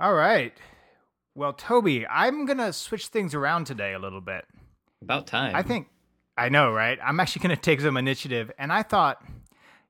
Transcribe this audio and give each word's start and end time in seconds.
All 0.00 0.14
right. 0.14 0.52
Well, 1.34 1.52
Toby, 1.52 2.06
I'm 2.06 2.46
going 2.46 2.58
to 2.58 2.72
switch 2.72 3.08
things 3.08 3.34
around 3.34 3.64
today 3.66 3.94
a 3.94 3.98
little 3.98 4.20
bit. 4.20 4.44
About 5.02 5.26
time. 5.26 5.56
I 5.56 5.62
think, 5.62 5.88
I 6.36 6.48
know, 6.48 6.72
right? 6.72 6.98
I'm 7.04 7.18
actually 7.18 7.42
going 7.48 7.56
to 7.56 7.60
take 7.60 7.80
some 7.80 7.96
initiative. 7.96 8.50
And 8.58 8.72
I 8.72 8.82
thought, 8.82 9.24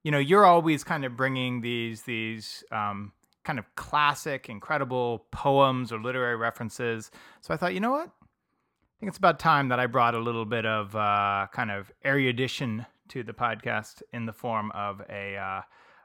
you 0.03 0.11
know, 0.11 0.19
you're 0.19 0.47
always 0.47 0.83
kind 0.83 1.05
of 1.05 1.17
bringing 1.17 1.61
these, 1.61 2.03
these, 2.03 2.65
um, 2.73 3.13
kind 3.45 3.59
of 3.59 3.65
classic, 3.77 4.49
incredible 4.49 5.27
poems 5.31 5.93
or 5.93 5.99
literary 5.99 6.37
references. 6.37 7.11
So 7.41 7.53
I 7.53 7.57
thought, 7.57 7.75
you 7.75 7.81
know 7.81 7.93
what? 7.93 8.09
I 8.09 9.01
think 9.01 9.11
it's 9.11 9.19
about 9.19 9.39
time 9.39 9.69
that 9.69 9.79
I 9.79 9.87
brought 9.87 10.15
a 10.15 10.19
little 10.19 10.45
bit 10.45 10.67
of 10.67 10.95
uh, 10.97 11.47
kind 11.53 11.71
of 11.71 11.93
erudition 12.05 12.87
to 13.09 13.23
the 13.23 13.33
podcast 13.33 14.03
in 14.13 14.27
the 14.27 14.33
form 14.33 14.71
of 14.73 15.01
a 15.09 15.37
uh, 15.37 15.63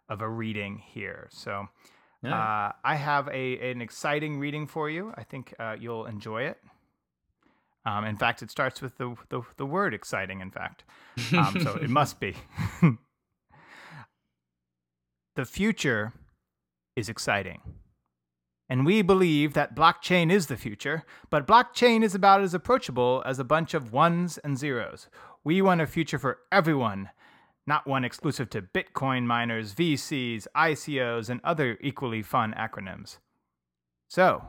of 0.09 0.21
a 0.21 0.29
reading 0.29 0.77
here. 0.77 1.27
So 1.31 1.67
uh, 2.32 2.71
I 2.84 2.96
have 2.96 3.28
a 3.30 3.71
an 3.71 3.82
exciting 3.82 4.40
reading 4.40 4.68
for 4.68 4.90
you. 4.90 5.14
I 5.16 5.23
think 5.23 5.54
uh, 5.59 5.76
you'll 5.80 6.05
enjoy 6.05 6.44
it. 6.44 6.58
Um, 7.86 8.05
in 8.05 8.16
fact, 8.16 8.41
it 8.41 8.50
starts 8.50 8.81
with 8.81 8.98
the 8.98 9.16
the, 9.30 9.41
the 9.58 9.66
word 9.66 9.94
exciting. 9.94 10.41
In 10.41 10.52
fact, 10.52 10.84
um, 11.38 11.59
so 11.62 11.76
it 11.76 11.90
must 11.90 12.20
be. 12.20 12.36
the 15.36 15.45
future 15.45 16.14
is 16.95 17.09
exciting. 17.09 17.62
And 18.70 18.86
we 18.86 19.02
believe 19.02 19.53
that 19.53 19.76
blockchain 19.76 20.31
is 20.31 20.48
the 20.48 20.58
future, 20.58 21.03
but 21.30 21.45
blockchain 21.45 22.03
is 22.03 22.16
about 22.16 22.42
as 22.42 22.53
approachable 22.53 23.22
as 23.26 23.38
a 23.38 23.44
bunch 23.44 23.73
of 23.73 23.92
ones 23.92 24.38
and 24.38 24.58
zeros. 24.58 25.09
We 25.44 25.62
want 25.62 25.81
a 25.81 25.86
future 25.86 26.17
for 26.17 26.40
everyone, 26.52 27.09
not 27.66 27.88
one 27.88 28.03
exclusive 28.03 28.49
to 28.52 28.62
Bitcoin 28.62 29.23
miners, 29.23 29.73
VCs, 29.73 30.48
ICOs, 30.55 31.30
and 31.30 31.40
other 31.44 31.77
equally 31.81 32.22
fun 32.22 32.53
acronyms. 32.58 33.17
So, 34.09 34.45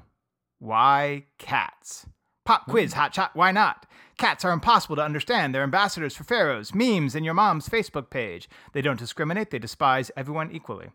why 0.59 1.24
cats? 1.38 2.07
Pop 2.45 2.66
quiz, 2.66 2.92
hmm. 2.92 3.01
hotshot, 3.01 3.30
why 3.35 3.52
not? 3.52 3.87
Cats 4.18 4.45
are 4.45 4.52
impossible 4.52 4.96
to 4.96 5.02
understand. 5.02 5.54
They're 5.54 5.62
ambassadors 5.62 6.15
for 6.15 6.24
pharaohs, 6.24 6.74
memes, 6.74 7.15
and 7.15 7.24
your 7.24 7.35
mom's 7.35 7.68
Facebook 7.68 8.10
page. 8.10 8.48
They 8.73 8.82
don't 8.82 8.98
discriminate, 8.98 9.51
they 9.51 9.59
despise 9.59 10.10
everyone 10.16 10.52
equally. 10.52 10.90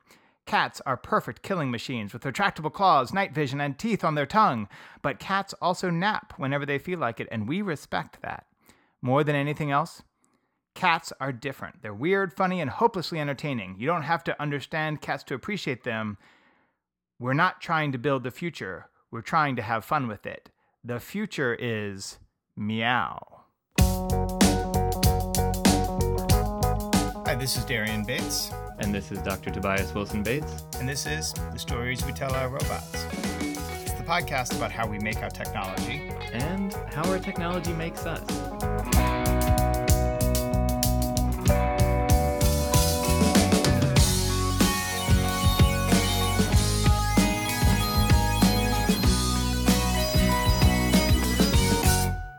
Cats 0.46 0.82
are 0.86 0.98
perfect 0.98 1.44
killing 1.44 1.70
machines 1.70 2.14
with 2.14 2.24
retractable 2.24 2.74
claws, 2.74 3.14
night 3.14 3.34
vision, 3.34 3.62
and 3.62 3.78
teeth 3.78 4.04
on 4.04 4.16
their 4.16 4.26
tongue. 4.26 4.68
But 5.02 5.20
cats 5.20 5.54
also 5.62 5.90
nap 5.90 6.34
whenever 6.38 6.66
they 6.66 6.80
feel 6.80 6.98
like 6.98 7.20
it, 7.20 7.28
and 7.32 7.48
we 7.48 7.62
respect 7.62 8.22
that. 8.22 8.46
More 9.02 9.24
than 9.24 9.36
anything 9.36 9.70
else, 9.70 10.02
cats 10.80 11.12
are 11.20 11.34
different. 11.34 11.82
They're 11.82 11.94
weird, 11.94 12.32
funny, 12.32 12.62
and 12.62 12.70
hopelessly 12.70 13.20
entertaining. 13.20 13.76
You 13.78 13.86
don't 13.86 14.04
have 14.04 14.24
to 14.24 14.42
understand 14.42 15.02
cats 15.02 15.26
to 15.26 15.34
appreciate 15.34 15.84
them. 15.84 16.18
We're 17.20 17.34
not 17.34 17.60
trying 17.60 17.92
to 17.92 17.98
build 17.98 18.24
the 18.24 18.32
future, 18.32 18.86
we're 19.12 19.20
trying 19.20 19.58
to 19.58 19.62
have 19.62 19.84
fun 19.84 20.08
with 20.08 20.26
it. 20.26 20.50
The 20.86 21.02
future 21.02 21.54
is 21.60 22.20
meow. 22.56 23.42
Hi, 27.26 27.36
this 27.36 27.58
is 27.58 27.66
Darien 27.66 28.06
Bates. 28.06 28.50
And 28.80 28.96
this 28.96 29.12
is 29.12 29.20
Dr. 29.20 29.50
Tobias 29.50 29.94
Wilson 29.94 30.24
Bates. 30.24 30.64
And 30.80 30.88
this 30.88 31.06
is 31.06 31.34
The 31.34 31.60
Stories 31.60 32.06
We 32.06 32.14
Tell 32.14 32.34
Our 32.34 32.48
Robots. 32.48 33.06
It's 33.42 33.92
the 33.92 34.06
podcast 34.08 34.56
about 34.56 34.72
how 34.72 34.88
we 34.88 34.98
make 35.00 35.18
our 35.18 35.30
technology 35.30 36.10
and 36.32 36.74
how 36.94 37.04
our 37.10 37.20
technology 37.20 37.74
makes 37.74 38.06
us. 38.06 39.19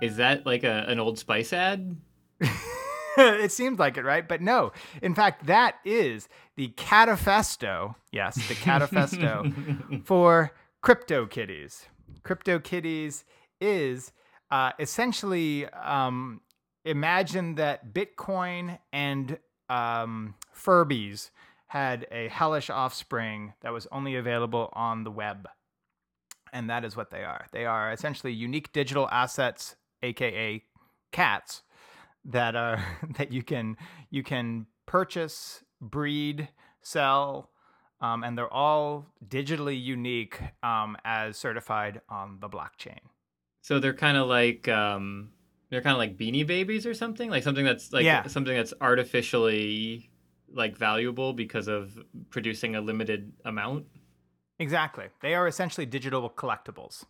Is 0.02 0.16
that 0.16 0.46
like 0.46 0.64
a, 0.64 0.84
an 0.88 0.98
old 0.98 1.18
Spice 1.18 1.52
ad? 1.52 1.96
it 3.18 3.52
seems 3.52 3.78
like 3.78 3.96
it, 3.96 4.04
right? 4.04 4.26
But 4.26 4.40
no. 4.40 4.72
In 5.02 5.14
fact, 5.14 5.46
that 5.46 5.76
is 5.84 6.28
the 6.56 6.68
catafesto. 6.68 7.94
Yes, 8.12 8.36
the 8.48 8.54
catafesto 8.54 10.04
for 10.04 10.52
CryptoKitties. 10.82 11.84
CryptoKitties 12.22 13.24
is 13.60 14.12
uh, 14.50 14.72
essentially 14.78 15.66
um, 15.66 16.40
imagine 16.84 17.56
that 17.56 17.92
Bitcoin 17.92 18.78
and 18.92 19.38
um, 19.68 20.34
Furbies 20.54 21.30
had 21.68 22.06
a 22.10 22.28
hellish 22.28 22.68
offspring 22.68 23.54
that 23.60 23.72
was 23.72 23.86
only 23.92 24.16
available 24.16 24.70
on 24.72 25.04
the 25.04 25.10
web. 25.10 25.48
And 26.52 26.68
that 26.68 26.84
is 26.84 26.96
what 26.96 27.10
they 27.10 27.22
are. 27.22 27.46
They 27.52 27.64
are 27.64 27.92
essentially 27.92 28.32
unique 28.32 28.72
digital 28.72 29.08
assets, 29.12 29.76
aka 30.02 30.62
cats, 31.12 31.62
that 32.24 32.54
are 32.56 32.82
that 33.18 33.32
you 33.32 33.42
can 33.42 33.76
you 34.10 34.22
can 34.22 34.66
purchase, 34.86 35.62
breed, 35.80 36.48
sell, 36.82 37.50
um, 38.00 38.24
and 38.24 38.36
they're 38.36 38.52
all 38.52 39.06
digitally 39.26 39.80
unique 39.80 40.40
um, 40.62 40.96
as 41.04 41.36
certified 41.36 42.00
on 42.08 42.38
the 42.40 42.48
blockchain. 42.48 42.98
So 43.62 43.78
they're 43.78 43.94
kind 43.94 44.16
of 44.16 44.26
like 44.26 44.68
um, 44.68 45.30
they're 45.70 45.82
kind 45.82 45.92
of 45.92 45.98
like 45.98 46.16
beanie 46.16 46.46
babies 46.46 46.86
or 46.86 46.94
something, 46.94 47.30
like 47.30 47.42
something 47.42 47.64
that's 47.64 47.92
like 47.92 48.04
Yeah. 48.04 48.26
something 48.26 48.56
that's 48.56 48.74
artificially 48.80 50.10
like 50.52 50.76
valuable 50.76 51.32
because 51.32 51.68
of 51.68 51.96
producing 52.30 52.74
a 52.74 52.80
limited 52.80 53.32
amount. 53.44 53.86
Exactly. 54.58 55.06
They 55.22 55.34
are 55.34 55.46
essentially 55.46 55.86
digital 55.86 56.28
collectibles, 56.28 57.04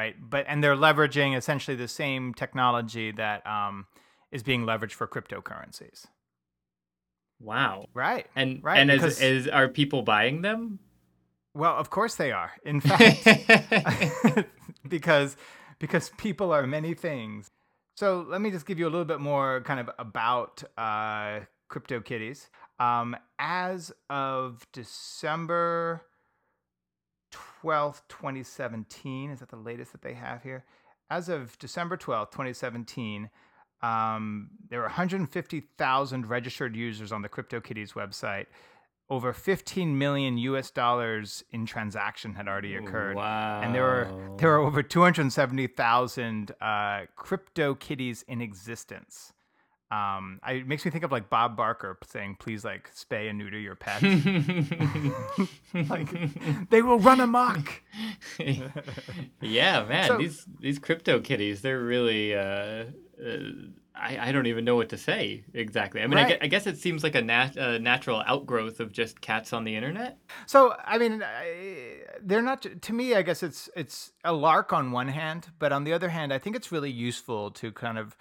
right? 0.00 0.16
But 0.18 0.46
and 0.48 0.64
they're 0.64 0.76
leveraging 0.76 1.36
essentially 1.36 1.76
the 1.76 1.88
same 1.88 2.32
technology 2.34 3.12
that 3.12 3.46
um, 3.46 3.86
is 4.32 4.42
being 4.42 4.64
leveraged 4.64 4.92
for 4.92 5.06
cryptocurrencies. 5.06 6.06
Wow. 7.40 7.86
Right. 7.94 8.26
And 8.34 8.62
Right, 8.62 8.78
and 8.78 8.90
because- 8.90 9.20
is, 9.20 9.46
is 9.46 9.48
are 9.48 9.68
people 9.68 10.02
buying 10.02 10.42
them? 10.42 10.78
Well, 11.54 11.74
of 11.76 11.90
course 11.90 12.14
they 12.14 12.30
are. 12.32 12.52
In 12.64 12.80
fact, 12.88 13.26
because 14.88 15.36
because 15.78 16.10
people 16.16 16.52
are 16.52 16.66
many 16.66 16.94
things. 16.94 17.50
So 17.96 18.24
let 18.28 18.40
me 18.40 18.50
just 18.50 18.66
give 18.66 18.78
you 18.78 18.86
a 18.86 18.92
little 18.94 19.04
bit 19.04 19.20
more 19.20 19.60
kind 19.62 19.80
of 19.80 19.90
about 19.98 20.62
uh, 20.78 21.40
CryptoKitties. 21.70 22.48
Um, 22.78 23.16
as 23.38 23.92
of 24.08 24.64
December 24.72 26.02
twelfth, 27.60 28.06
twenty 28.08 28.42
seventeen, 28.42 29.30
is 29.30 29.40
that 29.40 29.48
the 29.48 29.56
latest 29.56 29.92
that 29.92 30.02
they 30.02 30.14
have 30.14 30.42
here? 30.42 30.64
As 31.10 31.28
of 31.28 31.58
December 31.58 31.96
twelfth, 31.96 32.32
twenty 32.32 32.52
seventeen. 32.52 33.30
Um, 33.82 34.50
there 34.68 34.80
were 34.80 34.84
150,000 34.86 36.26
registered 36.26 36.76
users 36.76 37.12
on 37.12 37.22
the 37.22 37.30
CryptoKitties 37.30 37.94
website. 37.94 38.44
Over 39.08 39.32
15 39.32 39.96
million 39.96 40.36
US 40.36 40.70
dollars 40.70 41.42
in 41.50 41.64
transaction 41.64 42.34
had 42.34 42.46
already 42.46 42.76
occurred. 42.76 43.16
Wow. 43.16 43.62
And 43.62 43.74
there 43.74 43.82
were 43.82 44.36
there 44.36 44.50
were 44.50 44.58
over 44.58 44.82
270,000 44.82 46.52
uh, 46.60 47.00
crypto 47.16 47.74
kitties 47.74 48.22
in 48.28 48.42
existence. 48.42 49.32
Um, 49.90 50.38
I, 50.44 50.52
it 50.52 50.68
makes 50.68 50.84
me 50.84 50.90
think 50.92 51.02
of 51.02 51.10
like 51.10 51.28
Bob 51.28 51.56
Barker 51.56 51.98
saying, 52.06 52.36
"Please, 52.38 52.64
like 52.64 52.90
spay 52.94 53.28
and 53.28 53.38
neuter 53.38 53.58
your 53.58 53.74
pets. 53.74 54.02
like 55.90 56.68
they 56.70 56.82
will 56.82 56.98
run 57.00 57.20
amok." 57.20 57.82
yeah, 59.40 59.84
man, 59.84 60.08
So- 60.08 60.18
these 60.18 60.46
these 60.60 60.78
crypto 60.78 61.20
kitties, 61.20 61.62
they're 61.62 61.82
really 61.82 62.34
uh, 62.34 62.40
uh 62.40 62.86
I, 63.92 64.28
I 64.28 64.32
don't 64.32 64.46
even 64.46 64.64
know 64.64 64.76
what 64.76 64.88
to 64.90 64.96
say 64.96 65.44
exactly. 65.52 66.00
I 66.00 66.06
mean, 66.06 66.16
I, 66.18 66.22
Right. 66.22 66.28
gue- 66.40 66.44
I 66.44 66.46
guess 66.46 66.66
it 66.66 66.78
seems 66.78 67.02
like 67.02 67.14
a 67.14 67.20
nat- 67.20 67.58
uh, 67.58 67.76
natural 67.78 68.22
outgrowth 68.26 68.80
of 68.80 68.92
just 68.92 69.20
cats 69.20 69.52
on 69.52 69.64
the 69.64 69.74
internet. 69.76 70.18
So 70.46 70.74
I 70.84 70.96
mean, 70.98 71.22
I, 71.22 72.02
they're 72.22 72.42
not 72.42 72.64
to 72.80 72.92
me. 72.92 73.14
I 73.14 73.22
guess 73.22 73.42
it's 73.42 73.68
it's 73.76 74.12
a 74.24 74.32
lark 74.32 74.72
on 74.72 74.92
one 74.92 75.08
hand, 75.08 75.48
but 75.58 75.72
on 75.72 75.84
the 75.84 75.92
other 75.92 76.08
hand, 76.10 76.32
I 76.32 76.38
think 76.38 76.56
it's 76.56 76.70
really 76.72 76.90
useful 76.90 77.50
to 77.52 77.72
kind 77.72 77.98
of 77.98 78.16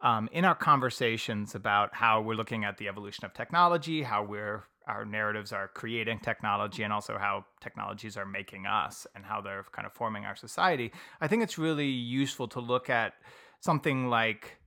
um, 0.00 0.28
in 0.32 0.44
our 0.44 0.54
conversations 0.54 1.54
about 1.54 1.94
how 1.94 2.20
we're 2.20 2.34
looking 2.34 2.64
at 2.64 2.78
the 2.78 2.88
evolution 2.88 3.24
of 3.24 3.34
technology, 3.34 4.02
how 4.02 4.22
we're 4.22 4.64
our 4.86 5.04
narratives 5.04 5.52
are 5.52 5.66
creating 5.66 6.20
technology, 6.20 6.84
and 6.84 6.92
also 6.92 7.18
how 7.18 7.44
technologies 7.60 8.16
are 8.16 8.24
making 8.24 8.66
us 8.66 9.04
and 9.16 9.24
how 9.24 9.40
they're 9.40 9.64
kind 9.72 9.84
of 9.84 9.92
forming 9.92 10.24
our 10.24 10.36
society. 10.36 10.92
I 11.20 11.26
think 11.26 11.42
it's 11.42 11.58
really 11.58 11.88
useful 11.88 12.46
to 12.48 12.60
look 12.60 12.88
at 12.88 13.14
something 13.58 14.08
like 14.08 14.58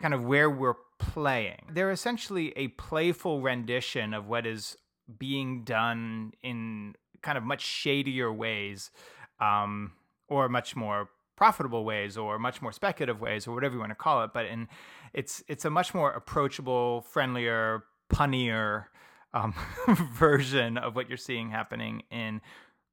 kind 0.00 0.14
of 0.14 0.24
where 0.24 0.48
we're 0.48 0.76
playing. 1.00 1.70
They're 1.72 1.90
essentially 1.90 2.52
a 2.56 2.68
playful 2.68 3.40
rendition 3.40 4.14
of 4.14 4.28
what 4.28 4.46
is 4.46 4.76
being 5.18 5.64
done 5.64 6.32
in 6.42 6.94
kind 7.22 7.36
of 7.36 7.42
much 7.42 7.62
shadier 7.62 8.32
ways, 8.32 8.90
um, 9.40 9.92
or 10.28 10.48
much 10.48 10.76
more 10.76 11.08
profitable 11.40 11.86
ways, 11.86 12.18
or 12.18 12.38
much 12.38 12.60
more 12.60 12.70
speculative 12.70 13.18
ways, 13.18 13.46
or 13.46 13.54
whatever 13.54 13.72
you 13.72 13.80
want 13.80 13.90
to 13.90 13.94
call 13.94 14.22
it. 14.22 14.30
But 14.34 14.44
in 14.44 14.68
it's 15.14 15.42
it's 15.48 15.64
a 15.64 15.70
much 15.70 15.94
more 15.94 16.10
approachable, 16.10 17.00
friendlier, 17.00 17.84
punnier 18.12 18.84
um, 19.32 19.54
version 20.12 20.76
of 20.76 20.94
what 20.94 21.08
you're 21.08 21.16
seeing 21.16 21.50
happening 21.50 22.02
in 22.10 22.42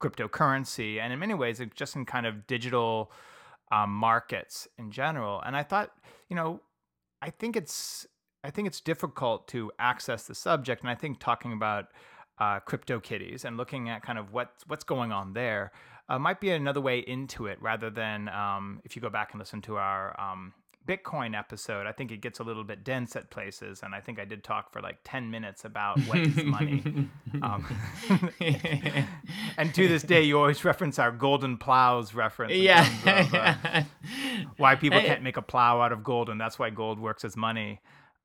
cryptocurrency, 0.01 0.97
and 0.97 1.11
in 1.11 1.19
many 1.19 1.33
ways, 1.33 1.61
just 1.75 1.97
in 1.97 2.05
kind 2.05 2.25
of 2.25 2.47
digital 2.47 3.11
um, 3.69 3.89
markets 3.89 4.65
in 4.77 4.91
general. 4.91 5.41
And 5.45 5.57
I 5.57 5.63
thought, 5.63 5.91
you 6.29 6.35
know, 6.37 6.61
I 7.21 7.31
think 7.31 7.57
it's 7.57 8.07
I 8.45 8.49
think 8.49 8.65
it's 8.69 8.79
difficult 8.79 9.49
to 9.49 9.73
access 9.77 10.25
the 10.25 10.35
subject, 10.35 10.83
and 10.83 10.89
I 10.89 10.95
think 10.95 11.19
talking 11.19 11.51
about 11.51 11.87
uh, 12.39 12.61
CryptoKitties 12.61 13.43
and 13.43 13.57
looking 13.57 13.89
at 13.89 14.03
kind 14.03 14.17
of 14.17 14.31
what's 14.31 14.65
what's 14.67 14.85
going 14.85 15.11
on 15.11 15.33
there 15.33 15.73
uh, 16.09 16.19
might 16.19 16.39
be 16.39 16.49
another 16.49 16.81
way 16.81 16.99
into 16.99 17.47
it 17.47 17.61
rather 17.61 17.89
than 17.89 18.29
um, 18.29 18.81
if 18.83 18.95
you 18.95 19.01
go 19.01 19.09
back 19.09 19.31
and 19.31 19.39
listen 19.39 19.61
to 19.63 19.77
our 19.77 20.19
um, 20.19 20.53
Bitcoin 20.87 21.37
episode, 21.37 21.85
I 21.85 21.91
think 21.91 22.11
it 22.11 22.21
gets 22.21 22.39
a 22.39 22.43
little 22.43 22.63
bit 22.63 22.83
dense 22.83 23.15
at 23.15 23.29
places, 23.29 23.81
and 23.83 23.93
I 23.93 23.99
think 23.99 24.19
I 24.19 24.25
did 24.25 24.43
talk 24.43 24.71
for 24.71 24.81
like 24.81 24.99
ten 25.03 25.29
minutes 25.29 25.65
about 25.65 25.99
what 26.01 26.17
is 26.19 26.43
money. 26.43 26.83
Um, 27.43 27.67
and 29.57 29.75
to 29.75 29.87
this 29.87 30.01
day, 30.01 30.23
you 30.23 30.39
always 30.39 30.63
reference 30.65 30.97
our 30.97 31.11
golden 31.11 31.57
plows 31.57 32.15
reference. 32.15 32.53
Yeah. 32.53 32.87
Of, 33.05 33.33
uh, 33.33 33.83
why 34.57 34.75
people 34.75 34.99
can't 35.01 35.21
make 35.21 35.37
a 35.37 35.41
plow 35.41 35.81
out 35.81 35.91
of 35.91 36.03
gold, 36.03 36.29
and 36.29 36.41
that's 36.41 36.57
why 36.57 36.71
gold 36.71 36.99
works 36.99 37.23
as 37.25 37.37
money. 37.37 37.79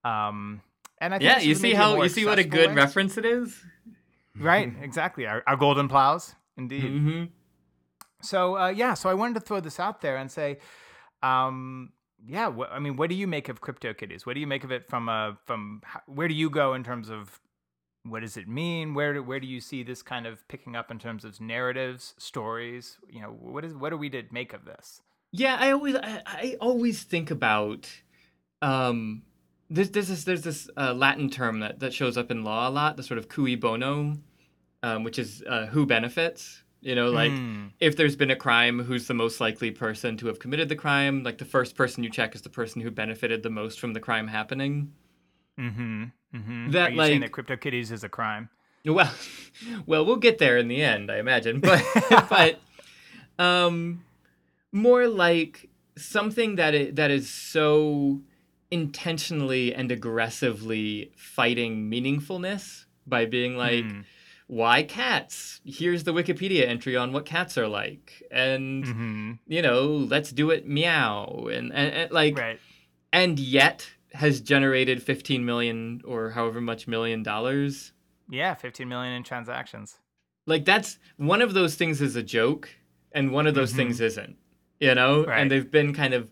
Um, 0.05 0.63
and 0.99 1.13
I 1.13 1.19
think 1.19 1.29
yeah, 1.29 1.41
you 1.41 1.55
see 1.55 1.75
how 1.75 2.01
you 2.01 2.09
see 2.09 2.25
what 2.25 2.39
a 2.39 2.45
good 2.45 2.71
way. 2.71 2.75
reference 2.75 3.19
it 3.19 3.27
is. 3.27 3.61
Right, 4.39 4.73
exactly. 4.81 5.27
Our, 5.27 5.43
our 5.47 5.57
golden 5.57 5.89
plows, 5.89 6.35
indeed. 6.57 6.85
Mm-hmm. 6.85 7.25
So 8.23 8.57
uh, 8.57 8.69
yeah, 8.69 8.95
so 8.95 9.09
I 9.11 9.15
wanted 9.15 9.35
to 9.35 9.41
throw 9.41 9.61
this 9.61 9.79
out 9.81 10.01
there 10.01 10.17
and 10.17 10.31
say, 10.31 10.59
um, 11.23 11.93
yeah, 12.27 12.51
wh- 12.51 12.71
I 12.71 12.79
mean, 12.79 12.97
what 12.97 13.11
do 13.11 13.17
you 13.17 13.27
make 13.27 13.49
of 13.49 13.61
CryptoKitties? 13.61 14.25
What 14.27 14.35
do 14.35 14.41
you 14.41 14.47
make 14.47 14.65
of 14.65 14.71
it 14.71 14.89
from 14.89 15.09
a 15.09 15.39
from 15.45 15.83
where 16.07 16.29
do 16.29 16.35
you 16.35 16.51
go 16.51 16.75
in 16.75 16.85
terms 16.85 17.11
of 17.11 17.41
what 18.05 18.21
does 18.21 18.37
it 18.37 18.49
mean? 18.49 18.95
Where 18.95 19.15
do, 19.15 19.23
where 19.23 19.41
do 19.41 19.47
you 19.47 19.61
see 19.61 19.83
this 19.83 20.03
kind 20.03 20.27
of 20.27 20.47
picking 20.49 20.75
up 20.75 20.91
in 20.91 20.99
terms 20.99 21.25
of 21.25 21.41
narratives, 21.41 22.15
stories? 22.19 22.99
You 23.09 23.23
know, 23.23 23.29
what 23.29 23.65
is 23.65 23.75
what 23.75 23.93
are 23.93 23.97
we 23.97 24.11
to 24.11 24.25
make 24.31 24.53
of 24.53 24.65
this? 24.65 25.03
Yeah, 25.33 25.57
I 25.59 25.71
always 25.71 25.97
I, 25.97 26.23
I 26.27 26.57
always 26.61 27.03
think 27.03 27.31
about 27.31 27.89
um 28.61 29.23
there's 29.71 29.91
this 29.91 30.25
there's 30.25 30.43
this 30.43 30.69
uh, 30.77 30.93
Latin 30.93 31.31
term 31.31 31.61
that, 31.61 31.81
that 31.81 31.95
shows 31.95 32.17
up 32.17 32.31
in 32.31 32.45
law 32.45 32.69
a 32.69 32.71
lot, 32.71 32.97
the 32.97 33.03
sort 33.03 33.19
of 33.19 33.29
cui 33.29 33.57
bono, 33.57 34.19
um, 34.83 35.05
which 35.05 35.19
is 35.19 35.43
uh, 35.49 35.67
who 35.67 35.87
benefits. 35.87 36.63
You 36.83 36.97
know, 36.97 37.11
like 37.11 37.31
mm. 37.31 37.71
if 37.79 37.97
there's 37.97 38.17
been 38.17 38.33
a 38.33 38.37
crime, 38.37 38.81
who's 38.81 39.07
the 39.07 39.15
most 39.15 39.41
likely 39.41 39.71
person 39.71 40.17
to 40.17 40.27
have 40.27 40.41
committed 40.41 40.69
the 40.69 40.75
crime? 40.75 41.23
Like 41.23 41.39
the 41.39 41.45
first 41.45 41.77
person 41.77 42.03
you 42.03 42.11
check 42.11 42.35
is 42.35 42.43
the 42.43 42.49
person 42.49 42.83
who 42.83 42.91
benefited 42.91 43.45
the 43.45 43.51
most 43.51 43.79
from 43.79 43.93
the 43.93 44.01
crime 44.01 44.27
happening. 44.27 44.93
Mm-hmm. 45.59 46.05
mm-hmm. 46.35 46.71
That 46.73 46.89
Are 46.89 46.91
you 46.91 46.97
like 46.97 47.09
saying 47.11 47.21
that 47.21 47.31
CryptoKitties 47.31 47.93
is 47.93 48.03
a 48.03 48.09
crime. 48.09 48.49
Well, 48.85 49.13
well, 49.87 50.05
we'll 50.05 50.17
get 50.17 50.39
there 50.39 50.59
in 50.59 50.67
the 50.67 50.83
end, 50.83 51.09
I 51.09 51.19
imagine. 51.19 51.61
But 51.61 51.85
but 52.29 52.59
um, 53.39 54.05
more 54.73 55.07
like 55.07 55.71
something 55.97 56.57
that 56.57 56.75
it, 56.75 56.97
that 56.97 57.13
is 57.13 57.31
so 57.31 58.23
intentionally 58.73 59.73
and 59.73 59.93
aggressively 59.93 61.13
fighting 61.17 61.89
meaningfulness 61.89 62.87
by 63.07 63.25
being 63.25 63.57
like. 63.57 63.85
Mm 63.85 64.05
why 64.53 64.83
cats? 64.83 65.63
Here's 65.65 66.05
the 66.05 66.13
Wikipedia 66.13 66.69
entry 66.69 66.95
on 66.95 67.15
what 67.15 67.25
cats 67.25 67.57
are 67.57 67.69
like, 67.69 68.23
and 68.31 68.85
mm-hmm. 68.85 69.33
you 69.47 69.63
know, 69.63 69.87
let's 69.87 70.31
do 70.31 70.51
it 70.51 70.69
meow, 70.69 71.49
and, 71.51 71.73
and, 71.73 71.95
and 71.95 72.11
like, 72.13 72.37
right. 72.37 72.61
and 73.15 73.39
yet 73.39 73.89
has 74.13 74.43
generated 74.43 75.03
15 75.03 75.43
million 75.43 76.03
or 76.05 76.29
however 76.29 76.61
much 76.61 76.87
million 76.87 77.23
dollars. 77.23 77.93
Yeah, 78.29 78.53
15 78.53 78.87
million 78.87 79.15
in 79.15 79.23
transactions. 79.23 79.97
Like 80.47 80.67
that's 80.67 80.99
one 81.17 81.41
of 81.41 81.55
those 81.55 81.77
things 81.77 82.03
is 82.03 82.15
a 82.15 82.23
joke, 82.23 82.69
and 83.13 83.33
one 83.33 83.47
of 83.47 83.55
those 83.55 83.71
mm-hmm. 83.71 83.79
things 83.79 84.03
isn't. 84.03 84.37
You 84.81 84.95
know, 84.95 85.25
right. 85.25 85.41
and 85.41 85.51
they've 85.51 85.71
been 85.71 85.95
kind 85.95 86.13
of 86.13 86.29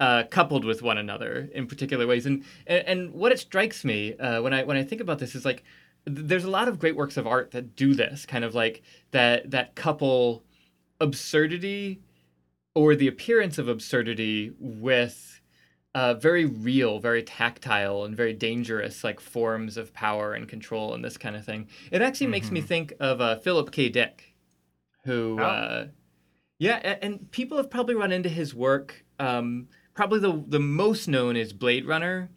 uh, 0.00 0.24
coupled 0.28 0.64
with 0.64 0.82
one 0.82 0.98
another 0.98 1.48
in 1.54 1.68
particular 1.68 2.08
ways. 2.08 2.26
And 2.26 2.42
and, 2.66 2.84
and 2.88 3.14
what 3.14 3.30
it 3.30 3.38
strikes 3.38 3.84
me 3.84 4.16
uh, 4.16 4.42
when 4.42 4.52
I 4.52 4.64
when 4.64 4.76
I 4.76 4.82
think 4.82 5.00
about 5.00 5.20
this 5.20 5.36
is 5.36 5.44
like 5.44 5.62
there's 6.04 6.44
a 6.44 6.50
lot 6.50 6.68
of 6.68 6.78
great 6.78 6.96
works 6.96 7.16
of 7.16 7.26
art 7.26 7.50
that 7.52 7.76
do 7.76 7.94
this 7.94 8.26
kind 8.26 8.44
of 8.44 8.54
like 8.54 8.82
that 9.10 9.50
that 9.50 9.74
couple 9.74 10.44
absurdity 11.00 12.00
or 12.74 12.94
the 12.94 13.08
appearance 13.08 13.58
of 13.58 13.68
absurdity 13.68 14.52
with 14.58 15.40
uh, 15.94 16.14
very 16.14 16.44
real, 16.44 17.00
very 17.00 17.22
tactile, 17.22 18.04
and 18.04 18.16
very 18.16 18.32
dangerous 18.32 19.02
like 19.02 19.18
forms 19.20 19.76
of 19.76 19.92
power 19.92 20.34
and 20.34 20.48
control 20.48 20.94
and 20.94 21.04
this 21.04 21.16
kind 21.16 21.34
of 21.34 21.44
thing. 21.44 21.68
It 21.90 22.02
actually 22.02 22.26
mm-hmm. 22.26 22.30
makes 22.32 22.50
me 22.50 22.60
mm-hmm. 22.60 22.68
think 22.68 22.92
of 23.00 23.20
uh, 23.20 23.36
Philip 23.38 23.72
K. 23.72 23.88
Dick, 23.88 24.34
who, 25.04 25.38
oh. 25.40 25.44
uh, 25.44 25.86
yeah, 26.58 26.96
and 27.02 27.30
people 27.32 27.56
have 27.56 27.70
probably 27.70 27.94
run 27.94 28.12
into 28.12 28.28
his 28.28 28.54
work. 28.54 29.04
Um, 29.18 29.68
probably 29.94 30.20
the 30.20 30.44
the 30.46 30.60
most 30.60 31.08
known 31.08 31.36
is 31.36 31.52
Blade 31.52 31.86
Runner, 31.86 32.30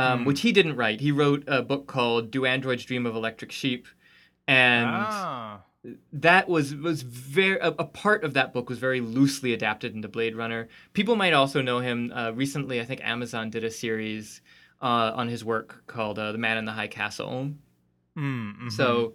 um, 0.00 0.20
mm. 0.20 0.26
which 0.26 0.40
he 0.40 0.52
didn't 0.52 0.76
write. 0.76 1.00
He 1.00 1.12
wrote 1.12 1.44
a 1.46 1.62
book 1.62 1.86
called 1.86 2.30
"Do 2.30 2.46
Androids 2.46 2.84
Dream 2.84 3.06
of 3.06 3.14
Electric 3.14 3.52
Sheep," 3.52 3.86
and 4.48 4.88
ah. 4.88 5.60
that 6.12 6.48
was 6.48 6.74
was 6.74 7.02
very 7.02 7.58
a, 7.58 7.68
a, 7.68 7.84
part 7.84 8.24
of 8.24 8.34
that 8.34 8.52
book 8.52 8.68
was 8.68 8.78
very 8.78 9.00
loosely 9.00 9.52
adapted 9.52 9.94
into 9.94 10.08
Blade 10.08 10.36
Runner. 10.36 10.68
People 10.92 11.16
might 11.16 11.32
also 11.32 11.60
know 11.60 11.80
him 11.80 12.12
uh, 12.14 12.32
recently. 12.34 12.80
I 12.80 12.84
think 12.84 13.00
Amazon 13.04 13.50
did 13.50 13.64
a 13.64 13.70
series 13.70 14.40
uh, 14.80 15.12
on 15.14 15.28
his 15.28 15.44
work 15.44 15.84
called 15.86 16.18
uh, 16.18 16.32
"The 16.32 16.38
Man 16.38 16.56
in 16.56 16.64
the 16.64 16.72
High 16.72 16.88
Castle." 16.88 17.52
Mm, 18.18 18.52
mm-hmm. 18.54 18.68
So, 18.70 19.14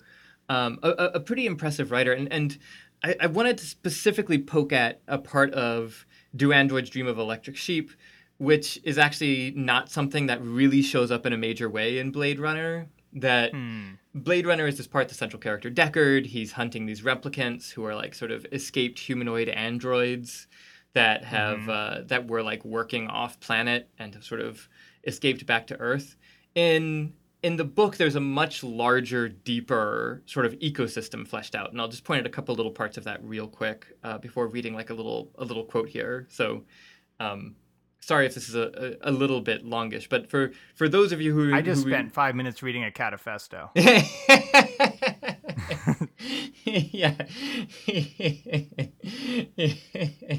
um, 0.49 0.79
a, 0.83 0.89
a, 1.15 1.19
pretty 1.19 1.45
impressive 1.45 1.91
writer, 1.91 2.13
and 2.13 2.31
and 2.31 2.57
I, 3.03 3.15
I 3.21 3.27
wanted 3.27 3.57
to 3.57 3.65
specifically 3.65 4.37
poke 4.37 4.71
at 4.71 5.01
a 5.07 5.17
part 5.17 5.53
of 5.53 6.05
"Do 6.35 6.53
Androids 6.53 6.89
Dream 6.89 7.07
of 7.07 7.17
Electric 7.17 7.57
Sheep." 7.57 7.91
Which 8.37 8.79
is 8.83 8.97
actually 8.97 9.53
not 9.55 9.89
something 9.89 10.27
that 10.27 10.41
really 10.41 10.81
shows 10.81 11.11
up 11.11 11.25
in 11.25 11.33
a 11.33 11.37
major 11.37 11.69
way 11.69 11.99
in 11.99 12.11
Blade 12.11 12.39
Runner. 12.39 12.87
That 13.13 13.51
hmm. 13.51 13.93
Blade 14.13 14.45
Runner 14.45 14.67
is 14.67 14.77
this 14.77 14.87
part 14.87 15.07
the 15.07 15.15
central 15.15 15.41
character 15.41 15.71
Deckard. 15.71 16.25
He's 16.25 16.51
hunting 16.51 16.85
these 16.85 17.01
replicants 17.01 17.71
who 17.71 17.85
are 17.85 17.95
like 17.95 18.13
sort 18.13 18.31
of 18.31 18.45
escaped 18.51 18.99
humanoid 18.99 19.47
androids 19.49 20.47
that 20.93 21.23
have 21.23 21.59
mm-hmm. 21.59 21.69
uh, 21.69 21.97
that 22.07 22.27
were 22.27 22.41
like 22.41 22.65
working 22.65 23.07
off 23.07 23.39
planet 23.39 23.89
and 23.99 24.13
have 24.15 24.23
sort 24.23 24.41
of 24.41 24.67
escaped 25.05 25.45
back 25.45 25.67
to 25.67 25.79
Earth. 25.79 26.15
In 26.55 27.13
in 27.43 27.57
the 27.57 27.63
book, 27.63 27.97
there's 27.97 28.15
a 28.15 28.21
much 28.21 28.63
larger, 28.63 29.29
deeper 29.29 30.23
sort 30.25 30.45
of 30.45 30.53
ecosystem 30.59 31.27
fleshed 31.27 31.53
out, 31.53 31.71
and 31.71 31.79
I'll 31.79 31.87
just 31.87 32.03
point 32.03 32.21
out 32.21 32.25
a 32.25 32.29
couple 32.29 32.55
little 32.55 32.71
parts 32.71 32.97
of 32.97 33.03
that 33.03 33.23
real 33.23 33.47
quick 33.47 33.85
uh, 34.03 34.17
before 34.17 34.47
reading 34.47 34.73
like 34.73 34.89
a 34.89 34.93
little 34.93 35.31
a 35.37 35.45
little 35.45 35.63
quote 35.63 35.87
here. 35.87 36.27
So. 36.29 36.63
Um, 37.21 37.55
sorry 38.05 38.27
if 38.27 38.35
this 38.35 38.47
is 38.47 38.55
a, 38.55 38.97
a, 39.01 39.09
a, 39.09 39.11
little 39.11 39.41
bit 39.41 39.65
longish, 39.65 40.07
but 40.07 40.29
for, 40.29 40.51
for 40.75 40.87
those 40.87 41.11
of 41.11 41.21
you 41.21 41.33
who 41.33 41.53
I 41.53 41.61
just 41.61 41.83
who 41.83 41.89
spent 41.89 42.13
five 42.13 42.35
minutes 42.35 42.61
reading 42.61 42.83
a 42.83 42.91
catafesto. 42.91 43.71
yeah. 46.65 47.15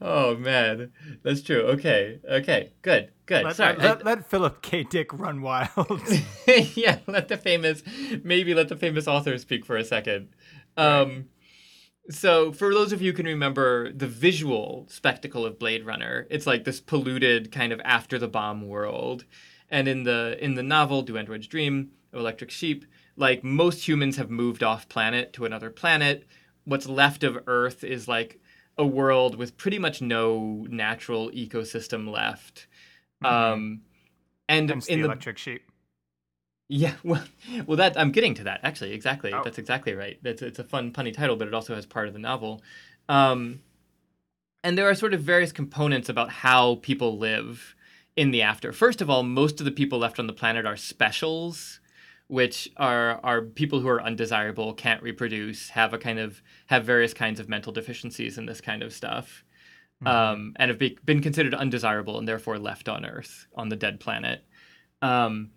oh 0.00 0.36
man, 0.36 0.92
that's 1.22 1.42
true. 1.42 1.62
Okay, 1.62 2.20
okay, 2.28 2.72
good, 2.82 3.10
good. 3.26 3.44
Let, 3.44 3.56
Sorry, 3.56 3.76
let, 3.76 4.00
I, 4.00 4.02
let 4.02 4.28
Philip 4.28 4.62
K. 4.62 4.84
Dick 4.84 5.12
run 5.12 5.40
wild. 5.40 6.02
yeah, 6.74 6.98
let 7.06 7.28
the 7.28 7.38
famous, 7.38 7.82
maybe 8.22 8.54
let 8.54 8.68
the 8.68 8.76
famous 8.76 9.08
author 9.08 9.38
speak 9.38 9.64
for 9.64 9.76
a 9.76 9.84
second. 9.84 10.28
Um, 10.76 11.28
so, 12.10 12.52
for 12.52 12.74
those 12.74 12.92
of 12.92 13.00
you 13.00 13.12
who 13.12 13.16
can 13.16 13.26
remember 13.26 13.92
the 13.92 14.08
visual 14.08 14.86
spectacle 14.90 15.46
of 15.46 15.58
Blade 15.58 15.86
Runner, 15.86 16.26
it's 16.30 16.46
like 16.46 16.64
this 16.64 16.80
polluted 16.80 17.52
kind 17.52 17.72
of 17.72 17.80
after 17.84 18.18
the 18.18 18.28
bomb 18.28 18.66
world. 18.68 19.24
And 19.70 19.88
in 19.88 20.02
the 20.02 20.36
in 20.42 20.54
the 20.54 20.62
novel 20.62 21.02
Do 21.02 21.16
Androids 21.16 21.46
Dream 21.46 21.92
of 22.12 22.20
Electric 22.20 22.50
Sheep, 22.50 22.84
like 23.16 23.44
most 23.44 23.86
humans 23.86 24.16
have 24.16 24.30
moved 24.30 24.62
off 24.62 24.88
planet 24.88 25.32
to 25.34 25.44
another 25.44 25.70
planet. 25.70 26.26
What's 26.64 26.88
left 26.88 27.24
of 27.24 27.38
Earth 27.46 27.84
is 27.84 28.08
like 28.08 28.40
a 28.76 28.86
world 28.86 29.36
with 29.36 29.56
pretty 29.56 29.78
much 29.78 30.02
no 30.02 30.66
natural 30.68 31.30
ecosystem 31.30 32.10
left. 32.10 32.66
Mm-hmm. 33.22 33.52
Um, 33.52 33.80
and 34.48 34.68
Hence 34.68 34.88
in 34.88 34.98
the, 34.98 35.02
the 35.02 35.08
electric 35.08 35.38
sheep. 35.38 35.70
Yeah, 36.72 36.94
well, 37.04 37.22
well, 37.66 37.76
that 37.76 37.98
I'm 37.98 38.12
getting 38.12 38.32
to 38.34 38.44
that 38.44 38.60
actually. 38.62 38.92
Exactly, 38.92 39.32
oh. 39.32 39.42
that's 39.44 39.58
exactly 39.58 39.92
right. 39.94 40.18
That's 40.22 40.40
it's 40.40 40.58
a 40.58 40.64
fun 40.64 40.90
punny 40.90 41.12
title, 41.12 41.36
but 41.36 41.46
it 41.46 41.54
also 41.54 41.74
has 41.74 41.84
part 41.84 42.08
of 42.08 42.14
the 42.14 42.18
novel. 42.18 42.62
Um, 43.08 43.60
and 44.64 44.78
there 44.78 44.88
are 44.88 44.94
sort 44.94 45.12
of 45.12 45.20
various 45.20 45.52
components 45.52 46.08
about 46.08 46.30
how 46.30 46.76
people 46.76 47.18
live 47.18 47.74
in 48.16 48.30
the 48.30 48.40
after. 48.40 48.72
First 48.72 49.02
of 49.02 49.10
all, 49.10 49.22
most 49.22 49.60
of 49.60 49.66
the 49.66 49.70
people 49.70 49.98
left 49.98 50.18
on 50.18 50.26
the 50.26 50.32
planet 50.32 50.64
are 50.64 50.76
specials, 50.76 51.80
which 52.28 52.70
are 52.78 53.20
are 53.22 53.42
people 53.42 53.80
who 53.80 53.88
are 53.88 54.02
undesirable, 54.02 54.72
can't 54.72 55.02
reproduce, 55.02 55.68
have 55.70 55.92
a 55.92 55.98
kind 55.98 56.18
of 56.18 56.40
have 56.68 56.86
various 56.86 57.12
kinds 57.12 57.38
of 57.38 57.50
mental 57.50 57.72
deficiencies 57.72 58.38
and 58.38 58.48
this 58.48 58.62
kind 58.62 58.82
of 58.82 58.94
stuff, 58.94 59.44
mm-hmm. 60.02 60.06
um, 60.06 60.52
and 60.56 60.70
have 60.70 60.78
be, 60.78 60.96
been 61.04 61.20
considered 61.20 61.52
undesirable 61.52 62.18
and 62.18 62.26
therefore 62.26 62.58
left 62.58 62.88
on 62.88 63.04
Earth 63.04 63.46
on 63.54 63.68
the 63.68 63.76
dead 63.76 64.00
planet. 64.00 64.42
Um, 65.02 65.50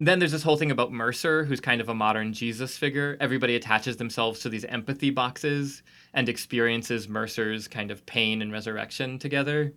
then 0.00 0.18
there's 0.18 0.32
this 0.32 0.42
whole 0.42 0.56
thing 0.56 0.70
about 0.70 0.92
Mercer, 0.92 1.44
who's 1.44 1.60
kind 1.60 1.80
of 1.80 1.88
a 1.88 1.94
modern 1.94 2.32
Jesus 2.32 2.76
figure. 2.76 3.16
Everybody 3.20 3.56
attaches 3.56 3.96
themselves 3.96 4.40
to 4.40 4.48
these 4.48 4.64
empathy 4.64 5.10
boxes 5.10 5.82
and 6.14 6.28
experiences 6.28 7.08
Mercer's 7.08 7.66
kind 7.66 7.90
of 7.90 8.06
pain 8.06 8.40
and 8.40 8.52
resurrection 8.52 9.18
together. 9.18 9.72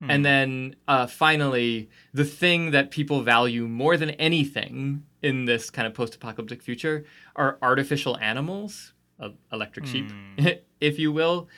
Hmm. 0.00 0.10
And 0.10 0.24
then 0.24 0.76
uh, 0.86 1.06
finally, 1.06 1.88
the 2.12 2.24
thing 2.24 2.72
that 2.72 2.90
people 2.90 3.22
value 3.22 3.66
more 3.66 3.96
than 3.96 4.10
anything 4.10 5.04
in 5.22 5.46
this 5.46 5.70
kind 5.70 5.86
of 5.86 5.94
post 5.94 6.14
apocalyptic 6.14 6.62
future 6.62 7.06
are 7.34 7.58
artificial 7.62 8.18
animals, 8.18 8.92
uh, 9.18 9.30
electric 9.50 9.86
sheep, 9.86 10.10
hmm. 10.10 10.46
if 10.80 10.98
you 10.98 11.10
will. 11.10 11.48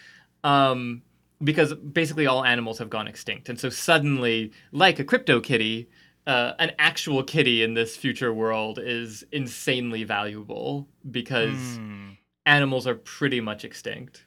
Um, 0.44 1.02
because 1.42 1.74
basically 1.74 2.26
all 2.26 2.44
animals 2.44 2.78
have 2.78 2.90
gone 2.90 3.08
extinct. 3.08 3.48
And 3.48 3.58
so 3.58 3.70
suddenly, 3.70 4.52
like 4.72 4.98
a 4.98 5.04
crypto 5.04 5.40
kitty, 5.40 5.88
uh, 6.30 6.54
an 6.60 6.70
actual 6.78 7.24
kitty 7.24 7.60
in 7.60 7.74
this 7.74 7.96
future 7.96 8.32
world 8.32 8.78
is 8.80 9.24
insanely 9.32 10.04
valuable 10.04 10.86
because 11.10 11.56
mm. 11.56 12.16
animals 12.46 12.86
are 12.86 12.94
pretty 12.94 13.40
much 13.40 13.64
extinct. 13.64 14.26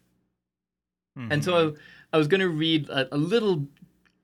Mm-hmm. 1.17 1.31
And 1.31 1.43
so 1.45 1.69
I, 2.12 2.15
I 2.15 2.17
was 2.17 2.27
going 2.27 2.41
to 2.41 2.50
read 2.50 2.89
a, 2.89 3.15
a, 3.15 3.17
little 3.17 3.65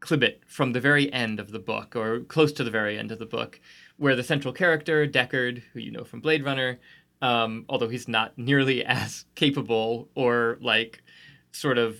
clibit 0.01 0.39
from 0.45 0.73
the 0.73 0.81
very 0.81 1.11
end 1.13 1.39
of 1.39 1.51
the 1.51 1.59
book, 1.59 1.95
or 1.95 2.19
close 2.19 2.51
to 2.51 2.65
the 2.65 2.69
very 2.69 2.99
end 2.99 3.13
of 3.13 3.19
the 3.19 3.25
book, 3.25 3.61
where 3.95 4.17
the 4.17 4.23
central 4.23 4.53
character, 4.53 5.07
Deckard, 5.07 5.63
who 5.71 5.79
you 5.79 5.91
know 5.91 6.03
from 6.03 6.19
Blade 6.19 6.43
Runner, 6.43 6.81
um, 7.21 7.63
although 7.69 7.87
he's 7.87 8.09
not 8.09 8.37
nearly 8.37 8.83
as 8.99 9.23
capable 9.35 10.09
or 10.15 10.57
like 10.59 11.01
sort 11.53 11.77
of 11.77 11.97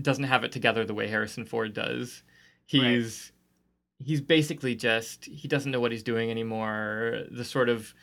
doesn't 0.00 0.22
have 0.22 0.44
it 0.44 0.52
together 0.52 0.84
the 0.84 0.94
way 0.94 1.08
Harrison 1.08 1.44
Ford 1.44 1.74
does, 1.74 2.22
he's. 2.64 3.32
He's 4.04 4.20
basically 4.20 4.74
just 4.74 5.24
he 5.24 5.48
doesn't 5.48 5.72
know 5.72 5.80
what 5.80 5.92
he's 5.92 6.02
doing 6.02 6.30
anymore. 6.30 7.24
The 7.30 7.44
sort 7.44 7.68
of 7.68 7.94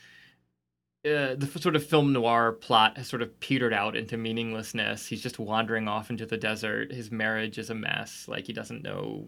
uh, 1.05 1.35
the 1.35 1.49
sort 1.59 1.75
of 1.75 1.85
film 1.85 2.13
noir 2.13 2.53
plot 2.53 2.97
has 2.97 3.07
sort 3.07 3.21
of 3.21 3.39
petered 3.41 3.73
out 3.73 3.95
into 3.95 4.17
meaninglessness. 4.17 5.05
He's 5.05 5.21
just 5.21 5.37
wandering 5.37 5.87
off 5.87 6.09
into 6.09 6.25
the 6.25 6.37
desert. 6.37 6.93
His 6.93 7.11
marriage 7.11 7.57
is 7.57 7.69
a 7.69 7.75
mess. 7.75 8.25
Like 8.27 8.47
he 8.47 8.53
doesn't 8.53 8.83
know 8.83 9.27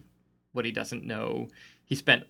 what 0.54 0.66
he 0.66 0.72
doesn't 0.72 1.04
know. 1.04 1.50
He 1.84 1.96
spent 1.96 2.24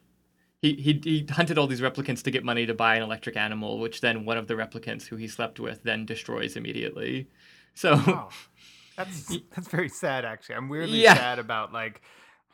he, 0.64 0.74
he 0.74 1.00
he 1.04 1.28
hunted 1.30 1.60
all 1.60 1.68
these 1.68 1.82
replicants 1.82 2.24
to 2.24 2.32
get 2.32 2.44
money 2.44 2.66
to 2.66 2.74
buy 2.74 2.96
an 2.96 3.04
electric 3.04 3.38
animal, 3.38 3.80
which 3.80 4.02
then 4.02 4.26
one 4.26 4.38
of 4.38 4.48
the 4.48 4.56
replicants 4.56 5.06
who 5.06 5.16
he 5.16 5.28
slept 5.28 5.60
with 5.60 5.84
then 5.84 6.06
destroys 6.06 6.56
immediately. 6.56 7.30
So 7.76 7.94
wow. 7.96 8.30
that's 8.98 9.38
that's 9.56 9.68
very 9.68 9.90
sad 9.90 10.26
actually. 10.26 10.56
I'm 10.56 10.70
weirdly 10.70 11.04
yeah. 11.04 11.14
sad 11.14 11.38
about 11.38 11.72
like 11.72 12.02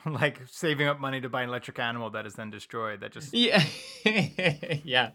like 0.05 0.41
saving 0.47 0.87
up 0.87 0.99
money 0.99 1.21
to 1.21 1.29
buy 1.29 1.43
an 1.43 1.49
electric 1.49 1.79
animal 1.79 2.09
that 2.11 2.25
is 2.25 2.33
then 2.33 2.49
destroyed. 2.49 3.01
That 3.01 3.11
just 3.11 3.33
yeah, 3.33 3.63
yeah. 4.83 5.11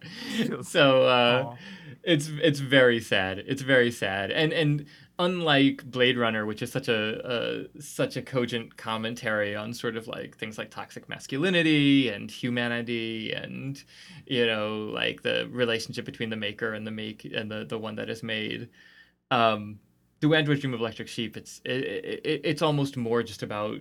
So 0.62 1.02
uh, 1.02 1.56
it's 2.02 2.28
it's 2.28 2.60
very 2.60 3.00
sad. 3.00 3.42
It's 3.46 3.62
very 3.62 3.90
sad, 3.90 4.30
and 4.30 4.52
and 4.52 4.86
unlike 5.18 5.84
Blade 5.90 6.18
Runner, 6.18 6.46
which 6.46 6.62
is 6.62 6.70
such 6.70 6.88
a, 6.88 7.66
a 7.76 7.80
such 7.80 8.16
a 8.16 8.22
cogent 8.22 8.76
commentary 8.76 9.56
on 9.56 9.72
sort 9.72 9.96
of 9.96 10.06
like 10.06 10.36
things 10.36 10.58
like 10.58 10.70
toxic 10.70 11.08
masculinity 11.08 12.08
and 12.08 12.30
humanity, 12.30 13.32
and 13.32 13.82
you 14.26 14.46
know 14.46 14.90
like 14.92 15.22
the 15.22 15.48
relationship 15.50 16.04
between 16.04 16.30
the 16.30 16.36
maker 16.36 16.74
and 16.74 16.86
the 16.86 16.90
make 16.92 17.24
and 17.24 17.50
the 17.50 17.64
the 17.64 17.78
one 17.78 17.96
that 17.96 18.08
is 18.08 18.22
made. 18.22 18.68
Um, 19.30 19.80
the 20.20 20.32
Android 20.32 20.60
Dream 20.60 20.72
of 20.72 20.80
Electric 20.80 21.08
Sheep, 21.08 21.36
it's 21.36 21.60
it, 21.64 21.84
it, 21.84 22.40
it's 22.44 22.62
almost 22.62 22.96
more 22.96 23.22
just 23.22 23.42
about 23.42 23.80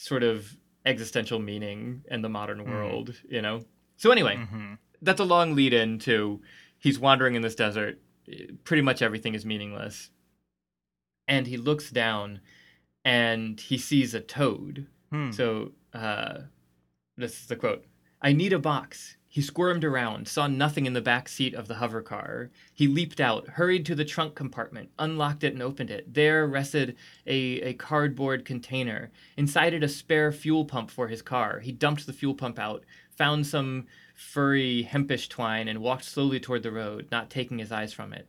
sort 0.00 0.22
of 0.22 0.56
existential 0.86 1.38
meaning 1.38 2.02
in 2.10 2.22
the 2.22 2.28
modern 2.28 2.64
mm. 2.64 2.70
world, 2.70 3.14
you 3.28 3.42
know? 3.42 3.60
So, 3.98 4.10
anyway, 4.10 4.36
mm-hmm. 4.36 4.74
that's 5.02 5.20
a 5.20 5.24
long 5.24 5.54
lead 5.54 5.74
in 5.74 5.98
to 6.00 6.40
he's 6.78 6.98
wandering 6.98 7.34
in 7.34 7.42
this 7.42 7.54
desert. 7.54 8.00
Pretty 8.64 8.82
much 8.82 9.02
everything 9.02 9.34
is 9.34 9.44
meaningless. 9.44 10.10
And 11.28 11.46
he 11.46 11.58
looks 11.58 11.90
down 11.90 12.40
and 13.04 13.60
he 13.60 13.76
sees 13.76 14.14
a 14.14 14.20
toad. 14.20 14.86
Hmm. 15.12 15.32
So, 15.32 15.72
uh, 15.92 16.38
this 17.16 17.38
is 17.42 17.46
the 17.46 17.56
quote 17.56 17.84
I 18.22 18.32
need 18.32 18.54
a 18.54 18.58
box. 18.58 19.16
He 19.32 19.42
squirmed 19.42 19.84
around, 19.84 20.26
saw 20.26 20.48
nothing 20.48 20.86
in 20.86 20.92
the 20.92 21.00
back 21.00 21.28
seat 21.28 21.54
of 21.54 21.68
the 21.68 21.76
hover 21.76 22.02
car. 22.02 22.50
He 22.74 22.88
leaped 22.88 23.20
out, 23.20 23.50
hurried 23.50 23.86
to 23.86 23.94
the 23.94 24.04
trunk 24.04 24.34
compartment, 24.34 24.90
unlocked 24.98 25.44
it, 25.44 25.52
and 25.52 25.62
opened 25.62 25.88
it. 25.88 26.12
There 26.12 26.48
rested 26.48 26.96
a, 27.28 27.60
a 27.60 27.74
cardboard 27.74 28.44
container. 28.44 29.12
Inside 29.36 29.72
it, 29.72 29.84
a 29.84 29.88
spare 29.88 30.32
fuel 30.32 30.64
pump 30.64 30.90
for 30.90 31.06
his 31.06 31.22
car. 31.22 31.60
He 31.60 31.70
dumped 31.70 32.06
the 32.06 32.12
fuel 32.12 32.34
pump 32.34 32.58
out, 32.58 32.84
found 33.16 33.46
some 33.46 33.86
furry, 34.16 34.82
hempish 34.82 35.28
twine, 35.28 35.68
and 35.68 35.78
walked 35.78 36.06
slowly 36.06 36.40
toward 36.40 36.64
the 36.64 36.72
road, 36.72 37.06
not 37.12 37.30
taking 37.30 37.60
his 37.60 37.70
eyes 37.70 37.92
from 37.92 38.12
it. 38.12 38.26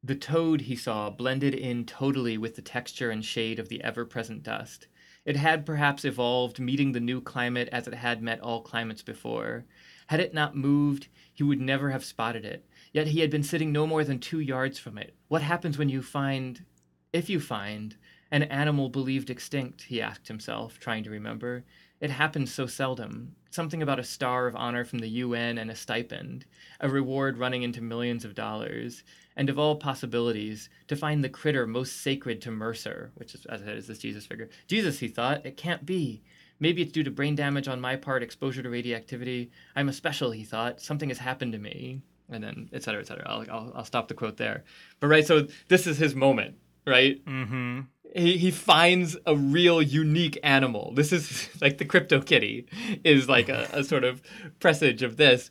The 0.00 0.14
toad, 0.14 0.60
he 0.60 0.76
saw, 0.76 1.10
blended 1.10 1.54
in 1.54 1.86
totally 1.86 2.38
with 2.38 2.54
the 2.54 2.62
texture 2.62 3.10
and 3.10 3.24
shade 3.24 3.58
of 3.58 3.68
the 3.68 3.82
ever 3.82 4.04
present 4.04 4.44
dust. 4.44 4.86
It 5.24 5.34
had 5.34 5.66
perhaps 5.66 6.04
evolved, 6.04 6.60
meeting 6.60 6.92
the 6.92 7.00
new 7.00 7.20
climate 7.20 7.68
as 7.72 7.88
it 7.88 7.94
had 7.94 8.22
met 8.22 8.40
all 8.40 8.60
climates 8.62 9.02
before. 9.02 9.64
Had 10.08 10.20
it 10.20 10.34
not 10.34 10.56
moved, 10.56 11.08
he 11.32 11.42
would 11.42 11.60
never 11.60 11.90
have 11.90 12.04
spotted 12.04 12.44
it. 12.44 12.64
Yet 12.92 13.08
he 13.08 13.20
had 13.20 13.30
been 13.30 13.42
sitting 13.42 13.72
no 13.72 13.86
more 13.86 14.04
than 14.04 14.18
two 14.18 14.40
yards 14.40 14.78
from 14.78 14.98
it. 14.98 15.14
What 15.28 15.42
happens 15.42 15.78
when 15.78 15.88
you 15.88 16.02
find, 16.02 16.64
if 17.12 17.28
you 17.28 17.40
find, 17.40 17.96
an 18.30 18.44
animal 18.44 18.88
believed 18.88 19.30
extinct? 19.30 19.82
He 19.82 20.00
asked 20.00 20.28
himself, 20.28 20.78
trying 20.78 21.04
to 21.04 21.10
remember. 21.10 21.64
It 22.00 22.10
happens 22.10 22.52
so 22.52 22.66
seldom. 22.66 23.34
Something 23.50 23.82
about 23.82 23.98
a 23.98 24.04
star 24.04 24.46
of 24.46 24.56
honor 24.56 24.84
from 24.84 24.98
the 24.98 25.08
UN 25.08 25.58
and 25.58 25.70
a 25.70 25.76
stipend, 25.76 26.44
a 26.80 26.88
reward 26.88 27.38
running 27.38 27.62
into 27.62 27.80
millions 27.80 28.24
of 28.24 28.34
dollars, 28.34 29.04
and 29.36 29.48
of 29.48 29.58
all 29.58 29.76
possibilities, 29.76 30.68
to 30.88 30.96
find 30.96 31.24
the 31.24 31.28
critter 31.28 31.66
most 31.66 32.02
sacred 32.02 32.40
to 32.42 32.50
Mercer, 32.50 33.12
which 33.14 33.34
is, 33.34 33.46
as 33.46 33.62
I 33.62 33.64
said, 33.64 33.76
is 33.78 33.86
this 33.86 33.98
Jesus 33.98 34.26
figure. 34.26 34.50
Jesus, 34.66 34.98
he 34.98 35.08
thought, 35.08 35.46
it 35.46 35.56
can't 35.56 35.86
be. 35.86 36.22
Maybe 36.64 36.80
it's 36.80 36.92
due 36.92 37.02
to 37.02 37.10
brain 37.10 37.34
damage 37.34 37.68
on 37.68 37.78
my 37.78 37.94
part, 37.94 38.22
exposure 38.22 38.62
to 38.62 38.70
radioactivity. 38.70 39.50
I'm 39.76 39.90
a 39.90 39.92
special, 39.92 40.30
he 40.30 40.44
thought. 40.44 40.80
Something 40.80 41.10
has 41.10 41.18
happened 41.18 41.52
to 41.52 41.58
me. 41.58 42.00
And 42.30 42.42
then, 42.42 42.70
et 42.72 42.82
cetera, 42.82 43.02
et 43.02 43.06
cetera. 43.06 43.28
I'll, 43.28 43.44
I'll, 43.50 43.72
I'll 43.74 43.84
stop 43.84 44.08
the 44.08 44.14
quote 44.14 44.38
there. 44.38 44.64
But, 44.98 45.08
right, 45.08 45.26
so 45.26 45.46
this 45.68 45.86
is 45.86 45.98
his 45.98 46.14
moment, 46.14 46.54
right? 46.86 47.22
Mm-hmm. 47.26 47.80
He, 48.16 48.38
he 48.38 48.50
finds 48.50 49.14
a 49.26 49.36
real 49.36 49.82
unique 49.82 50.38
animal. 50.42 50.94
This 50.94 51.12
is 51.12 51.50
like 51.60 51.76
the 51.76 51.84
crypto 51.84 52.22
kitty 52.22 52.66
is 53.04 53.28
like 53.28 53.50
a, 53.50 53.68
a 53.74 53.84
sort 53.84 54.04
of 54.04 54.22
presage 54.58 55.02
of 55.02 55.18
this. 55.18 55.50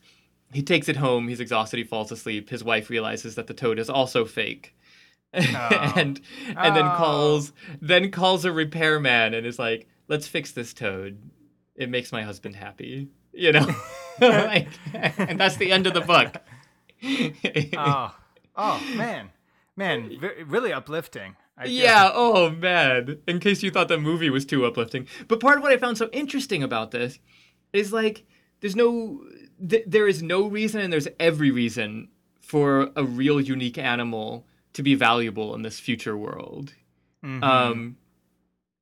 He 0.52 0.64
takes 0.64 0.90
it 0.90 0.96
home. 0.96 1.28
He's 1.28 1.40
exhausted. 1.40 1.78
He 1.78 1.84
falls 1.84 2.12
asleep. 2.12 2.50
His 2.50 2.64
wife 2.64 2.90
realizes 2.90 3.36
that 3.36 3.46
the 3.46 3.54
toad 3.54 3.78
is 3.78 3.88
also 3.88 4.26
fake. 4.26 4.76
Oh. 5.36 5.94
and 5.96 6.22
and 6.50 6.58
oh. 6.58 6.74
then 6.76 6.96
calls 6.96 7.54
then 7.82 8.12
calls 8.12 8.46
a 8.46 8.52
repairman 8.52 9.34
and 9.34 9.48
is 9.48 9.58
like, 9.58 9.88
let's 10.14 10.28
fix 10.28 10.52
this 10.52 10.76
toad. 10.76 11.32
It 11.76 11.90
makes 11.90 12.12
my 12.12 12.22
husband 12.22 12.56
happy. 12.56 13.10
You 13.34 13.52
know? 13.52 13.76
like, 14.22 14.68
and 14.94 15.40
that's 15.40 15.58
the 15.58 15.72
end 15.72 15.88
of 15.88 15.96
the 15.96 16.02
book. 16.02 16.36
oh, 17.76 18.16
oh 18.56 18.84
man. 18.96 19.32
Man, 19.76 20.20
really 20.46 20.72
uplifting. 20.72 21.36
yeah, 21.66 22.12
oh 22.14 22.52
man. 22.52 23.18
In 23.28 23.40
case 23.40 23.64
you 23.64 23.72
thought 23.72 23.88
the 23.88 23.98
movie 23.98 24.30
was 24.30 24.46
too 24.46 24.66
uplifting. 24.66 25.08
But 25.28 25.40
part 25.40 25.58
of 25.58 25.64
what 25.64 25.72
I 25.72 25.78
found 25.78 25.98
so 25.98 26.10
interesting 26.14 26.62
about 26.62 26.92
this 26.92 27.18
is 27.74 27.92
like 27.92 28.28
there's 28.62 28.76
no 28.76 29.24
th- 29.68 29.86
there 29.88 30.08
is 30.08 30.22
no 30.22 30.46
reason 30.46 30.80
and 30.80 30.94
there's 30.94 31.08
every 31.20 31.50
reason 31.50 32.10
for 32.40 32.92
a 32.96 33.04
real 33.04 33.42
unique 33.42 33.80
animal 33.80 34.46
to 34.74 34.84
be 34.84 34.94
valuable 34.94 35.56
in 35.56 35.64
this 35.64 35.80
future 35.80 36.16
world. 36.16 36.76
Mm-hmm. 37.26 37.44
Um 37.44 37.98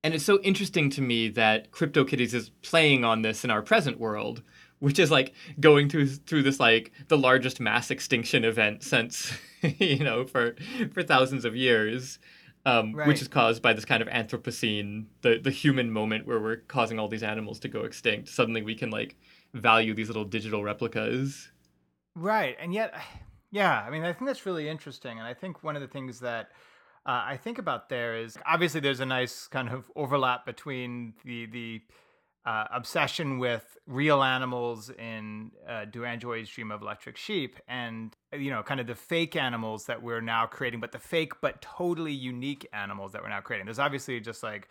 and 0.04 0.14
it's 0.14 0.24
so 0.24 0.40
interesting 0.42 0.90
to 0.92 1.02
me 1.02 1.30
that 1.30 1.72
CryptoKitties 1.72 2.34
is 2.34 2.50
playing 2.62 3.04
on 3.04 3.22
this 3.22 3.44
in 3.44 3.52
our 3.52 3.62
present 3.62 4.00
world, 4.00 4.42
which 4.80 4.98
is 4.98 5.12
like 5.12 5.34
going 5.60 5.90
through 5.90 6.08
through 6.08 6.44
this 6.44 6.60
like 6.60 6.92
the 7.08 7.18
largest 7.18 7.60
mass 7.60 7.92
extinction 7.92 8.44
event 8.44 8.84
since 8.84 9.34
you 9.62 10.04
know 10.04 10.26
for 10.26 10.56
for 10.94 11.04
thousands 11.04 11.46
of 11.46 11.56
years. 11.56 12.20
Um, 12.64 12.94
right. 12.94 13.08
which 13.08 13.24
is 13.24 13.28
caused 13.28 13.64
by 13.64 13.74
this 13.74 13.86
kind 13.86 14.04
of 14.04 14.08
Anthropocene, 14.10 15.08
the 15.24 15.40
the 15.40 15.50
human 15.50 15.90
moment 15.90 16.28
where 16.28 16.40
we're 16.40 16.58
causing 16.58 17.00
all 17.00 17.08
these 17.08 17.24
animals 17.24 17.60
to 17.62 17.68
go 17.68 17.86
extinct. 17.86 18.30
Suddenly, 18.30 18.62
we 18.62 18.76
can 18.76 18.92
like 18.92 19.16
value 19.56 19.96
these 19.96 20.10
little 20.10 20.26
digital 20.26 20.64
replicas. 20.64 21.50
Right, 22.16 22.56
and 22.60 22.72
yet, 22.72 22.94
yeah, 23.52 23.82
I 23.82 23.90
mean, 23.90 24.04
I 24.04 24.14
think 24.14 24.28
that's 24.28 24.46
really 24.46 24.70
interesting, 24.70 25.18
and 25.18 25.28
I 25.28 25.34
think 25.34 25.64
one 25.64 25.76
of 25.76 25.82
the 25.82 25.88
things 25.88 26.20
that 26.20 26.50
uh, 27.06 27.24
I 27.26 27.38
think 27.38 27.58
about 27.58 27.90
there 27.90 28.16
is 28.16 28.38
obviously 28.46 28.80
there's 28.80 29.00
a 29.00 29.06
nice 29.06 29.48
kind 29.48 29.70
of 29.70 29.92
overlap 29.96 30.46
between 30.46 31.14
the 31.26 31.46
the 31.46 31.82
uh, 32.46 32.66
obsession 32.74 33.38
with 33.38 33.78
real 33.86 34.24
animals 34.24 34.90
in 34.90 35.52
uh, 35.70 35.86
Do 35.86 36.06
Androids 36.06 36.50
Dream 36.50 36.72
of 36.72 36.82
Electric 36.82 37.16
Sheep, 37.18 37.60
and 37.68 38.16
you 38.34 38.50
know, 38.50 38.64
kind 38.64 38.80
of 38.80 38.88
the 38.88 38.96
fake 38.96 39.36
animals 39.36 39.86
that 39.86 40.02
we're 40.02 40.22
now 40.22 40.48
creating, 40.48 40.80
but 40.80 40.92
the 40.92 41.00
fake 41.00 41.34
but 41.42 41.62
totally 41.62 42.14
unique 42.14 42.68
animals 42.74 43.12
that 43.12 43.22
we're 43.22 43.30
now 43.30 43.42
creating. 43.42 43.66
There's 43.66 43.80
obviously 43.80 44.20
just 44.20 44.42
like, 44.42 44.70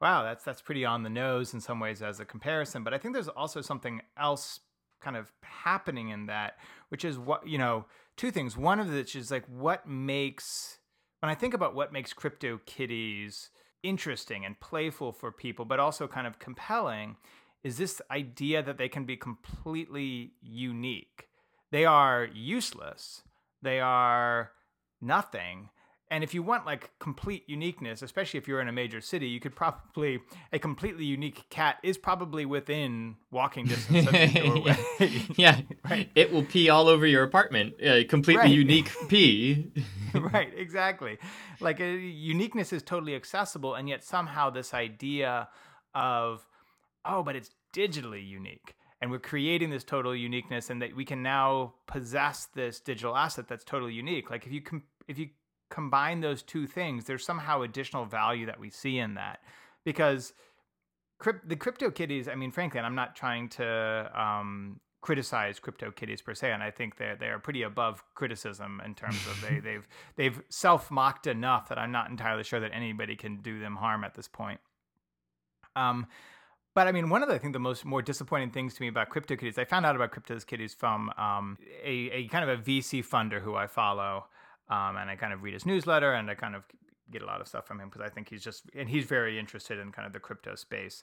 wow, 0.00 0.22
that's 0.22 0.44
that's 0.44 0.62
pretty 0.62 0.84
on 0.84 1.02
the 1.02 1.10
nose 1.10 1.54
in 1.54 1.60
some 1.60 1.80
ways 1.80 2.02
as 2.02 2.20
a 2.20 2.24
comparison, 2.24 2.84
but 2.84 2.94
I 2.94 2.98
think 2.98 3.14
there's 3.14 3.28
also 3.28 3.60
something 3.60 4.00
else 4.16 4.60
kind 5.00 5.16
of 5.16 5.32
happening 5.42 6.10
in 6.10 6.26
that, 6.26 6.58
which 6.88 7.04
is 7.04 7.18
what, 7.18 7.46
you 7.46 7.58
know, 7.58 7.86
two 8.16 8.30
things. 8.30 8.56
One 8.56 8.80
of 8.80 8.92
which 8.92 9.14
is 9.16 9.30
like 9.30 9.44
what 9.46 9.88
makes, 9.88 10.77
when 11.20 11.30
I 11.30 11.34
think 11.34 11.54
about 11.54 11.74
what 11.74 11.92
makes 11.92 12.12
Crypto 12.12 12.60
Kitties 12.66 13.50
interesting 13.82 14.44
and 14.44 14.58
playful 14.60 15.12
for 15.12 15.32
people, 15.32 15.64
but 15.64 15.80
also 15.80 16.06
kind 16.06 16.26
of 16.26 16.38
compelling, 16.38 17.16
is 17.62 17.76
this 17.76 18.00
idea 18.10 18.62
that 18.62 18.78
they 18.78 18.88
can 18.88 19.04
be 19.04 19.16
completely 19.16 20.32
unique. 20.40 21.28
They 21.70 21.84
are 21.84 22.24
useless, 22.24 23.22
they 23.62 23.80
are 23.80 24.52
nothing 25.00 25.70
and 26.10 26.24
if 26.24 26.32
you 26.32 26.42
want 26.42 26.64
like 26.64 26.90
complete 26.98 27.44
uniqueness, 27.46 28.02
especially 28.02 28.38
if 28.38 28.48
you're 28.48 28.60
in 28.60 28.68
a 28.68 28.72
major 28.72 29.00
city, 29.00 29.28
you 29.28 29.40
could 29.40 29.54
probably 29.54 30.20
a 30.52 30.58
completely 30.58 31.04
unique 31.04 31.44
cat 31.50 31.76
is 31.82 31.98
probably 31.98 32.46
within 32.46 33.16
walking 33.30 33.66
distance 33.66 34.06
of 34.06 34.14
yeah, 35.38 35.60
right. 35.88 36.10
It 36.14 36.32
will 36.32 36.44
pee 36.44 36.70
all 36.70 36.88
over 36.88 37.06
your 37.06 37.24
apartment. 37.24 37.74
A 37.80 38.04
completely 38.04 38.42
right. 38.42 38.50
unique 38.50 38.90
pee. 39.08 39.70
right, 40.14 40.52
exactly. 40.56 41.18
Like 41.60 41.80
a, 41.80 41.90
uh, 41.90 41.96
uniqueness 41.96 42.72
is 42.72 42.82
totally 42.82 43.14
accessible, 43.14 43.74
and 43.74 43.88
yet 43.88 44.02
somehow 44.02 44.50
this 44.50 44.72
idea 44.72 45.48
of 45.94 46.46
oh, 47.04 47.22
but 47.22 47.36
it's 47.36 47.50
digitally 47.74 48.26
unique 48.26 48.74
and 49.00 49.10
we're 49.10 49.18
creating 49.18 49.70
this 49.70 49.84
total 49.84 50.14
uniqueness 50.14 50.70
and 50.70 50.82
that 50.82 50.94
we 50.96 51.04
can 51.04 51.22
now 51.22 51.74
possess 51.86 52.48
this 52.54 52.80
digital 52.80 53.16
asset 53.16 53.46
that's 53.48 53.64
totally 53.64 53.92
unique 53.92 54.30
like 54.30 54.46
if 54.46 54.52
you 54.52 54.60
com- 54.60 54.82
if 55.06 55.18
you 55.18 55.28
combine 55.70 56.20
those 56.20 56.42
two 56.42 56.66
things, 56.66 57.04
there's 57.04 57.24
somehow 57.24 57.62
additional 57.62 58.04
value 58.04 58.46
that 58.46 58.58
we 58.58 58.70
see 58.70 58.98
in 58.98 59.14
that 59.14 59.40
because 59.84 60.32
crypt- 61.18 61.48
the 61.48 61.56
crypto 61.56 61.90
kitties. 61.90 62.28
I 62.28 62.34
mean, 62.34 62.50
frankly, 62.50 62.78
and 62.78 62.86
I'm 62.86 62.94
not 62.94 63.16
trying 63.16 63.48
to 63.50 64.10
um, 64.14 64.80
criticize 65.00 65.58
crypto 65.58 65.90
kitties 65.90 66.22
per 66.22 66.34
se, 66.34 66.52
and 66.52 66.62
I 66.62 66.70
think 66.70 66.96
they 66.96 67.14
they 67.18 67.26
are 67.26 67.38
pretty 67.38 67.62
above 67.62 68.02
criticism 68.14 68.80
in 68.84 68.94
terms 68.94 69.26
of 69.26 69.40
they 69.40 69.60
they've 69.64 69.86
they've 70.16 70.42
self 70.48 70.90
mocked 70.90 71.26
enough 71.26 71.68
that 71.68 71.78
I'm 71.78 71.92
not 71.92 72.10
entirely 72.10 72.44
sure 72.44 72.60
that 72.60 72.72
anybody 72.74 73.16
can 73.16 73.38
do 73.38 73.60
them 73.60 73.76
harm 73.76 74.04
at 74.04 74.14
this 74.14 74.28
point. 74.28 74.60
Um, 75.76 76.06
but 76.74 76.86
I 76.86 76.92
mean, 76.92 77.08
one 77.08 77.22
of 77.22 77.28
the 77.28 77.34
I 77.34 77.38
think 77.38 77.52
the 77.54 77.58
most 77.58 77.84
more 77.84 78.02
disappointing 78.02 78.50
things 78.50 78.74
to 78.74 78.82
me 78.82 78.88
about 78.88 79.10
CryptoKitties, 79.10 79.58
I 79.58 79.64
found 79.64 79.84
out 79.84 79.96
about 79.96 80.12
CryptoKitties 80.12 80.76
from 80.76 81.10
um, 81.16 81.58
a, 81.82 82.10
a 82.10 82.28
kind 82.28 82.48
of 82.48 82.60
a 82.60 82.62
VC 82.62 83.04
funder 83.04 83.40
who 83.42 83.54
I 83.56 83.66
follow, 83.66 84.26
um, 84.70 84.96
and 84.96 85.10
I 85.10 85.16
kind 85.16 85.32
of 85.32 85.42
read 85.42 85.54
his 85.54 85.66
newsletter 85.66 86.12
and 86.12 86.30
I 86.30 86.34
kind 86.34 86.54
of 86.54 86.64
get 87.10 87.22
a 87.22 87.26
lot 87.26 87.40
of 87.40 87.48
stuff 87.48 87.66
from 87.66 87.80
him 87.80 87.88
because 87.88 88.02
I 88.02 88.10
think 88.10 88.28
he's 88.28 88.42
just 88.42 88.64
and 88.74 88.88
he's 88.88 89.04
very 89.04 89.38
interested 89.38 89.78
in 89.78 89.92
kind 89.92 90.06
of 90.06 90.12
the 90.12 90.20
crypto 90.20 90.54
space. 90.54 91.02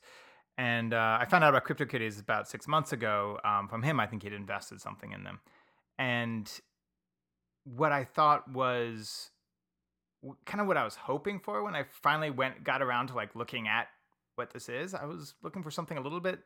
And 0.58 0.94
uh, 0.94 1.18
I 1.20 1.26
found 1.26 1.44
out 1.44 1.50
about 1.50 1.66
CryptoKitties 1.66 2.22
about 2.22 2.48
six 2.48 2.68
months 2.68 2.94
ago 2.94 3.40
um, 3.44 3.68
from 3.68 3.84
him. 3.84 4.00
I 4.00 4.08
think 4.08 4.24
he'd 4.24 4.32
invested 4.32 4.80
something 4.80 5.12
in 5.12 5.24
them, 5.24 5.42
and 6.00 6.50
what 7.66 7.92
I 7.92 8.06
thought 8.06 8.50
was 8.50 9.32
kind 10.46 10.62
of 10.62 10.68
what 10.68 10.78
I 10.78 10.84
was 10.84 10.96
hoping 10.96 11.40
for 11.40 11.64
when 11.64 11.76
I 11.76 11.84
finally 12.02 12.30
went 12.30 12.64
got 12.64 12.82
around 12.82 13.08
to 13.08 13.16
like 13.16 13.36
looking 13.36 13.68
at 13.68 13.88
what 14.36 14.52
this 14.54 14.70
is. 14.70 14.94
I 14.94 15.06
was 15.06 15.34
looking 15.44 15.64
for 15.64 15.72
something 15.72 15.98
a 15.98 16.02
little 16.02 16.20
bit 16.20 16.40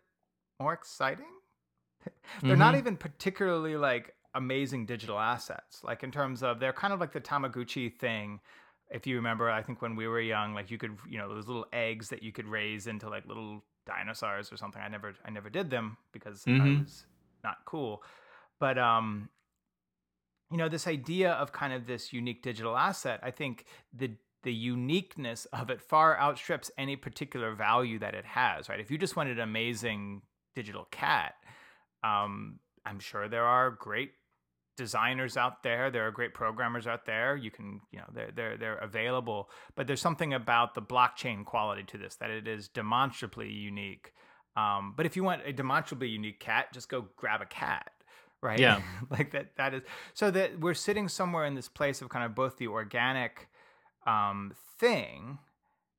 more 0.60 0.74
exciting. 0.74 1.26
They're 2.42 2.52
mm-hmm. 2.52 2.60
not 2.60 2.76
even 2.76 2.98
particularly 2.98 3.76
like 3.76 4.16
amazing 4.36 4.86
digital 4.86 5.20
assets. 5.20 5.84
Like 5.84 6.04
in 6.04 6.12
terms 6.12 6.44
of 6.44 6.60
they're 6.60 6.74
kind 6.74 6.94
of 6.94 7.00
like 7.00 7.14
the 7.14 7.22
Tamagotchi 7.22 7.94
thing. 7.94 8.40
If 8.92 9.06
you 9.06 9.18
remember, 9.18 9.50
I 9.50 9.62
think 9.62 9.82
when 9.82 9.96
we 9.96 10.08
were 10.08 10.20
young, 10.20 10.54
like 10.54 10.72
you 10.72 10.78
could, 10.78 10.98
you 11.08 11.20
know, 11.20 11.34
those 11.34 11.48
little 11.48 11.68
eggs 11.72 12.10
that 12.10 12.24
you 12.24 12.32
could 12.32 12.48
raise 12.48 12.88
into 12.88 13.08
like 13.10 13.26
little 13.28 13.64
dinosaurs 13.86 14.52
or 14.52 14.58
something. 14.58 14.82
I 14.82 14.88
never, 14.88 15.14
I 15.24 15.30
never 15.30 15.50
did 15.50 15.70
them 15.70 15.98
because 16.12 16.44
mm-hmm. 16.44 16.62
I 16.62 16.82
was 16.82 17.06
not 17.44 17.58
cool. 17.66 18.04
But 18.60 18.78
um, 18.78 19.30
you 20.52 20.58
know, 20.58 20.70
this 20.70 20.88
idea 20.88 21.32
of 21.34 21.52
kind 21.52 21.74
of 21.74 21.86
this 21.86 22.12
unique 22.12 22.42
digital 22.42 22.76
asset, 22.78 23.20
I 23.24 23.32
think 23.32 23.66
the 23.94 24.12
the 24.44 24.54
uniqueness 24.54 25.46
of 25.52 25.70
it 25.70 25.82
far 25.82 26.18
outstrips 26.18 26.72
any 26.78 26.96
particular 26.96 27.54
value 27.54 28.00
that 28.00 28.16
it 28.16 28.26
has. 28.26 28.70
Right? 28.70 28.80
If 28.80 28.90
you 28.90 28.98
just 28.98 29.16
wanted 29.16 29.38
an 29.38 29.44
amazing 29.44 30.22
digital 30.56 30.88
cat, 30.92 31.36
um, 32.04 32.60
I'm 32.86 33.00
sure 33.00 33.28
there 33.28 33.46
are 33.46 33.72
great 33.72 34.12
designers 34.80 35.36
out 35.36 35.62
there. 35.62 35.92
There 35.92 36.08
are 36.08 36.12
great 36.12 36.34
programmers 36.34 36.88
out 36.88 37.06
there. 37.06 37.36
You 37.36 37.52
can, 37.52 37.82
you 37.92 38.00
know, 38.00 38.06
they're 38.14 38.32
they're 38.34 38.58
they're 38.58 38.78
available. 38.78 39.50
But 39.76 39.88
there's 39.88 40.00
something 40.00 40.34
about 40.34 40.74
the 40.74 40.82
blockchain 40.82 41.44
quality 41.44 41.84
to 41.84 41.98
this 41.98 42.16
that 42.16 42.30
it 42.30 42.48
is 42.48 42.70
demonstrably 42.70 43.52
unique. 43.52 44.14
Um, 44.56 44.94
but 44.96 45.06
if 45.06 45.18
you 45.18 45.24
want 45.24 45.42
a 45.46 45.52
demonstrably 45.52 46.08
unique 46.08 46.40
cat, 46.40 46.74
just 46.74 46.88
go 46.88 47.08
grab 47.18 47.42
a 47.42 47.46
cat, 47.46 47.92
right? 48.42 48.58
Yeah, 48.58 48.82
like 49.10 49.32
that. 49.32 49.58
That 49.58 49.74
is 49.74 49.82
so 50.14 50.32
that 50.32 50.58
we're 50.62 50.74
sitting 50.74 51.10
somewhere 51.10 51.46
in 51.46 51.56
this 51.56 51.68
place 51.68 52.02
of 52.02 52.08
kind 52.08 52.26
of 52.26 52.34
both 52.34 52.58
the 52.58 52.68
organic 52.68 53.50
um, 54.08 54.54
thing, 54.80 55.40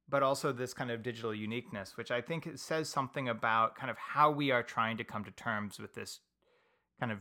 but 0.08 0.22
also 0.22 0.52
this 0.52 0.72
kind 0.72 0.90
of 0.90 1.02
digital 1.02 1.34
uniqueness, 1.34 1.98
which 1.98 2.10
I 2.10 2.22
think 2.22 2.46
it 2.46 2.58
says 2.58 2.88
something 2.88 3.28
about 3.28 3.76
kind 3.76 3.90
of 3.90 3.98
how 3.98 4.30
we 4.30 4.50
are 4.50 4.62
trying 4.62 4.96
to 4.96 5.04
come 5.04 5.22
to 5.24 5.30
terms 5.30 5.78
with 5.78 5.94
this 5.94 6.20
kind 6.98 7.12
of 7.12 7.18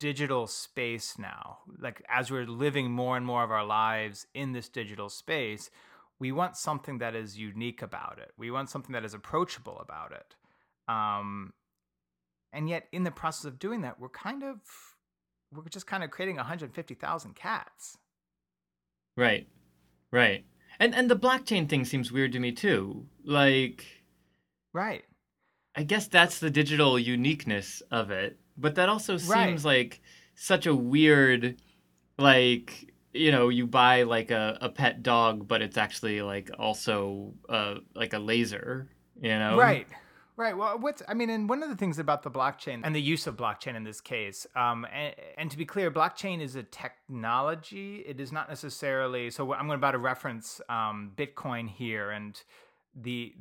digital 0.00 0.48
space 0.48 1.18
now, 1.18 1.58
like 1.78 2.02
as 2.08 2.30
we're 2.30 2.46
living 2.46 2.90
more 2.90 3.16
and 3.16 3.24
more 3.24 3.44
of 3.44 3.52
our 3.52 3.64
lives 3.64 4.26
in 4.34 4.52
this 4.52 4.68
digital 4.68 5.08
space, 5.08 5.70
we 6.18 6.32
want 6.32 6.56
something 6.56 6.98
that 6.98 7.14
is 7.14 7.38
unique 7.38 7.82
about 7.82 8.18
it. 8.18 8.32
We 8.36 8.50
want 8.50 8.70
something 8.70 8.92
that 8.94 9.04
is 9.04 9.14
approachable 9.14 9.78
about 9.78 10.12
it. 10.12 10.34
Um, 10.92 11.52
and 12.52 12.68
yet, 12.68 12.88
in 12.90 13.04
the 13.04 13.10
process 13.12 13.44
of 13.44 13.60
doing 13.60 13.82
that, 13.82 14.00
we're 14.00 14.08
kind 14.08 14.42
of 14.42 14.58
we're 15.52 15.68
just 15.68 15.86
kind 15.86 16.02
of 16.02 16.10
creating 16.10 16.36
150,000 16.36 17.34
cats. 17.34 17.98
Right, 19.16 19.46
right, 20.10 20.44
and 20.80 20.94
and 20.94 21.10
the 21.10 21.16
blockchain 21.16 21.68
thing 21.68 21.84
seems 21.84 22.10
weird 22.10 22.32
to 22.32 22.40
me 22.40 22.52
too. 22.52 23.06
Like, 23.24 23.86
right. 24.72 25.04
I 25.76 25.84
guess 25.84 26.08
that's 26.08 26.40
the 26.40 26.50
digital 26.50 26.98
uniqueness 26.98 27.80
of 27.92 28.10
it 28.10 28.39
but 28.56 28.74
that 28.76 28.88
also 28.88 29.16
seems 29.16 29.30
right. 29.30 29.64
like 29.64 30.00
such 30.34 30.66
a 30.66 30.74
weird, 30.74 31.56
like 32.18 32.90
you 33.12 33.32
know, 33.32 33.48
you 33.48 33.66
buy 33.66 34.04
like 34.04 34.30
a, 34.30 34.56
a 34.60 34.68
pet 34.68 35.02
dog, 35.02 35.48
but 35.48 35.62
it's 35.62 35.76
actually 35.76 36.22
like 36.22 36.50
also 36.58 37.34
uh, 37.48 37.76
like 37.94 38.12
a 38.12 38.18
laser, 38.18 38.88
you 39.20 39.36
know? 39.36 39.56
Right. 39.56 39.86
Right. 40.36 40.56
Well, 40.56 40.78
what's 40.78 41.02
I 41.06 41.12
mean, 41.12 41.28
and 41.28 41.50
one 41.50 41.62
of 41.62 41.68
the 41.68 41.76
things 41.76 41.98
about 41.98 42.22
the 42.22 42.30
blockchain 42.30 42.80
and 42.82 42.94
the 42.94 43.02
use 43.02 43.26
of 43.26 43.36
blockchain 43.36 43.76
in 43.76 43.84
this 43.84 44.00
case, 44.00 44.46
um, 44.56 44.86
and, 44.90 45.14
and 45.36 45.50
to 45.50 45.58
be 45.58 45.66
clear, 45.66 45.90
blockchain 45.90 46.40
is 46.40 46.56
a 46.56 46.62
technology. 46.62 47.96
It 48.06 48.20
is 48.20 48.32
not 48.32 48.48
necessarily. 48.48 49.28
So 49.30 49.52
I'm 49.52 49.66
gonna 49.66 49.74
about 49.74 49.90
to 49.90 49.98
reference 49.98 50.62
um, 50.70 51.12
Bitcoin 51.14 51.68
here, 51.68 52.10
and 52.10 52.42
the 52.94 53.34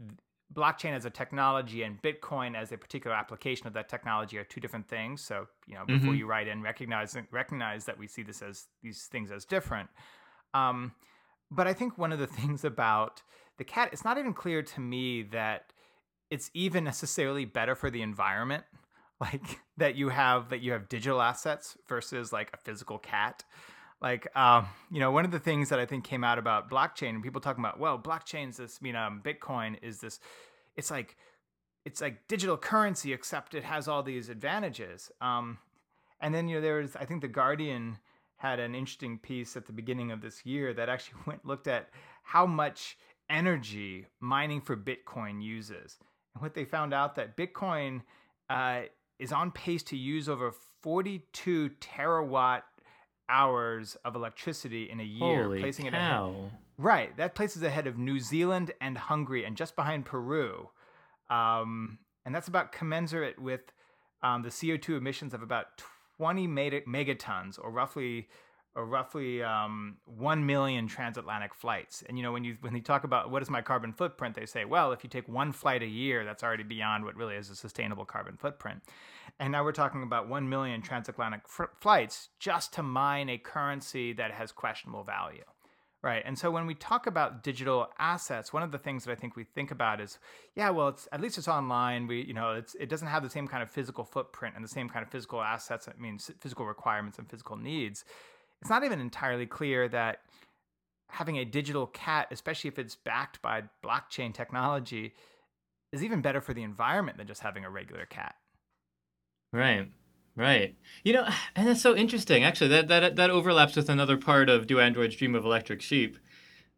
blockchain 0.53 0.95
as 0.95 1.05
a 1.05 1.09
technology 1.09 1.83
and 1.83 2.01
Bitcoin 2.01 2.55
as 2.55 2.71
a 2.71 2.77
particular 2.77 3.15
application 3.15 3.67
of 3.67 3.73
that 3.73 3.87
technology 3.87 4.37
are 4.37 4.43
two 4.43 4.59
different 4.59 4.87
things. 4.87 5.21
So, 5.21 5.47
you 5.67 5.75
know, 5.75 5.85
before 5.85 6.09
mm-hmm. 6.09 6.15
you 6.15 6.27
write 6.27 6.47
in, 6.47 6.61
recognize 6.61 7.15
recognize 7.31 7.85
that 7.85 7.97
we 7.97 8.07
see 8.07 8.23
this 8.23 8.41
as 8.41 8.65
these 8.81 9.03
things 9.03 9.31
as 9.31 9.45
different. 9.45 9.89
Um, 10.53 10.93
but 11.51 11.67
I 11.67 11.73
think 11.73 11.97
one 11.97 12.11
of 12.11 12.19
the 12.19 12.27
things 12.39 12.63
about 12.63 13.21
the 13.57 13.63
cat, 13.63 13.89
it's 13.91 14.05
not 14.05 14.17
even 14.17 14.33
clear 14.33 14.63
to 14.63 14.81
me 14.81 15.23
that 15.23 15.73
it's 16.29 16.49
even 16.53 16.83
necessarily 16.83 17.45
better 17.45 17.75
for 17.75 17.89
the 17.89 18.01
environment. 18.01 18.63
Like 19.21 19.59
that 19.75 19.95
you 19.95 20.07
have 20.07 20.47
that 20.47 20.61
you 20.61 20.71
have 20.71 20.87
digital 20.87 21.21
assets 21.21 21.77
versus 21.89 22.31
like 22.31 22.51
a 22.53 22.57
physical 22.57 22.97
cat 22.97 23.43
like 24.01 24.27
um, 24.35 24.67
you 24.91 24.99
know 24.99 25.11
one 25.11 25.25
of 25.25 25.31
the 25.31 25.39
things 25.39 25.69
that 25.69 25.79
i 25.79 25.85
think 25.85 26.03
came 26.03 26.23
out 26.23 26.37
about 26.37 26.69
blockchain 26.69 27.09
and 27.09 27.23
people 27.23 27.41
talking 27.41 27.63
about 27.63 27.79
well 27.79 27.99
blockchain's 27.99 28.57
this 28.57 28.79
you 28.81 28.93
know 28.93 29.09
bitcoin 29.23 29.75
is 29.81 29.99
this 29.99 30.19
it's 30.75 30.89
like 30.89 31.17
it's 31.85 32.01
like 32.01 32.27
digital 32.27 32.57
currency 32.57 33.13
except 33.13 33.55
it 33.55 33.63
has 33.63 33.87
all 33.87 34.03
these 34.03 34.29
advantages. 34.29 35.11
Um, 35.21 35.57
and 36.21 36.33
then 36.35 36.47
you 36.47 36.55
know 36.55 36.61
there 36.61 36.75
was 36.75 36.95
i 36.95 37.05
think 37.05 37.21
the 37.21 37.27
guardian 37.27 37.97
had 38.37 38.59
an 38.59 38.75
interesting 38.75 39.17
piece 39.17 39.57
at 39.57 39.65
the 39.65 39.73
beginning 39.73 40.11
of 40.11 40.21
this 40.21 40.45
year 40.45 40.73
that 40.73 40.89
actually 40.89 41.19
went 41.25 41.45
looked 41.45 41.67
at 41.67 41.89
how 42.23 42.45
much 42.45 42.97
energy 43.29 44.07
mining 44.19 44.61
for 44.61 44.75
bitcoin 44.75 45.41
uses. 45.41 45.97
And 46.33 46.41
what 46.41 46.53
they 46.53 46.65
found 46.65 46.93
out 46.93 47.15
that 47.15 47.37
bitcoin 47.37 48.01
uh, 48.49 48.81
is 49.19 49.31
on 49.31 49.51
pace 49.51 49.83
to 49.83 49.97
use 49.97 50.27
over 50.27 50.53
42 50.81 51.71
terawatt 51.81 52.63
hours 53.29 53.95
of 54.03 54.15
electricity 54.15 54.89
in 54.89 54.99
a 54.99 55.03
year, 55.03 55.43
Holy 55.43 55.59
placing 55.59 55.89
cow. 55.89 55.89
it 55.89 56.31
ahead. 56.31 56.51
Right, 56.77 57.17
that 57.17 57.35
places 57.35 57.63
ahead 57.63 57.87
of 57.87 57.97
New 57.97 58.19
Zealand 58.19 58.71
and 58.79 58.97
Hungary, 58.97 59.43
and 59.43 59.55
just 59.55 59.75
behind 59.75 60.05
Peru. 60.05 60.69
Um, 61.29 61.99
and 62.25 62.33
that's 62.33 62.47
about 62.47 62.71
commensurate 62.71 63.39
with 63.39 63.61
um, 64.23 64.43
the 64.43 64.49
CO2 64.49 64.97
emissions 64.97 65.33
of 65.33 65.41
about 65.41 65.65
20 66.17 66.47
megatons, 66.47 67.59
or 67.61 67.71
roughly 67.71 68.27
roughly 68.75 69.43
um, 69.43 69.97
1 70.05 70.45
million 70.45 70.87
transatlantic 70.87 71.53
flights. 71.53 72.03
And 72.07 72.17
you 72.17 72.23
know, 72.23 72.31
when 72.31 72.43
you 72.43 72.57
when 72.61 72.75
you 72.75 72.81
talk 72.81 73.03
about 73.03 73.31
what 73.31 73.41
is 73.41 73.49
my 73.49 73.61
carbon 73.61 73.93
footprint, 73.93 74.35
they 74.35 74.45
say, 74.45 74.65
well, 74.65 74.91
if 74.91 75.03
you 75.03 75.09
take 75.09 75.27
one 75.27 75.51
flight 75.51 75.81
a 75.81 75.87
year, 75.87 76.23
that's 76.23 76.43
already 76.43 76.63
beyond 76.63 77.03
what 77.03 77.15
really 77.15 77.35
is 77.35 77.49
a 77.49 77.55
sustainable 77.55 78.05
carbon 78.05 78.37
footprint. 78.37 78.81
And 79.39 79.51
now 79.51 79.63
we're 79.63 79.71
talking 79.71 80.03
about 80.03 80.27
1 80.27 80.49
million 80.49 80.81
transatlantic 80.81 81.41
f- 81.45 81.69
flights 81.79 82.29
just 82.39 82.73
to 82.73 82.83
mine 82.83 83.29
a 83.29 83.37
currency 83.37 84.13
that 84.13 84.31
has 84.31 84.51
questionable 84.51 85.03
value. 85.03 85.43
Right. 86.01 86.23
And 86.25 86.39
so 86.39 86.49
when 86.49 86.65
we 86.65 86.75
talk 86.75 87.07
about 87.07 87.43
digital 87.43 87.89
assets, 87.99 88.53
one 88.53 88.63
of 88.63 88.71
the 88.71 88.77
things 88.77 89.03
that 89.03 89.11
I 89.11 89.15
think 89.15 89.35
we 89.35 89.43
think 89.43 89.69
about 89.69 89.99
is, 89.99 90.17
yeah, 90.55 90.69
well, 90.69 90.87
it's 90.87 91.09
at 91.11 91.19
least 91.19 91.37
it's 91.37 91.49
online. 91.49 92.07
We, 92.07 92.23
you 92.23 92.33
know, 92.33 92.53
it's 92.53 92.73
it 92.75 92.87
doesn't 92.87 93.09
have 93.09 93.21
the 93.21 93.29
same 93.29 93.49
kind 93.49 93.61
of 93.61 93.69
physical 93.69 94.05
footprint 94.05 94.55
and 94.55 94.63
the 94.63 94.69
same 94.69 94.87
kind 94.87 95.03
of 95.03 95.11
physical 95.11 95.41
assets. 95.41 95.89
I 95.89 96.01
mean, 96.01 96.17
physical 96.17 96.65
requirements 96.65 97.19
and 97.19 97.29
physical 97.29 97.57
needs 97.57 98.05
it's 98.61 98.69
not 98.69 98.83
even 98.83 98.99
entirely 98.99 99.45
clear 99.45 99.87
that 99.89 100.19
having 101.09 101.37
a 101.37 101.45
digital 101.45 101.87
cat, 101.87 102.27
especially 102.31 102.67
if 102.67 102.79
it's 102.79 102.95
backed 102.95 103.41
by 103.41 103.63
blockchain 103.83 104.33
technology, 104.33 105.13
is 105.91 106.03
even 106.03 106.21
better 106.21 106.41
for 106.41 106.53
the 106.53 106.63
environment 106.63 107.17
than 107.17 107.27
just 107.27 107.41
having 107.41 107.65
a 107.65 107.69
regular 107.69 108.05
cat. 108.05 108.35
Right. 109.51 109.89
Right. 110.35 110.75
You 111.03 111.13
know, 111.13 111.27
and 111.55 111.67
that's 111.67 111.81
so 111.81 111.95
interesting. 111.95 112.43
Actually, 112.43 112.69
that 112.69 112.87
that 112.87 113.15
that 113.15 113.29
overlaps 113.29 113.75
with 113.75 113.89
another 113.89 114.17
part 114.17 114.49
of 114.49 114.67
Do 114.67 114.79
Androids 114.79 115.15
Dream 115.15 115.35
of 115.35 115.45
Electric 115.45 115.81
Sheep? 115.81 116.17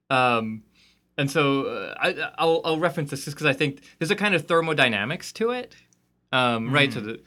Um, 0.10 0.64
and 1.18 1.30
so 1.30 1.66
uh, 1.66 1.96
I, 2.38 2.46
will 2.46 2.62
I'll 2.66 2.80
reference 2.80 3.12
this 3.12 3.26
just 3.26 3.36
because 3.36 3.48
I 3.48 3.54
think 3.54 3.84
there's 4.00 4.12
a 4.12 4.16
kind 4.16 4.34
of 4.34 4.48
thermodynamics 4.48 5.32
to 5.34 5.52
it. 5.52 5.76
Um, 6.32 6.70
mm. 6.70 6.74
Right. 6.74 6.92
So 6.92 7.02
the 7.02 7.22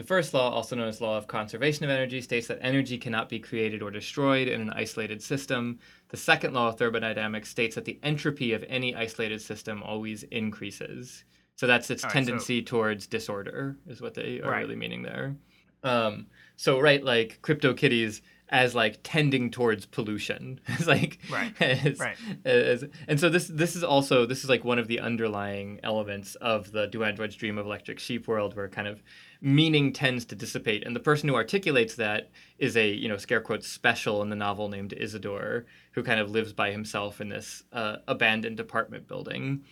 the 0.00 0.06
first 0.06 0.32
law, 0.32 0.50
also 0.50 0.74
known 0.74 0.88
as 0.88 1.02
law 1.02 1.18
of 1.18 1.26
conservation 1.26 1.84
of 1.84 1.90
energy, 1.90 2.22
states 2.22 2.46
that 2.46 2.58
energy 2.62 2.96
cannot 2.96 3.28
be 3.28 3.38
created 3.38 3.82
or 3.82 3.90
destroyed 3.90 4.48
in 4.48 4.62
an 4.62 4.70
isolated 4.70 5.22
system. 5.22 5.78
The 6.08 6.16
second 6.16 6.54
law 6.54 6.68
of 6.68 6.78
thermodynamics 6.78 7.50
states 7.50 7.74
that 7.74 7.84
the 7.84 8.00
entropy 8.02 8.54
of 8.54 8.64
any 8.66 8.94
isolated 8.94 9.42
system 9.42 9.82
always 9.82 10.22
increases. 10.22 11.24
So 11.56 11.66
that's 11.66 11.90
its 11.90 12.02
tendency 12.02 12.60
so... 12.60 12.64
towards 12.64 13.06
disorder, 13.06 13.76
is 13.88 14.00
what 14.00 14.14
they 14.14 14.40
are 14.40 14.50
right. 14.50 14.60
really 14.60 14.74
meaning 14.74 15.02
there. 15.02 15.36
Um, 15.82 16.28
so 16.56 16.80
right, 16.80 17.04
like 17.04 17.42
crypto 17.42 17.74
CryptoKitties 17.74 18.22
as 18.48 18.74
like 18.74 19.00
tending 19.02 19.50
towards 19.50 19.84
pollution. 19.84 20.60
it's 20.66 20.86
like 20.86 21.18
right, 21.30 21.52
as, 21.60 21.98
right. 21.98 22.16
As, 22.46 22.84
and 23.06 23.20
so 23.20 23.28
this 23.28 23.48
this 23.48 23.76
is 23.76 23.84
also 23.84 24.26
this 24.26 24.44
is 24.44 24.48
like 24.48 24.64
one 24.64 24.78
of 24.78 24.88
the 24.88 25.00
underlying 25.00 25.78
elements 25.82 26.36
of 26.36 26.72
the 26.72 26.86
Do 26.86 27.04
Androids 27.04 27.36
Dream 27.36 27.58
of 27.58 27.66
Electric 27.66 27.98
Sheep 27.98 28.26
world, 28.26 28.56
where 28.56 28.68
kind 28.68 28.88
of 28.88 29.02
meaning 29.40 29.92
tends 29.92 30.24
to 30.26 30.34
dissipate. 30.34 30.84
And 30.84 30.94
the 30.94 31.00
person 31.00 31.28
who 31.28 31.34
articulates 31.34 31.94
that 31.96 32.30
is 32.58 32.76
a, 32.76 32.88
you 32.88 33.08
know, 33.08 33.16
scare 33.16 33.40
quotes 33.40 33.66
special 33.66 34.22
in 34.22 34.28
the 34.28 34.36
novel 34.36 34.68
named 34.68 34.92
Isidore, 34.92 35.66
who 35.92 36.02
kind 36.02 36.20
of 36.20 36.30
lives 36.30 36.52
by 36.52 36.70
himself 36.70 37.20
in 37.20 37.28
this 37.28 37.62
uh, 37.72 37.96
abandoned 38.06 38.60
apartment 38.60 39.08
building. 39.08 39.64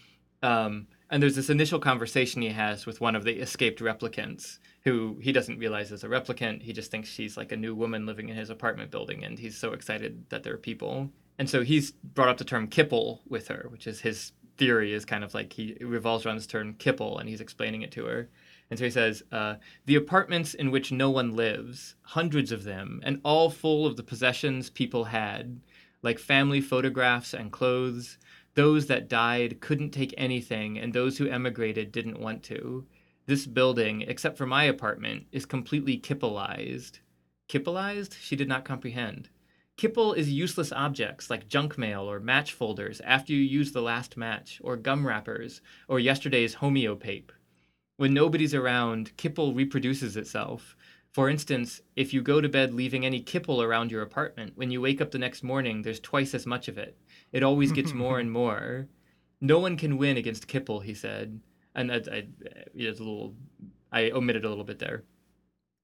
Um, 0.43 0.87
and 1.11 1.23
there's 1.23 1.37
this 1.37 1.51
initial 1.51 1.79
conversation 1.79 2.43
he 2.43 2.49
has 2.51 2.87
with 2.87 3.01
one 3.01 3.17
of 3.17 3.25
the 3.25 3.41
escaped 3.41 3.81
replicants, 3.81 4.59
who 4.85 5.19
he 5.21 5.33
doesn't 5.33 5.59
realize 5.59 5.91
is 5.91 6.05
a 6.05 6.09
replicant. 6.09 6.63
He 6.63 6.73
just 6.73 6.91
thinks 6.91 7.09
she's 7.09 7.37
like 7.37 7.53
a 7.53 7.57
new 7.57 7.75
woman 7.75 8.07
living 8.07 8.29
in 8.29 8.37
his 8.37 8.51
apartment 8.51 8.91
building, 8.91 9.25
and 9.25 9.39
he's 9.39 9.57
so 9.57 9.73
excited 9.73 10.25
that 10.31 10.43
there 10.43 10.55
are 10.55 10.59
people. 10.59 11.11
And 11.39 11.49
so 11.49 11.63
he's 11.63 11.93
brought 11.93 12.29
up 12.29 12.39
the 12.39 12.45
term 12.45 12.69
kipple 12.69 13.21
with 13.29 13.49
her, 13.49 13.67
which 13.71 13.87
is 13.87 14.01
his 14.01 14.33
theory 14.59 14.93
is 14.93 15.05
kind 15.05 15.25
of 15.25 15.35
like 15.35 15.53
he 15.53 15.77
revolves 15.81 16.27
around 16.27 16.37
this 16.37 16.47
term 16.47 16.75
kipple, 16.75 17.21
and 17.21 17.29
he's 17.29 17.41
explaining 17.41 17.83
it 17.83 17.93
to 17.93 18.05
her. 18.05 18.29
And 18.71 18.79
so 18.79 18.85
he 18.85 18.91
says, 18.91 19.23
uh, 19.33 19.57
The 19.87 19.97
apartments 19.97 20.55
in 20.55 20.71
which 20.71 20.93
no 20.93 21.11
one 21.11 21.35
lives, 21.35 21.95
hundreds 22.03 22.53
of 22.53 22.65
them, 22.65 23.01
and 23.03 23.21
all 23.25 23.51
full 23.51 23.87
of 23.87 23.97
the 23.97 24.03
possessions 24.03 24.71
people 24.71 25.05
had, 25.05 25.61
like 26.03 26.19
family 26.19 26.61
photographs 26.61 27.33
and 27.33 27.51
clothes. 27.51 28.19
Those 28.55 28.87
that 28.87 29.09
died 29.09 29.61
couldn't 29.61 29.91
take 29.91 30.13
anything, 30.17 30.79
and 30.79 30.93
those 30.93 31.19
who 31.19 31.29
emigrated 31.29 31.93
didn't 31.93 32.21
want 32.21 32.43
to. 32.45 32.87
This 33.27 33.47
building, 33.47 34.03
except 34.03 34.37
for 34.37 34.47
my 34.47 34.65
apartment, 34.65 35.27
is 35.33 35.47
completely 35.47 35.99
kippleized. 35.99 37.01
Kippleized? 37.49 38.17
She 38.21 38.37
did 38.37 38.49
not 38.49 38.65
comprehend. 38.65 39.31
Kipple 39.79 40.17
is 40.17 40.33
useless 40.33 40.73
objects 40.73 41.31
like 41.31 41.49
junk 41.49 41.79
mail 41.79 42.03
or 42.11 42.19
match 42.19 42.53
folders 42.53 43.01
after 43.03 43.33
you 43.33 43.41
use 43.41 43.71
the 43.71 43.81
last 43.81 44.17
match, 44.17 44.61
or 44.65 44.77
gum 44.77 45.07
wrappers, 45.07 45.61
or 45.87 46.01
yesterday's 46.01 46.57
homeopape. 46.57 47.31
When 47.99 48.15
nobody's 48.15 48.55
around, 48.55 49.11
kipple 49.17 49.57
reproduces 49.57 50.17
itself. 50.17 50.77
For 51.11 51.29
instance, 51.29 51.81
if 51.97 52.15
you 52.15 52.23
go 52.23 52.41
to 52.41 52.49
bed 52.49 52.73
leaving 52.73 53.05
any 53.05 53.21
kipple 53.21 53.61
around 53.61 53.91
your 53.91 54.03
apartment, 54.03 54.53
when 54.55 54.71
you 54.71 54.81
wake 54.81 55.01
up 55.01 55.11
the 55.11 55.19
next 55.19 55.43
morning, 55.43 55.83
there's 55.83 55.99
twice 55.99 56.33
as 56.33 56.47
much 56.47 56.69
of 56.69 56.79
it. 56.79 56.97
It 57.33 57.43
always 57.43 57.73
gets 57.73 57.93
more 58.05 58.21
and 58.21 58.31
more. 58.31 58.87
No 59.41 59.59
one 59.59 59.77
can 59.77 59.99
win 59.99 60.17
against 60.17 60.47
kipple, 60.47 60.85
he 60.85 60.95
said. 60.95 61.41
And 61.75 61.91
I, 61.91 61.97
I, 61.97 62.27
it's 62.73 63.01
a 63.01 63.03
little, 63.03 63.35
I 63.91 64.13
omitted 64.13 64.45
a 64.45 64.49
little 64.49 64.63
bit 64.63 64.79
there. 64.79 65.03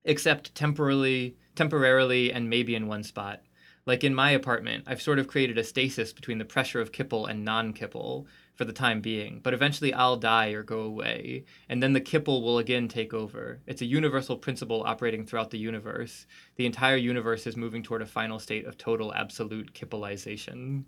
Except 0.05 0.55
temporarily, 0.55 1.37
temporarily, 1.57 2.33
and 2.33 2.49
maybe 2.49 2.77
in 2.77 2.87
one 2.87 3.03
spot. 3.03 3.43
Like 3.87 4.05
in 4.05 4.15
my 4.15 4.31
apartment, 4.31 4.85
I've 4.87 5.03
sort 5.03 5.19
of 5.19 5.27
created 5.27 5.59
a 5.59 5.65
stasis 5.65 6.13
between 6.13 6.39
the 6.39 6.45
pressure 6.45 6.81
of 6.81 6.93
kipple 6.93 7.29
and 7.29 7.45
non-kipple, 7.45 8.27
for 8.55 8.65
the 8.65 8.73
time 8.73 9.01
being, 9.01 9.41
but 9.43 9.53
eventually 9.53 9.93
I'll 9.93 10.17
die 10.17 10.51
or 10.51 10.63
go 10.63 10.81
away, 10.81 11.45
and 11.69 11.83
then 11.83 11.93
the 11.93 12.01
kipple 12.01 12.43
will 12.43 12.59
again 12.59 12.87
take 12.89 13.13
over. 13.13 13.61
It's 13.67 13.83
a 13.83 13.87
universal 13.87 14.37
principle 14.37 14.85
operating 14.87 15.27
throughout 15.27 15.51
the 15.51 15.59
universe. 15.59 16.27
The 16.57 16.67
entire 16.67 16.97
universe 16.97 17.47
is 17.47 17.57
moving 17.57 17.83
toward 17.83 18.03
a 18.03 18.07
final 18.07 18.39
state 18.39 18.65
of 18.65 18.79
total 18.79 19.13
absolute 19.13 19.75
kippleization. 19.75 20.85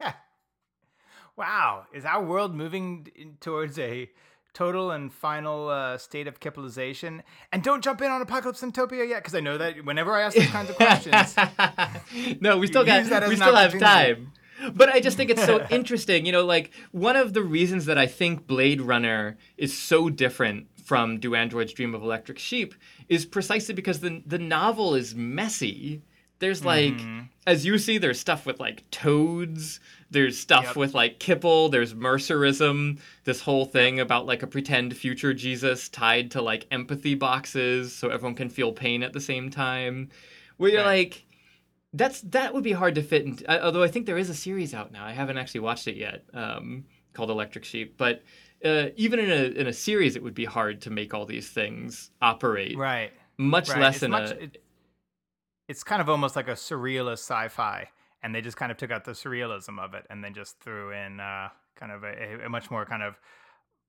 wow, 1.36 1.86
is 1.92 2.04
our 2.04 2.22
world 2.22 2.54
moving 2.54 3.08
towards 3.40 3.76
a 3.80 4.08
total 4.52 4.92
and 4.92 5.12
final 5.12 5.68
uh, 5.68 5.98
state 5.98 6.28
of 6.28 6.38
kippleization? 6.38 7.22
And 7.50 7.64
don't 7.64 7.82
jump 7.82 8.02
in 8.02 8.10
on 8.12 8.22
Apocalypse 8.22 8.62
and 8.62 8.72
Topia 8.72 9.08
yet, 9.08 9.18
because 9.18 9.34
I 9.34 9.40
know 9.40 9.58
that 9.58 9.84
whenever 9.84 10.14
I 10.14 10.22
ask 10.22 10.36
these 10.36 10.50
kinds 10.50 10.70
of 10.70 10.76
questions, 10.76 11.34
no, 12.40 12.56
we 12.56 12.68
still 12.68 12.84
got 12.84 13.28
we 13.28 13.34
still 13.34 13.56
have 13.56 13.76
time 13.80 14.32
but 14.74 14.88
I 14.88 15.00
just 15.00 15.16
think 15.16 15.30
it's 15.30 15.44
so 15.44 15.66
interesting. 15.70 16.26
You 16.26 16.32
know, 16.32 16.44
like 16.44 16.70
one 16.92 17.16
of 17.16 17.32
the 17.32 17.42
reasons 17.42 17.86
that 17.86 17.98
I 17.98 18.06
think 18.06 18.46
Blade 18.46 18.80
Runner 18.80 19.36
is 19.56 19.76
so 19.76 20.08
different 20.08 20.66
from 20.84 21.18
Do 21.18 21.34
Androids 21.34 21.72
Dream 21.72 21.94
of 21.94 22.02
Electric 22.02 22.38
Sheep 22.38 22.74
is 23.08 23.24
precisely 23.26 23.74
because 23.74 24.00
the 24.00 24.22
the 24.26 24.38
novel 24.38 24.94
is 24.94 25.14
messy. 25.14 26.02
There's 26.40 26.64
like, 26.64 26.94
mm-hmm. 26.94 27.20
as 27.46 27.66
you 27.66 27.76
see, 27.76 27.98
there's 27.98 28.18
stuff 28.18 28.46
with 28.46 28.58
like 28.60 28.90
toads. 28.90 29.78
There's 30.10 30.38
stuff 30.38 30.64
yep. 30.64 30.76
with 30.76 30.94
like 30.94 31.20
Kipple. 31.20 31.70
There's 31.70 31.92
Mercerism. 31.92 32.98
This 33.24 33.42
whole 33.42 33.66
thing 33.66 34.00
about 34.00 34.24
like 34.24 34.42
a 34.42 34.46
pretend 34.46 34.96
future 34.96 35.34
Jesus 35.34 35.90
tied 35.90 36.30
to 36.30 36.40
like 36.40 36.66
empathy 36.70 37.14
boxes 37.14 37.94
so 37.94 38.08
everyone 38.08 38.34
can 38.34 38.48
feel 38.48 38.72
pain 38.72 39.02
at 39.02 39.12
the 39.12 39.20
same 39.20 39.50
time. 39.50 40.08
Where 40.56 40.70
you're 40.70 40.80
right. 40.80 40.98
like, 40.98 41.26
that's 41.92 42.20
that 42.22 42.54
would 42.54 42.64
be 42.64 42.72
hard 42.72 42.94
to 42.94 43.02
fit. 43.02 43.24
In, 43.24 43.38
although 43.48 43.82
I 43.82 43.88
think 43.88 44.06
there 44.06 44.18
is 44.18 44.30
a 44.30 44.34
series 44.34 44.74
out 44.74 44.92
now. 44.92 45.04
I 45.04 45.12
haven't 45.12 45.38
actually 45.38 45.60
watched 45.60 45.88
it 45.88 45.96
yet, 45.96 46.24
um, 46.32 46.84
called 47.14 47.30
Electric 47.30 47.64
Sheep. 47.64 47.96
But 47.96 48.22
uh, 48.64 48.86
even 48.96 49.18
in 49.18 49.30
a 49.30 49.60
in 49.60 49.66
a 49.66 49.72
series, 49.72 50.16
it 50.16 50.22
would 50.22 50.34
be 50.34 50.44
hard 50.44 50.82
to 50.82 50.90
make 50.90 51.14
all 51.14 51.26
these 51.26 51.48
things 51.48 52.10
operate. 52.22 52.78
Right. 52.78 53.12
Much 53.38 53.70
right. 53.70 53.80
less 53.80 53.96
it's 53.96 54.02
in 54.04 54.10
much, 54.12 54.30
a. 54.30 54.44
It, 54.44 54.62
it's 55.68 55.84
kind 55.84 56.02
of 56.02 56.08
almost 56.08 56.36
like 56.36 56.48
a 56.48 56.52
surrealist 56.52 57.20
sci-fi, 57.20 57.88
and 58.22 58.34
they 58.34 58.40
just 58.40 58.56
kind 58.56 58.70
of 58.72 58.78
took 58.78 58.90
out 58.90 59.04
the 59.04 59.12
surrealism 59.12 59.78
of 59.78 59.94
it, 59.94 60.04
and 60.10 60.22
then 60.22 60.34
just 60.34 60.58
threw 60.60 60.92
in 60.92 61.20
uh, 61.20 61.48
kind 61.76 61.92
of 61.92 62.04
a, 62.04 62.44
a, 62.44 62.48
much 62.48 62.70
more 62.70 62.84
kind 62.84 63.02
of 63.02 63.18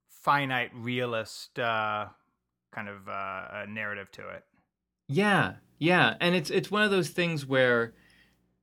finite 0.08 0.72
realist 0.76 1.58
uh, 1.60 2.06
kind 2.72 2.88
of 2.88 3.08
uh, 3.08 3.66
narrative 3.68 4.12
to 4.12 4.30
it. 4.30 4.46
Yeah, 5.12 5.54
yeah, 5.78 6.16
and 6.22 6.36
it's 6.36 6.50
it's 6.50 6.72
one 6.72 6.84
of 6.84 6.92
those 6.92 7.10
things 7.10 7.46
where 7.46 7.94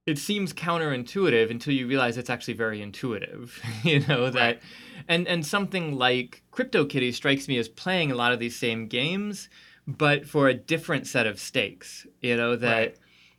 it 0.06 0.18
seems 0.18 0.54
counterintuitive 0.54 1.50
until 1.50 1.74
you 1.74 1.86
realize 1.86 2.16
it's 2.16 2.30
actually 2.30 2.54
very 2.54 2.80
intuitive. 2.80 3.60
you 3.82 4.00
know 4.06 4.30
that, 4.30 4.40
right. 4.40 4.62
and 5.08 5.28
and 5.28 5.44
something 5.44 5.96
like 5.96 6.42
CryptoKitty 6.52 7.12
strikes 7.12 7.48
me 7.48 7.58
as 7.58 7.68
playing 7.68 8.10
a 8.10 8.14
lot 8.14 8.32
of 8.32 8.38
these 8.38 8.56
same 8.56 8.86
games, 8.86 9.48
but 9.86 10.26
for 10.26 10.48
a 10.48 10.54
different 10.54 11.06
set 11.06 11.26
of 11.26 11.38
stakes. 11.38 12.06
You 12.20 12.36
know 12.36 12.56
that 12.56 12.72
right. 12.76 12.96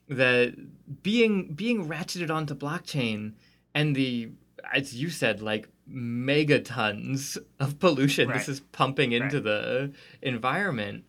that 0.10 1.02
being 1.02 1.54
being 1.54 1.88
ratcheted 1.88 2.30
onto 2.30 2.54
blockchain 2.54 3.34
and 3.74 3.96
the 3.96 4.30
as 4.74 4.94
you 4.94 5.10
said 5.10 5.42
like 5.42 5.68
megatons 5.90 7.38
of 7.60 7.80
pollution 7.80 8.28
right. 8.28 8.38
this 8.38 8.50
is 8.50 8.60
pumping 8.60 9.14
into 9.14 9.40
the 9.40 9.94
environment. 10.22 11.06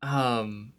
Um, 0.00 0.73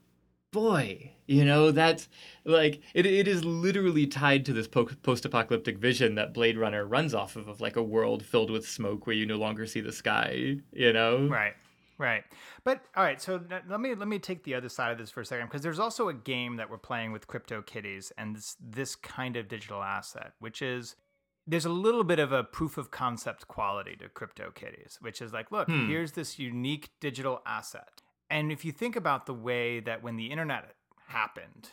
boy, 0.55 1.11
you 1.27 1.43
know, 1.43 1.71
that's 1.71 2.07
like 2.45 2.81
it, 2.93 3.05
it 3.05 3.27
is 3.27 3.43
literally 3.43 4.07
tied 4.07 4.45
to 4.45 4.53
this 4.53 4.69
po- 4.69 4.85
post-apocalyptic 5.03 5.77
vision 5.77 6.15
that 6.15 6.33
Blade 6.33 6.57
Runner 6.57 6.85
runs 6.85 7.13
off 7.13 7.35
of 7.35 7.49
of 7.49 7.59
like 7.59 7.75
a 7.75 7.83
world 7.83 8.23
filled 8.23 8.49
with 8.49 8.65
smoke 8.65 9.05
where 9.05 9.15
you 9.15 9.25
no 9.25 9.35
longer 9.35 9.65
see 9.65 9.81
the 9.81 9.91
sky, 9.91 10.55
you 10.71 10.93
know? 10.93 11.27
Right. 11.27 11.53
Right. 11.97 12.23
But 12.63 12.81
all 12.95 13.03
right, 13.03 13.21
so 13.21 13.41
let 13.69 13.79
me 13.79 13.95
let 13.95 14.07
me 14.07 14.17
take 14.17 14.43
the 14.43 14.55
other 14.55 14.69
side 14.69 14.91
of 14.91 14.97
this 14.97 15.11
for 15.11 15.21
a 15.21 15.25
second 15.25 15.47
because 15.47 15.61
there's 15.61 15.79
also 15.79 16.07
a 16.07 16.13
game 16.13 16.55
that 16.55 16.69
we're 16.69 16.77
playing 16.77 17.11
with 17.11 17.27
crypto 17.27 17.61
CryptoKitties 17.61 18.11
and 18.17 18.35
this 18.35 18.55
this 18.59 18.95
kind 18.95 19.35
of 19.35 19.47
digital 19.47 19.83
asset, 19.83 20.33
which 20.39 20.61
is 20.61 20.95
there's 21.47 21.65
a 21.65 21.69
little 21.69 22.03
bit 22.03 22.19
of 22.19 22.31
a 22.31 22.43
proof 22.43 22.77
of 22.77 22.91
concept 22.91 23.47
quality 23.47 23.95
to 23.97 24.09
crypto 24.09 24.51
CryptoKitties, 24.51 25.01
which 25.01 25.21
is 25.21 25.31
like, 25.31 25.51
look, 25.51 25.67
hmm. 25.67 25.87
here's 25.87 26.13
this 26.13 26.39
unique 26.39 26.89
digital 26.99 27.41
asset. 27.45 28.01
And 28.35 28.51
if 28.51 28.65
you 28.65 28.73
think 28.73 28.97
about 28.97 29.27
the 29.27 29.33
way 29.33 29.79
that 29.79 30.03
when 30.03 30.17
the 30.17 30.25
internet 30.25 30.73
happened, 31.07 31.69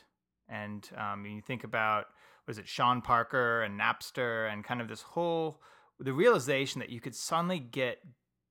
and 0.49 0.89
um, 0.97 1.27
you 1.27 1.41
think 1.41 1.65
about 1.65 2.07
was 2.47 2.57
it 2.57 2.69
Sean 2.69 3.03
Parker 3.03 3.63
and 3.63 3.81
Napster 3.81 4.49
and 4.53 4.63
kind 4.63 4.81
of 4.81 4.87
this 4.87 5.03
whole 5.03 5.61
the 5.99 6.13
realization 6.13 6.79
that 6.79 6.89
you 6.89 7.01
could 7.01 7.17
suddenly 7.17 7.59
get 7.59 7.99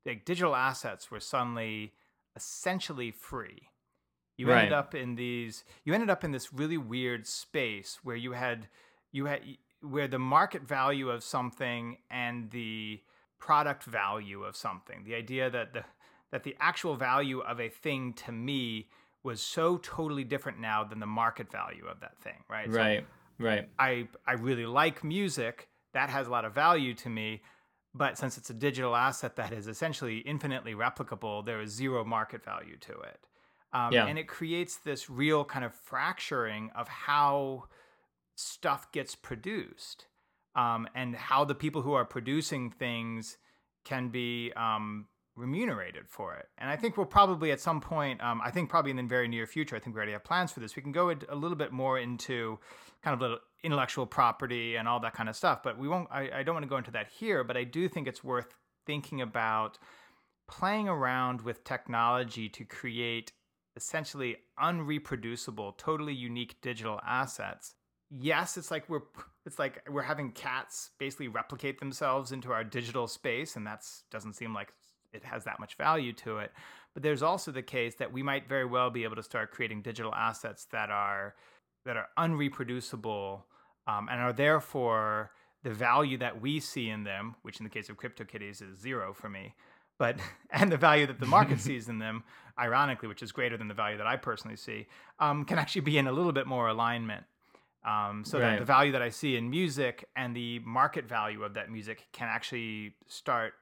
like 0.06 0.26
digital 0.26 0.58
assets 0.58 1.10
were 1.10 1.22
suddenly 1.22 1.94
essentially 2.36 3.12
free. 3.12 3.70
You 4.38 4.50
right. 4.50 4.58
ended 4.58 4.74
up 4.74 4.94
in 4.94 5.16
these 5.16 5.64
you 5.86 5.94
ended 5.94 6.10
up 6.10 6.26
in 6.26 6.32
this 6.32 6.52
really 6.52 6.78
weird 6.78 7.26
space 7.26 8.00
where 8.04 8.18
you 8.18 8.34
had 8.34 8.68
you 9.14 9.28
had 9.28 9.40
where 9.82 10.10
the 10.10 10.20
market 10.20 10.64
value 10.64 11.10
of 11.10 11.24
something 11.24 11.98
and 12.10 12.52
the 12.52 13.00
product 13.40 13.86
value 13.86 14.44
of 14.44 14.58
something, 14.58 15.06
the 15.06 15.16
idea 15.16 15.50
that 15.50 15.72
the 15.72 15.86
that 16.32 16.44
the 16.44 16.56
actual 16.60 16.96
value 16.96 17.40
of 17.40 17.60
a 17.60 17.70
thing 17.70 18.14
to 18.14 18.32
me 18.32 18.88
was 19.24 19.42
so 19.42 19.78
totally 19.78 20.24
different 20.24 20.60
now 20.60 20.84
than 20.84 21.00
the 21.00 21.06
market 21.06 21.52
value 21.52 21.86
of 21.86 22.00
that 22.00 22.18
thing, 22.22 22.44
right? 22.50 22.70
Right. 22.70 23.06
So 23.38 23.46
right. 23.46 23.70
I 23.78 24.08
I 24.26 24.34
really 24.34 24.66
like 24.66 25.04
music. 25.04 25.68
That 25.94 26.10
has 26.10 26.28
a 26.28 26.32
lot 26.32 26.46
of 26.46 26.54
value 26.54 26.94
to 26.96 27.10
me. 27.10 27.42
But 27.94 28.18
since 28.18 28.38
it's 28.38 28.50
a 28.50 28.54
digital 28.54 28.96
asset 28.96 29.36
that 29.36 29.52
is 29.52 29.68
essentially 29.68 30.20
infinitely 30.20 30.74
replicable, 30.74 31.46
there 31.46 31.60
is 31.60 31.72
zero 31.72 32.06
market 32.06 32.44
value 32.44 32.78
to 32.78 32.94
it. 32.94 33.28
Um, 33.74 33.92
yeah. 33.92 34.06
And 34.06 34.18
it 34.18 34.28
creates 34.28 34.78
this 34.78 35.10
real 35.10 35.44
kind 35.44 35.66
of 35.66 35.74
fracturing 35.74 36.72
of 36.76 36.88
how 36.88 37.66
stuff 38.36 38.92
gets 38.92 39.16
produced 39.16 40.08
um, 40.56 40.88
and 40.96 41.16
how 41.16 41.46
the 41.46 41.56
people 41.56 41.82
who 41.82 41.94
are 41.94 42.06
producing 42.06 42.70
things 42.70 43.38
can 43.84 44.10
be 44.10 44.52
um, 44.56 45.08
remunerated 45.36 46.08
for 46.08 46.36
it. 46.36 46.48
And 46.58 46.70
I 46.70 46.76
think 46.76 46.98
we'll 46.98 47.06
probably 47.06 47.52
at 47.52 47.60
some 47.60 47.82
point, 47.82 48.22
um, 48.22 48.42
I 48.44 48.52
think 48.52 48.70
probably 48.70 48.92
in 48.92 48.98
the 48.98 49.04
very 49.04 49.28
near 49.28 49.48
future, 49.48 49.76
I 49.76 49.80
think 49.80 49.96
we 49.96 50.00
already 50.00 50.12
have 50.12 50.24
plans 50.24 50.52
for 50.52 50.60
this. 50.60 50.76
We 50.76 50.82
can 50.82 50.92
go 50.92 51.10
a 51.10 51.36
little 51.36 51.58
bit 51.58 51.72
more 51.72 52.00
into 52.00 52.60
kind 53.04 53.14
of 53.14 53.22
little 53.22 53.40
intellectual 53.64 54.06
property 54.06 54.76
and 54.76 54.88
all 54.88 55.00
that 55.00 55.14
kind 55.14 55.30
of 55.30 55.36
stuff. 55.36 55.64
But 55.64 55.78
we 55.78 55.88
won't. 55.88 56.08
I, 56.12 56.30
I 56.40 56.44
don't 56.44 56.56
want 56.56 56.64
to 56.64 56.70
go 56.70 56.78
into 56.78 56.92
that 56.92 57.08
here. 57.08 57.44
But 57.44 57.58
I 57.58 57.64
do 57.64 57.88
think 57.88 58.08
it's 58.08 58.24
worth 58.24 58.56
thinking 58.86 59.22
about 59.22 59.78
playing 60.48 60.90
around 60.90 61.42
with 61.42 61.64
technology 61.64 62.50
to 62.50 62.66
create 62.66 63.32
essentially 63.76 64.36
unreproducible, 64.62 65.78
totally 65.78 66.14
unique 66.14 66.60
digital 66.62 67.00
assets. 67.08 67.76
Yes, 68.10 68.58
it's 68.58 68.70
like 68.70 68.90
we're 68.90 69.04
it's 69.46 69.58
like 69.58 69.82
we're 69.90 70.02
having 70.02 70.32
cats 70.32 70.92
basically 71.00 71.30
replicate 71.30 71.80
themselves 71.80 72.34
into 72.34 72.52
our 72.52 72.66
digital 72.66 73.08
space, 73.08 73.56
and 73.56 73.66
that's 73.66 74.04
doesn't 74.12 74.34
seem 74.34 74.54
like 74.54 74.74
it 75.14 75.24
has 75.24 75.44
that 75.46 75.60
much 75.60 75.76
value 75.76 76.14
to 76.14 76.38
it. 76.40 76.52
But 76.94 77.04
there's 77.04 77.24
also 77.24 77.52
the 77.52 77.62
case 77.62 77.96
that 77.96 78.12
we 78.12 78.24
might 78.24 78.48
very 78.48 78.66
well 78.66 78.90
be 78.90 79.04
able 79.04 79.16
to 79.16 79.24
start 79.24 79.52
creating 79.52 79.82
digital 79.82 80.14
assets 80.14 80.66
that 80.72 80.90
are 80.90 81.36
that 81.86 81.98
are 81.98 82.08
unreproducible 82.18 83.42
um, 83.88 84.08
and 84.12 84.22
are 84.22 84.34
therefore 84.34 85.32
the 85.64 85.72
value 85.72 86.18
that 86.18 86.42
we 86.42 86.60
see 86.60 86.90
in 86.90 87.04
them, 87.04 87.36
which 87.42 87.60
in 87.60 87.64
the 87.64 87.70
case 87.70 87.90
of 87.90 87.98
CryptoKitties 87.98 88.62
is 88.62 88.80
zero 88.80 89.14
for 89.14 89.30
me, 89.30 89.56
but 89.98 90.18
and 90.52 90.72
the 90.72 90.78
value 90.78 91.08
that 91.08 91.20
the 91.20 91.26
market 91.26 91.60
sees 91.68 91.90
in 91.90 92.00
them, 92.00 92.24
ironically, 92.60 93.08
which 93.08 93.24
is 93.24 93.32
greater 93.32 93.58
than 93.58 93.68
the 93.68 93.74
value 93.74 93.98
that 93.98 94.08
I 94.08 94.18
personally 94.18 94.58
see, 94.58 94.88
um, 95.20 95.46
can 95.46 95.58
actually 95.58 95.82
be 95.82 95.98
in 95.98 96.08
a 96.08 96.12
little 96.12 96.34
bit 96.34 96.48
more 96.48 96.68
alignment. 96.68 97.26
Um, 97.84 98.24
so 98.24 98.40
right. 98.40 98.52
that 98.52 98.60
the 98.60 98.66
value 98.66 98.92
that 98.92 99.02
I 99.02 99.10
see 99.10 99.38
in 99.38 99.50
music 99.50 100.08
and 100.16 100.36
the 100.36 100.60
market 100.60 101.08
value 101.08 101.44
of 101.44 101.56
that 101.56 101.72
music 101.72 102.08
can 102.14 102.28
actually 102.28 102.94
start 103.08 103.54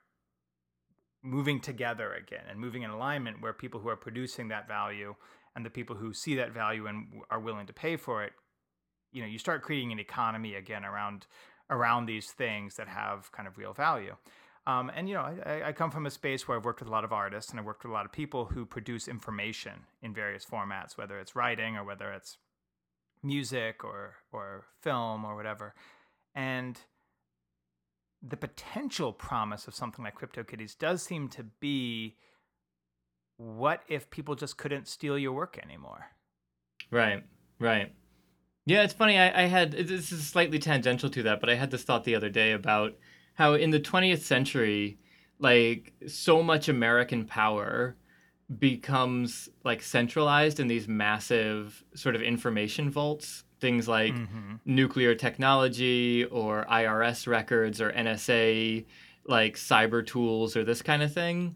moving 1.24 1.60
together 1.60 2.14
again 2.14 2.44
and 2.50 2.60
moving 2.60 2.84
in 2.84 2.90
alignment 2.90 3.42
where 3.42 3.54
people 3.54 3.80
who 3.80 3.90
are 3.90 3.96
producing 3.96 4.48
that 4.48 4.68
value 4.68 5.16
and 5.56 5.66
the 5.66 5.70
people 5.70 5.96
who 5.96 6.14
see 6.14 6.36
that 6.36 6.54
value 6.54 6.88
and 6.88 7.08
are 7.30 7.40
willing 7.40 7.68
to 7.68 7.74
pay 7.74 7.98
for 7.98 8.24
it 8.24 8.34
you 9.12 9.22
know 9.22 9.28
you 9.28 9.40
start 9.40 9.62
creating 9.62 9.92
an 9.92 10.00
economy 10.00 10.56
again 10.56 10.86
around 10.86 11.26
around 11.70 12.06
these 12.06 12.32
things 12.32 12.76
that 12.76 12.88
have 12.88 13.32
kind 13.32 13.48
of 13.48 13.58
real 13.58 13.74
value. 13.74 14.16
Um, 14.68 14.92
and 14.96 15.08
you 15.08 15.16
know 15.16 15.22
I, 15.22 15.64
I, 15.68 15.72
come 15.72 15.90
from 15.90 16.06
a 16.06 16.12
space 16.12 16.48
where 16.48 16.58
i've 16.58 16.66
worked 16.66 16.82
with 16.82 16.90
a 16.90 16.92
lot 16.92 17.06
of 17.06 17.14
artists 17.14 17.50
and 17.50 17.60
i've 17.60 17.66
worked 17.66 17.84
with 17.84 17.92
a 17.92 17.94
lot 17.94 18.06
of 18.06 18.12
people 18.12 18.46
who 18.46 18.66
produce 18.66 19.08
information 19.08 19.86
in 20.02 20.14
various 20.14 20.46
formats 20.46 20.98
whether 20.98 21.18
it's 21.18 21.36
writing 21.36 21.76
or 21.76 21.84
whether 21.84 22.12
it's 22.12 22.38
music 23.24 23.84
or 23.84 24.16
or 24.32 24.66
film 24.82 25.26
or 25.26 25.36
whatever. 25.36 25.74
And 26.36 26.80
the 28.22 28.38
potential 28.38 29.14
promise 29.14 29.68
of 29.68 29.76
something 29.76 30.04
like 30.04 30.20
CryptoKitties 30.20 30.78
does 30.78 31.02
seem 31.02 31.30
to 31.30 31.44
be 31.44 32.18
what 33.38 33.82
if 33.88 34.10
people 34.10 34.36
just 34.36 34.58
couldn't 34.58 34.88
steal 34.88 35.18
your 35.18 35.32
work 35.32 35.58
anymore? 35.64 36.08
Right, 36.92 37.24
right. 37.60 37.94
Yeah, 38.66 38.84
it's 38.84 38.94
funny. 38.94 39.18
I, 39.18 39.44
I 39.44 39.46
had 39.46 39.72
this 39.72 40.12
is 40.12 40.28
slightly 40.28 40.60
tangential 40.60 41.10
to 41.12 41.24
that, 41.24 41.40
but 41.40 41.50
I 41.50 41.56
had 41.56 41.72
this 41.72 41.84
thought 41.84 42.04
the 42.04 42.16
other 42.16 42.30
day 42.30 42.52
about 42.52 42.96
how 43.36 43.54
in 43.54 43.72
the 43.72 43.80
20th 43.80 44.22
century, 44.22 45.00
like 45.40 45.94
so 46.08 46.44
much 46.44 46.68
American 46.68 47.26
power 47.26 47.96
becomes 48.58 49.48
like 49.64 49.82
centralized 49.82 50.60
in 50.60 50.68
these 50.68 50.88
massive 50.88 51.84
sort 51.96 52.16
of 52.16 52.22
information 52.22 52.90
vaults 52.90 53.44
things 53.60 53.88
like 53.88 54.14
mm-hmm. 54.14 54.56
nuclear 54.66 55.16
technology 55.16 56.26
or 56.26 56.66
IRS 56.70 57.28
records 57.28 57.82
or 57.82 57.92
NSA 57.92 58.86
like 59.26 59.56
cyber 59.56 60.06
tools 60.06 60.56
or 60.56 60.64
this 60.64 60.82
kind 60.82 61.04
of 61.04 61.14
thing. 61.14 61.56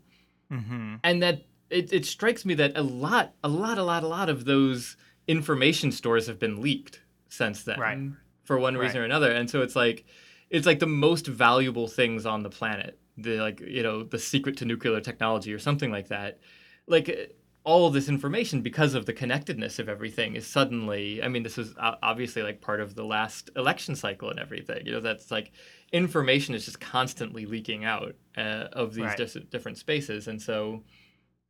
Mm-hmm. 0.51 0.95
And 1.03 1.23
that 1.23 1.45
it, 1.69 1.91
it 1.91 2.05
strikes 2.05 2.45
me 2.45 2.53
that 2.55 2.77
a 2.77 2.83
lot, 2.83 3.33
a 3.43 3.49
lot, 3.49 3.77
a 3.77 3.83
lot, 3.83 4.03
a 4.03 4.07
lot 4.07 4.29
of 4.29 4.45
those 4.45 4.95
information 5.27 5.91
stores 5.91 6.27
have 6.27 6.39
been 6.39 6.61
leaked 6.61 7.01
since 7.29 7.63
then 7.63 7.79
right. 7.79 7.99
for 8.43 8.59
one 8.59 8.77
reason 8.77 8.97
right. 8.99 9.03
or 9.03 9.05
another. 9.05 9.31
And 9.31 9.49
so 9.49 9.61
it's 9.61 9.75
like, 9.75 10.05
it's 10.49 10.67
like 10.67 10.79
the 10.79 10.85
most 10.85 11.25
valuable 11.25 11.87
things 11.87 12.25
on 12.25 12.43
the 12.43 12.49
planet, 12.49 12.99
the 13.17 13.37
like, 13.37 13.59
you 13.59 13.81
know, 13.81 14.03
the 14.03 14.19
secret 14.19 14.57
to 14.57 14.65
nuclear 14.65 15.01
technology 15.01 15.51
or 15.51 15.59
something 15.59 15.91
like 15.91 16.09
that. 16.09 16.39
Like 16.85 17.35
all 17.65 17.87
of 17.87 17.93
this 17.93 18.09
information 18.09 18.61
because 18.61 18.93
of 18.93 19.05
the 19.05 19.13
connectedness 19.13 19.79
of 19.79 19.87
everything 19.87 20.35
is 20.35 20.45
suddenly 20.45 21.23
i 21.23 21.27
mean 21.27 21.43
this 21.43 21.57
is 21.57 21.73
obviously 21.77 22.41
like 22.41 22.61
part 22.61 22.81
of 22.81 22.95
the 22.95 23.03
last 23.03 23.49
election 23.55 23.95
cycle 23.95 24.29
and 24.29 24.39
everything 24.39 24.85
you 24.85 24.91
know 24.91 24.99
that's 24.99 25.31
like 25.31 25.51
information 25.91 26.53
is 26.55 26.65
just 26.65 26.79
constantly 26.79 27.45
leaking 27.45 27.85
out 27.85 28.15
uh, 28.37 28.67
of 28.73 28.93
these 28.93 29.05
right. 29.05 29.17
dis- 29.17 29.37
different 29.49 29.77
spaces 29.77 30.27
and 30.27 30.41
so 30.41 30.83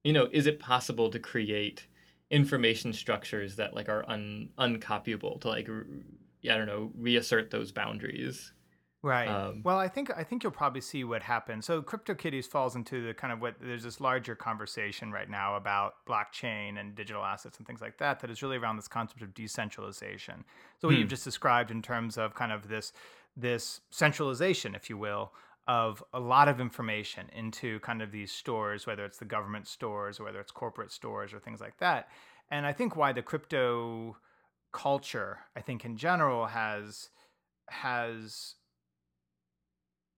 you 0.04 0.13
know 0.13 0.28
is 0.32 0.45
it 0.45 0.60
possible 0.60 1.10
to 1.10 1.19
create 1.19 1.88
information 2.30 2.93
structures 2.93 3.56
that 3.56 3.73
like 3.73 3.89
are 3.89 4.08
un- 4.08 4.49
uncopyable 4.60 5.39
to 5.41 5.47
like 5.47 5.67
re- 5.67 6.04
i 6.52 6.58
don't 6.58 6.67
know 6.67 6.91
reassert 6.95 7.49
those 7.49 7.71
boundaries 7.71 8.54
Right. 9.04 9.28
Um, 9.28 9.62
well, 9.66 9.78
I 9.78 9.89
think 9.89 10.10
I 10.16 10.24
think 10.24 10.44
you'll 10.44 10.54
probably 10.54 10.80
see 10.80 11.04
what 11.04 11.22
happens. 11.22 11.66
So 11.66 11.82
CryptoKitties 11.82 12.48
falls 12.48 12.78
into 12.78 13.06
the 13.06 13.13
kind 13.13 13.34
of 13.34 13.42
what 13.42 13.56
there's 13.60 13.84
this 13.84 14.00
larger 14.00 14.34
conversation 14.34 15.12
right 15.12 15.30
now 15.30 15.58
about 15.58 15.96
blockchain 16.08 16.80
and 16.80 16.96
digital 16.96 17.22
assets 17.22 17.58
and 17.58 17.68
things 17.68 17.82
like 17.82 17.98
that 17.98 18.22
that 18.22 18.30
is 18.30 18.42
really 18.42 18.56
around 18.56 18.78
this 18.78 18.88
concept 18.88 19.22
of 19.22 19.34
decentralization. 19.34 20.46
So 20.80 20.88
what 20.88 20.96
hmm. 20.96 21.02
you've 21.02 21.10
just 21.10 21.26
described 21.26 21.70
in 21.70 21.82
terms 21.82 22.18
of 22.18 22.34
kind 22.34 22.54
of 22.54 22.70
this 22.70 22.94
this 23.36 23.82
centralization, 23.92 24.74
if 24.74 24.89
you 24.89 24.98
will, 24.98 25.34
of 25.68 26.02
a 26.13 26.20
lot 26.20 26.48
of 26.48 26.62
information 26.62 27.28
into 27.36 27.80
kind 27.82 28.02
of 28.02 28.10
these 28.10 28.32
stores, 28.32 28.88
whether 28.88 29.04
it's 29.04 29.18
the 29.18 29.26
government 29.26 29.68
stores 29.68 30.18
or 30.18 30.24
whether 30.24 30.39
it's 30.39 30.52
corporate 30.52 30.94
stores 30.94 31.34
or 31.34 31.39
things 31.39 31.60
like 31.60 31.78
that. 31.80 32.08
And 32.50 32.66
I 32.66 32.72
think 32.72 32.96
why 32.96 33.12
the 33.12 33.22
crypto 33.22 34.16
culture, 34.72 35.39
I 35.58 35.60
think 35.60 35.84
in 35.84 35.98
general, 35.98 36.46
has 36.46 37.10
has 37.68 38.56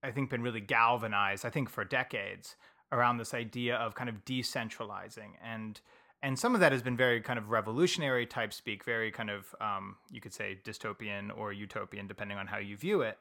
I 0.06 0.12
think, 0.12 0.30
been 0.30 0.42
really 0.42 0.60
galvanized, 0.60 1.44
I 1.44 1.50
think, 1.50 1.68
for 1.68 1.84
decades 1.84 2.56
around 2.92 3.18
this 3.18 3.34
idea 3.34 3.76
of 3.76 3.94
kind 3.94 4.08
of 4.08 4.24
decentralizing. 4.24 5.32
And 5.44 5.80
and 6.22 6.38
some 6.38 6.54
of 6.54 6.60
that 6.60 6.72
has 6.72 6.82
been 6.82 6.96
very 6.96 7.20
kind 7.20 7.38
of 7.38 7.50
revolutionary 7.50 8.26
type 8.26 8.52
speak, 8.52 8.84
very 8.84 9.10
kind 9.10 9.30
of 9.30 9.54
um, 9.60 9.96
you 10.10 10.20
could 10.20 10.32
say 10.32 10.58
dystopian 10.64 11.36
or 11.36 11.52
utopian, 11.52 12.06
depending 12.06 12.38
on 12.38 12.46
how 12.46 12.58
you 12.58 12.76
view 12.76 13.02
it. 13.02 13.18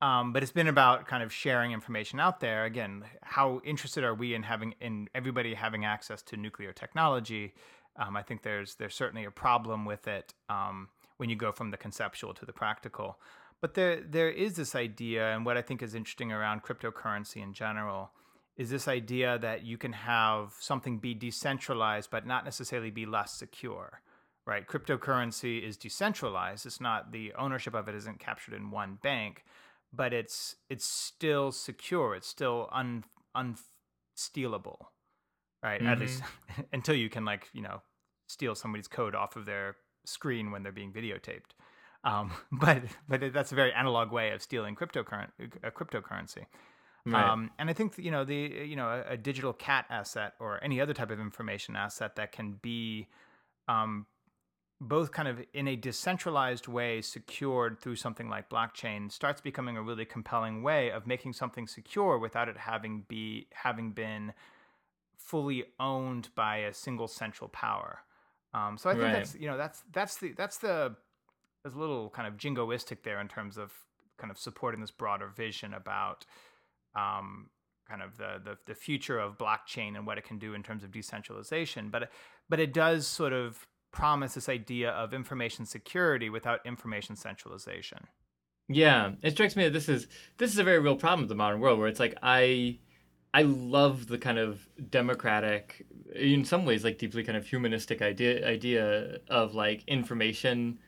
Um, 0.00 0.32
but 0.32 0.42
it's 0.44 0.52
been 0.52 0.68
about 0.68 1.06
kind 1.06 1.24
of 1.24 1.32
sharing 1.32 1.72
information 1.72 2.20
out 2.20 2.38
there. 2.38 2.64
Again, 2.64 3.04
how 3.22 3.60
interested 3.64 4.04
are 4.04 4.14
we 4.14 4.34
in 4.34 4.44
having 4.44 4.74
in 4.80 5.08
everybody 5.14 5.54
having 5.54 5.84
access 5.84 6.22
to 6.22 6.36
nuclear 6.36 6.72
technology? 6.72 7.54
Um, 7.96 8.16
I 8.16 8.22
think 8.22 8.42
there's 8.42 8.76
there's 8.76 8.94
certainly 8.94 9.24
a 9.24 9.30
problem 9.30 9.84
with 9.84 10.06
it 10.06 10.34
um, 10.48 10.88
when 11.16 11.28
you 11.28 11.36
go 11.36 11.50
from 11.50 11.70
the 11.72 11.76
conceptual 11.76 12.32
to 12.34 12.46
the 12.46 12.52
practical. 12.52 13.18
But 13.60 13.74
there 13.74 14.00
there 14.00 14.30
is 14.30 14.54
this 14.54 14.74
idea, 14.74 15.34
and 15.34 15.44
what 15.44 15.56
I 15.56 15.62
think 15.62 15.82
is 15.82 15.94
interesting 15.94 16.32
around 16.32 16.62
cryptocurrency 16.62 17.42
in 17.42 17.52
general 17.52 18.10
is 18.56 18.70
this 18.70 18.88
idea 18.88 19.38
that 19.38 19.64
you 19.64 19.78
can 19.78 19.92
have 19.92 20.54
something 20.58 20.98
be 20.98 21.14
decentralized 21.14 22.10
but 22.10 22.26
not 22.26 22.44
necessarily 22.44 22.90
be 22.90 23.06
less 23.06 23.32
secure 23.32 24.00
right? 24.46 24.66
Cryptocurrency 24.66 25.62
is 25.62 25.76
decentralized. 25.76 26.64
It's 26.64 26.80
not 26.80 27.12
the 27.12 27.34
ownership 27.34 27.74
of 27.74 27.86
it 27.86 27.94
isn't 27.94 28.18
captured 28.18 28.54
in 28.54 28.70
one 28.70 28.98
bank 29.02 29.44
but 29.92 30.12
it's 30.12 30.56
it's 30.68 30.84
still 30.84 31.52
secure. 31.52 32.14
It's 32.14 32.28
still 32.28 32.68
un 32.72 33.04
unstealable 33.36 34.86
right? 35.62 35.80
Mm-hmm. 35.80 35.88
at 35.88 35.98
least 35.98 36.22
until 36.72 36.94
you 36.94 37.08
can 37.08 37.24
like 37.24 37.48
you 37.52 37.62
know 37.62 37.82
steal 38.28 38.54
somebody's 38.54 38.88
code 38.88 39.14
off 39.14 39.36
of 39.36 39.46
their 39.46 39.76
screen 40.04 40.50
when 40.50 40.62
they're 40.62 40.72
being 40.72 40.92
videotaped 40.92 41.52
um, 42.04 42.32
but 42.52 42.82
but 43.08 43.32
that's 43.32 43.52
a 43.52 43.54
very 43.54 43.72
analog 43.72 44.12
way 44.12 44.30
of 44.30 44.42
stealing 44.42 44.74
cryptocurrency 44.74 45.52
a 45.62 45.70
cryptocurrency 45.70 46.46
Right. 47.12 47.28
Um, 47.28 47.50
and 47.58 47.70
I 47.70 47.72
think 47.72 47.96
you 47.96 48.10
know 48.10 48.24
the 48.24 48.34
you 48.34 48.76
know 48.76 48.88
a, 48.88 49.12
a, 49.12 49.16
digital 49.16 49.52
cat 49.52 49.86
asset 49.88 50.34
or 50.40 50.62
any 50.62 50.80
other 50.80 50.92
type 50.92 51.10
of 51.10 51.20
information 51.20 51.76
asset 51.76 52.16
that 52.16 52.32
can 52.32 52.58
be 52.60 53.08
um, 53.66 54.06
both 54.80 55.10
kind 55.12 55.28
of 55.28 55.40
in 55.54 55.68
a 55.68 55.76
decentralized 55.76 56.68
way 56.68 57.00
secured 57.00 57.80
through 57.80 57.96
something 57.96 58.28
like 58.28 58.50
blockchain 58.50 59.10
starts 59.10 59.40
becoming 59.40 59.76
a 59.76 59.82
really 59.82 60.04
compelling 60.04 60.62
way 60.62 60.90
of 60.90 61.06
making 61.06 61.32
something 61.32 61.66
secure 61.66 62.18
without 62.18 62.48
it 62.48 62.56
having 62.58 63.04
be 63.08 63.46
having 63.52 63.92
been 63.92 64.32
fully 65.16 65.64
owned 65.80 66.28
by 66.34 66.58
a 66.58 66.74
single 66.74 67.08
central 67.08 67.48
power. 67.48 68.00
Um, 68.54 68.76
so 68.76 68.90
I 68.90 68.94
think 68.94 69.04
right. 69.04 69.12
that's 69.12 69.34
you 69.34 69.48
know 69.48 69.56
that's 69.56 69.82
that's 69.92 70.16
the 70.16 70.32
that's 70.32 70.58
the 70.58 70.96
there's 71.68 71.76
a 71.76 71.80
little 71.80 72.08
kind 72.08 72.26
of 72.26 72.38
jingoistic 72.38 73.02
there 73.02 73.20
in 73.20 73.28
terms 73.28 73.58
of 73.58 73.72
kind 74.16 74.30
of 74.30 74.38
supporting 74.38 74.80
this 74.80 74.90
broader 74.90 75.28
vision 75.28 75.74
about 75.74 76.24
um, 76.96 77.50
kind 77.88 78.00
of 78.00 78.16
the, 78.16 78.40
the, 78.42 78.58
the 78.66 78.74
future 78.74 79.18
of 79.18 79.36
blockchain 79.36 79.94
and 79.94 80.06
what 80.06 80.16
it 80.16 80.24
can 80.24 80.38
do 80.38 80.54
in 80.54 80.62
terms 80.62 80.82
of 80.82 80.90
decentralization. 80.90 81.90
But 81.90 82.10
but 82.48 82.58
it 82.58 82.72
does 82.72 83.06
sort 83.06 83.34
of 83.34 83.66
promise 83.92 84.34
this 84.34 84.48
idea 84.48 84.90
of 84.90 85.12
information 85.12 85.66
security 85.66 86.30
without 86.30 86.60
information 86.64 87.16
centralization. 87.16 88.06
Yeah, 88.68 89.12
it 89.22 89.32
strikes 89.32 89.54
me 89.54 89.64
that 89.64 89.74
this 89.74 89.90
is 89.90 90.08
this 90.38 90.50
is 90.50 90.58
a 90.58 90.64
very 90.64 90.78
real 90.78 90.96
problem 90.96 91.24
of 91.24 91.28
the 91.28 91.34
modern 91.34 91.60
world, 91.60 91.78
where 91.78 91.88
it's 91.88 92.00
like 92.00 92.16
I 92.22 92.78
I 93.34 93.42
love 93.42 94.06
the 94.06 94.16
kind 94.16 94.38
of 94.38 94.66
democratic, 94.88 95.86
in 96.14 96.46
some 96.46 96.64
ways, 96.64 96.82
like 96.82 96.96
deeply 96.96 97.24
kind 97.24 97.36
of 97.36 97.46
humanistic 97.46 98.00
idea 98.00 98.46
idea 98.48 99.18
of 99.28 99.54
like 99.54 99.84
information, 99.86 100.78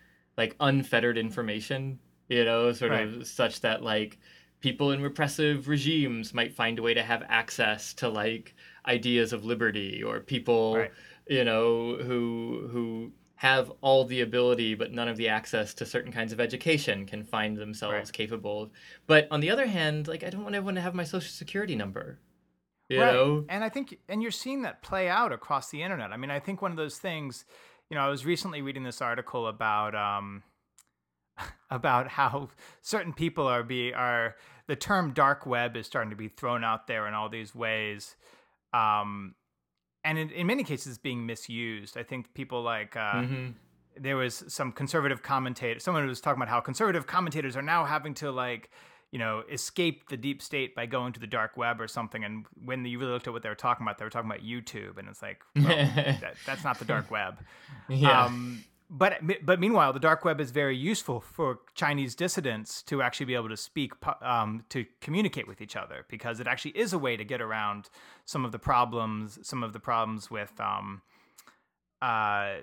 like 0.40 0.56
unfettered 0.58 1.18
information, 1.18 1.98
you 2.28 2.44
know, 2.46 2.72
sort 2.72 2.92
right. 2.92 3.06
of 3.06 3.26
such 3.26 3.60
that 3.60 3.82
like 3.82 4.18
people 4.60 4.90
in 4.92 5.02
repressive 5.02 5.68
regimes 5.68 6.32
might 6.32 6.54
find 6.54 6.78
a 6.78 6.82
way 6.82 6.94
to 6.94 7.02
have 7.02 7.22
access 7.28 7.92
to 7.94 8.08
like 8.08 8.54
ideas 8.86 9.34
of 9.34 9.44
liberty 9.44 10.02
or 10.02 10.20
people 10.20 10.76
right. 10.76 10.90
you 11.28 11.44
know 11.44 11.96
who 11.96 12.68
who 12.72 13.12
have 13.34 13.70
all 13.82 14.04
the 14.06 14.22
ability 14.22 14.74
but 14.74 14.92
none 14.92 15.08
of 15.08 15.18
the 15.18 15.28
access 15.28 15.74
to 15.74 15.84
certain 15.84 16.12
kinds 16.12 16.32
of 16.32 16.40
education 16.40 17.04
can 17.04 17.22
find 17.22 17.56
themselves 17.58 17.94
right. 17.94 18.12
capable 18.12 18.70
but 19.06 19.28
on 19.30 19.40
the 19.40 19.50
other 19.50 19.66
hand 19.66 20.08
like 20.08 20.24
i 20.24 20.30
don't 20.30 20.42
want 20.42 20.54
everyone 20.54 20.74
to 20.74 20.80
have 20.80 20.94
my 20.94 21.04
social 21.04 21.30
security 21.30 21.76
number 21.76 22.18
you 22.88 23.00
right. 23.00 23.12
know 23.12 23.44
and 23.50 23.62
i 23.62 23.68
think 23.68 23.98
and 24.08 24.22
you're 24.22 24.30
seeing 24.30 24.62
that 24.62 24.82
play 24.82 25.08
out 25.08 25.32
across 25.32 25.70
the 25.70 25.82
internet 25.82 26.10
i 26.10 26.16
mean 26.16 26.30
i 26.30 26.40
think 26.40 26.62
one 26.62 26.70
of 26.70 26.78
those 26.78 26.98
things 26.98 27.44
you 27.90 27.96
know 27.96 28.02
i 28.02 28.08
was 28.08 28.24
recently 28.24 28.62
reading 28.62 28.84
this 28.84 29.02
article 29.02 29.46
about 29.48 29.94
um 29.94 30.42
about 31.70 32.08
how 32.08 32.48
certain 32.80 33.12
people 33.12 33.46
are 33.46 33.62
be 33.62 33.92
are 33.92 34.36
the 34.66 34.76
term 34.76 35.12
dark 35.12 35.44
web 35.44 35.76
is 35.76 35.86
starting 35.86 36.10
to 36.10 36.16
be 36.16 36.28
thrown 36.28 36.64
out 36.64 36.86
there 36.86 37.06
in 37.06 37.14
all 37.14 37.28
these 37.28 37.54
ways 37.54 38.16
um 38.72 39.34
and 40.04 40.16
in, 40.18 40.30
in 40.30 40.46
many 40.46 40.64
cases 40.64 40.96
being 40.96 41.26
misused 41.26 41.98
i 41.98 42.02
think 42.02 42.32
people 42.34 42.62
like 42.62 42.96
uh 42.96 43.14
mm-hmm. 43.14 43.50
there 43.98 44.16
was 44.16 44.44
some 44.48 44.72
conservative 44.72 45.22
commentator 45.22 45.80
someone 45.80 46.06
was 46.06 46.20
talking 46.20 46.40
about 46.40 46.50
how 46.50 46.60
conservative 46.60 47.06
commentators 47.06 47.56
are 47.56 47.62
now 47.62 47.84
having 47.84 48.14
to 48.14 48.30
like 48.30 48.70
you 49.10 49.18
know 49.18 49.42
escape 49.50 50.08
the 50.08 50.16
deep 50.16 50.42
state 50.42 50.74
by 50.74 50.86
going 50.86 51.12
to 51.12 51.20
the 51.20 51.26
dark 51.26 51.56
web 51.56 51.80
or 51.80 51.88
something. 51.88 52.24
And 52.24 52.46
when 52.64 52.84
you 52.84 52.98
really 52.98 53.12
looked 53.12 53.26
at 53.26 53.32
what 53.32 53.42
they 53.42 53.48
were 53.48 53.54
talking 53.54 53.84
about 53.84 53.98
they 53.98 54.04
were 54.04 54.10
talking 54.10 54.30
about 54.30 54.44
youtube. 54.44 54.98
And 54.98 55.08
it's 55.08 55.22
like 55.22 55.42
well, 55.56 55.66
that, 55.66 56.36
that's 56.46 56.64
not 56.64 56.78
the 56.78 56.84
dark 56.84 57.10
web. 57.10 57.38
Yeah. 57.88 58.26
um 58.26 58.64
but 58.90 59.20
but 59.44 59.60
meanwhile, 59.60 59.92
the 59.92 60.00
dark 60.00 60.24
web 60.24 60.40
is 60.40 60.50
very 60.50 60.76
useful 60.76 61.20
for 61.20 61.60
Chinese 61.74 62.16
dissidents 62.16 62.82
to 62.82 63.02
actually 63.02 63.26
be 63.26 63.36
able 63.36 63.48
to 63.48 63.56
speak 63.56 63.92
um, 64.20 64.64
to 64.70 64.84
communicate 65.00 65.46
with 65.46 65.60
each 65.60 65.76
other 65.76 66.04
because 66.08 66.40
it 66.40 66.48
actually 66.48 66.72
is 66.72 66.92
a 66.92 66.98
way 66.98 67.16
to 67.16 67.24
get 67.24 67.40
around 67.40 67.88
some 68.24 68.44
of 68.44 68.50
the 68.50 68.58
problems, 68.58 69.38
some 69.46 69.62
of 69.62 69.72
the 69.72 69.78
problems 69.78 70.28
with, 70.28 70.60
um, 70.60 71.02
uh, 72.02 72.54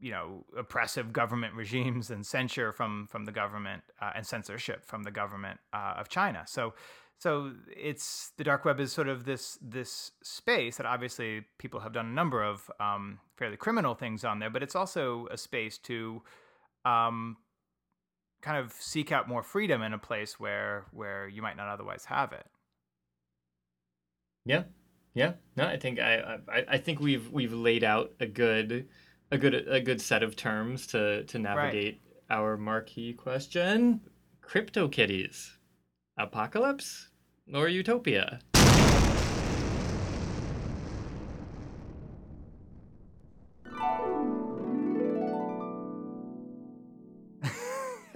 you 0.00 0.10
know, 0.10 0.44
oppressive 0.56 1.12
government 1.12 1.54
regimes 1.54 2.10
and 2.10 2.24
censure 2.24 2.72
from 2.72 3.06
from 3.10 3.24
the 3.24 3.32
government 3.32 3.82
uh, 4.00 4.12
and 4.16 4.26
censorship 4.26 4.84
from 4.84 5.02
the 5.02 5.10
government 5.10 5.60
uh, 5.72 5.94
of 5.96 6.08
China. 6.08 6.44
So 6.46 6.74
so 7.20 7.52
it's 7.76 8.32
the 8.38 8.44
dark 8.44 8.64
web 8.64 8.80
is 8.80 8.92
sort 8.92 9.08
of 9.08 9.24
this 9.24 9.58
this 9.60 10.12
space 10.22 10.78
that 10.78 10.86
obviously 10.86 11.44
people 11.58 11.80
have 11.80 11.92
done 11.92 12.06
a 12.06 12.12
number 12.12 12.42
of 12.42 12.70
um, 12.80 13.18
fairly 13.36 13.58
criminal 13.58 13.94
things 13.94 14.24
on 14.24 14.38
there, 14.38 14.48
but 14.48 14.62
it's 14.62 14.74
also 14.74 15.28
a 15.30 15.36
space 15.36 15.76
to 15.78 16.22
um, 16.86 17.36
kind 18.40 18.56
of 18.56 18.72
seek 18.72 19.12
out 19.12 19.28
more 19.28 19.42
freedom 19.42 19.82
in 19.82 19.92
a 19.92 19.98
place 19.98 20.40
where 20.40 20.86
where 20.92 21.28
you 21.28 21.42
might 21.42 21.58
not 21.58 21.68
otherwise 21.68 22.06
have 22.06 22.32
it. 22.32 22.46
Yeah, 24.46 24.62
yeah. 25.12 25.34
No, 25.56 25.66
I 25.66 25.76
think 25.76 26.00
I 26.00 26.38
I, 26.50 26.64
I 26.68 26.78
think 26.78 27.00
we've 27.00 27.30
we've 27.30 27.52
laid 27.52 27.84
out 27.84 28.12
a 28.18 28.26
good 28.26 28.88
a 29.30 29.38
good 29.38 29.54
a 29.68 29.80
good 29.80 30.00
set 30.00 30.22
of 30.22 30.36
terms 30.36 30.86
to 30.88 31.24
to 31.24 31.38
navigate 31.38 32.00
right. 32.30 32.36
our 32.36 32.56
marquee 32.56 33.12
question: 33.12 34.00
crypto 34.40 34.88
kitties, 34.88 35.58
apocalypse 36.18 37.08
or 37.52 37.68
utopia. 37.68 38.40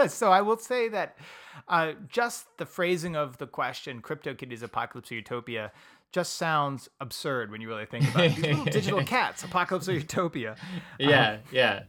so 0.09 0.31
I 0.31 0.41
will 0.43 0.59
say 0.59 0.89
that 0.89 1.17
uh, 1.69 1.93
just 2.09 2.47
the 2.59 2.67
phrasing 2.67 3.17
of 3.17 3.39
the 3.39 3.47
question 3.47 4.03
"CryptoKitties 4.03 4.63
Apocalypse 4.63 5.11
or 5.11 5.15
Utopia" 5.15 5.73
just 6.15 6.37
sounds 6.37 6.89
absurd 7.01 7.51
when 7.51 7.61
you 7.61 7.67
really 7.67 7.87
think 7.87 8.09
about 8.09 8.27
it. 8.27 8.37
These 8.37 8.45
little 8.45 8.65
digital 8.71 9.03
cats, 9.03 9.43
apocalypse 9.43 9.89
or 9.89 9.95
utopia. 9.95 10.55
Yeah, 11.01 11.33
um, 11.33 11.39
yeah. 11.51 11.83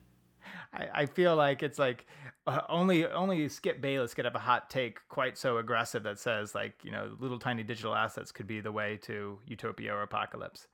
I, 0.74 0.88
I 0.94 1.06
feel 1.06 1.36
like 1.36 1.62
it's 1.62 1.78
like 1.78 2.08
uh, 2.48 2.62
only 2.68 3.06
only 3.06 3.48
Skip 3.50 3.82
Bayless 3.82 4.16
could 4.16 4.26
have 4.26 4.34
a 4.34 4.40
hot 4.40 4.72
take 4.72 4.98
quite 5.10 5.38
so 5.38 5.58
aggressive 5.58 6.02
that 6.04 6.18
says 6.18 6.56
like 6.56 6.74
you 6.84 6.90
know 6.90 7.16
little 7.20 7.38
tiny 7.38 7.62
digital 7.62 7.94
assets 7.94 8.32
could 8.32 8.48
be 8.48 8.62
the 8.62 8.72
way 8.72 8.98
to 9.04 9.38
utopia 9.46 9.94
or 9.94 10.02
apocalypse. 10.02 10.68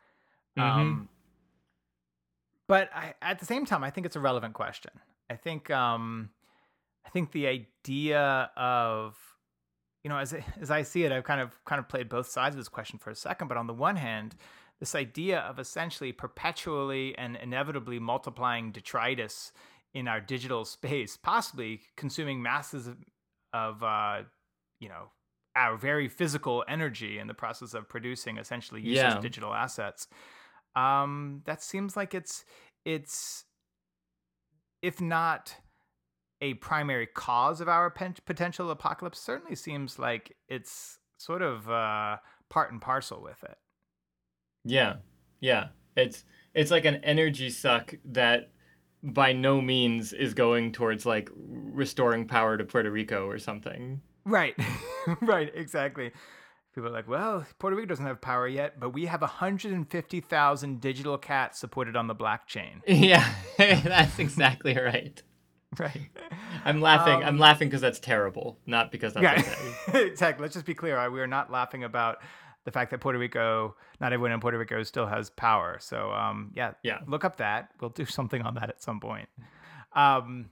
Mm-hmm. 0.58 0.80
Um, 0.80 1.10
but 2.68 2.90
I, 2.96 3.16
at 3.22 3.40
the 3.40 3.46
same 3.46 3.66
time, 3.66 3.84
I 3.84 3.90
think 3.90 4.06
it's 4.06 4.16
a 4.16 4.22
relevant 4.22 4.54
question. 4.54 4.94
I 5.30 5.36
think 5.36 5.70
um, 5.70 6.30
I 7.06 7.10
think 7.10 7.34
the 7.34 7.48
idea 7.48 8.50
of 8.56 9.18
you 10.04 10.10
know 10.10 10.18
as 10.18 10.34
as 10.62 10.72
I 10.72 10.84
see 10.84 11.04
it, 11.04 11.12
I've 11.12 11.24
kind 11.24 11.42
of 11.42 11.64
kind 11.66 11.80
of 11.80 11.88
played 11.88 12.10
both 12.10 12.28
sides 12.28 12.56
of 12.56 12.60
this 12.60 12.70
question 12.70 13.00
for 13.00 13.10
a 13.10 13.16
second. 13.16 13.48
But 13.48 13.58
on 13.58 13.68
the 13.68 13.74
one 13.74 13.96
hand, 13.96 14.36
this 14.80 14.96
idea 14.96 15.40
of 15.40 15.60
essentially 15.60 16.12
perpetually 16.12 17.18
and 17.18 17.36
inevitably 17.36 18.00
multiplying 18.00 18.72
detritus 18.72 19.52
in 19.94 20.08
our 20.08 20.20
digital 20.20 20.66
space, 20.76 21.18
possibly 21.18 21.82
consuming 21.96 22.42
masses 22.42 22.88
of, 22.88 22.98
of 23.54 23.84
uh, 23.84 24.24
you 24.80 24.90
know, 24.90 25.12
our 25.56 25.78
very 25.78 26.08
physical 26.08 26.64
energy 26.68 27.20
in 27.20 27.28
the 27.28 27.34
process 27.34 27.74
of 27.74 27.88
producing 27.88 28.38
essentially 28.38 28.82
useless 28.82 29.16
yeah. 29.16 29.22
digital 29.22 29.54
assets. 29.54 30.08
Um, 30.76 31.42
that 31.46 31.62
seems 31.62 31.98
like 31.98 32.16
it's 32.16 32.46
it's 32.86 33.46
if 34.82 35.00
not 35.00 35.56
a 36.42 36.56
primary 36.56 37.08
cause 37.08 37.62
of 37.62 37.70
our 37.70 37.90
pen- 37.90 38.16
potential 38.26 38.72
apocalypse, 38.72 39.20
certainly 39.20 39.56
seems 39.56 40.00
like 40.00 40.36
it's 40.48 40.98
sort 41.18 41.42
of 41.42 41.70
uh, 41.70 42.18
part 42.50 42.72
and 42.72 42.82
parcel 42.82 43.22
with 43.22 43.44
it. 43.44 43.58
Yeah, 44.64 44.96
yeah. 45.40 45.68
It's 45.96 46.24
it's 46.54 46.72
like 46.72 46.86
an 46.86 46.96
energy 47.04 47.50
suck 47.50 47.94
that 48.06 48.52
by 49.04 49.34
no 49.34 49.62
means 49.62 50.14
is 50.14 50.34
going 50.34 50.72
towards 50.72 51.06
like 51.06 51.30
restoring 51.36 52.28
power 52.28 52.58
to 52.58 52.64
Puerto 52.64 52.92
Rico 52.92 53.28
or 53.28 53.40
something. 53.40 54.02
Right. 54.26 54.56
right, 55.22 55.52
exactly. 55.54 56.12
People 56.74 56.90
are 56.90 56.94
like, 56.94 57.08
well, 57.08 57.46
Puerto 57.60 57.76
Rico 57.76 57.88
doesn't 57.88 58.06
have 58.06 58.22
power 58.22 58.48
yet, 58.48 58.80
but 58.80 58.92
we 58.92 59.08
have 59.08 59.22
150,000 59.22 60.82
digital 60.82 61.18
cats 61.18 61.60
supported 61.60 61.96
on 61.96 62.08
the 62.08 62.16
blockchain. 62.16 62.82
Yeah, 62.88 63.28
that's 63.58 64.20
exactly 64.20 64.76
right. 64.78 65.22
Right. 65.80 66.10
I'm 66.66 66.82
laughing. 66.82 67.24
Um, 67.24 67.24
I'm 67.24 67.40
laughing 67.40 67.70
because 67.70 67.80
that's 67.80 68.00
terrible, 68.00 68.58
not 68.66 68.92
because 68.92 69.14
that's 69.14 69.24
yeah, 69.24 69.90
okay. 69.90 70.06
exactly. 70.08 70.44
Let's 70.44 70.54
just 70.54 70.66
be 70.66 70.74
clear. 70.74 71.10
We 71.10 71.22
are 71.22 71.28
not 71.28 71.50
laughing 71.50 71.86
about 71.86 72.18
the 72.66 72.72
fact 72.72 72.92
that 72.92 73.00
Puerto 73.00 73.18
Rico, 73.18 73.76
not 74.02 74.12
everyone 74.12 74.34
in 74.34 74.42
Puerto 74.42 74.58
Rico 74.58 74.84
still 74.84 75.08
has 75.08 75.30
power. 75.30 75.78
So 75.80 76.12
um, 76.12 76.52
yeah, 76.56 76.74
yeah, 76.84 77.00
look 77.08 77.24
up 77.24 77.38
that. 77.38 77.70
We'll 77.80 77.90
do 77.90 78.06
something 78.06 78.42
on 78.42 78.56
that 78.56 78.70
at 78.70 78.84
some 78.84 79.00
point. 79.00 79.30
Um, 79.94 80.50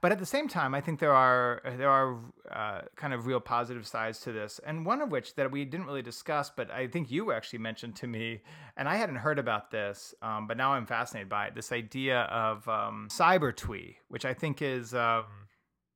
but 0.00 0.12
at 0.12 0.18
the 0.18 0.26
same 0.26 0.48
time, 0.48 0.74
I 0.74 0.80
think 0.80 0.98
there 0.98 1.14
are 1.14 1.62
there 1.76 1.88
are 1.88 2.18
uh, 2.50 2.80
kind 2.96 3.14
of 3.14 3.26
real 3.26 3.40
positive 3.40 3.86
sides 3.86 4.20
to 4.20 4.32
this, 4.32 4.60
and 4.66 4.84
one 4.84 5.00
of 5.00 5.10
which 5.10 5.34
that 5.36 5.50
we 5.50 5.64
didn't 5.64 5.86
really 5.86 6.02
discuss, 6.02 6.50
but 6.50 6.70
I 6.70 6.88
think 6.88 7.10
you 7.10 7.32
actually 7.32 7.60
mentioned 7.60 7.96
to 7.96 8.06
me, 8.06 8.42
and 8.76 8.88
I 8.88 8.96
hadn't 8.96 9.16
heard 9.16 9.38
about 9.38 9.70
this, 9.70 10.14
um, 10.22 10.46
but 10.46 10.56
now 10.56 10.72
I'm 10.72 10.86
fascinated 10.86 11.28
by 11.28 11.46
it. 11.46 11.54
This 11.54 11.72
idea 11.72 12.22
of 12.22 12.68
um, 12.68 13.08
cyber 13.10 13.54
twee, 13.54 13.98
which 14.08 14.24
I 14.24 14.34
think 14.34 14.60
is 14.60 14.94
um, 14.94 15.24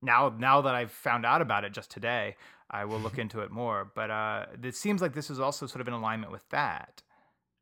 now 0.02 0.32
now 0.36 0.60
that 0.60 0.74
I've 0.74 0.92
found 0.92 1.26
out 1.26 1.42
about 1.42 1.64
it 1.64 1.72
just 1.72 1.90
today, 1.90 2.36
I 2.70 2.84
will 2.84 3.00
look 3.00 3.18
into 3.18 3.40
it 3.40 3.50
more. 3.50 3.90
But 3.94 4.10
uh, 4.10 4.46
it 4.62 4.76
seems 4.76 5.02
like 5.02 5.14
this 5.14 5.30
is 5.30 5.40
also 5.40 5.66
sort 5.66 5.80
of 5.80 5.88
in 5.88 5.94
alignment 5.94 6.32
with 6.32 6.48
that. 6.50 7.02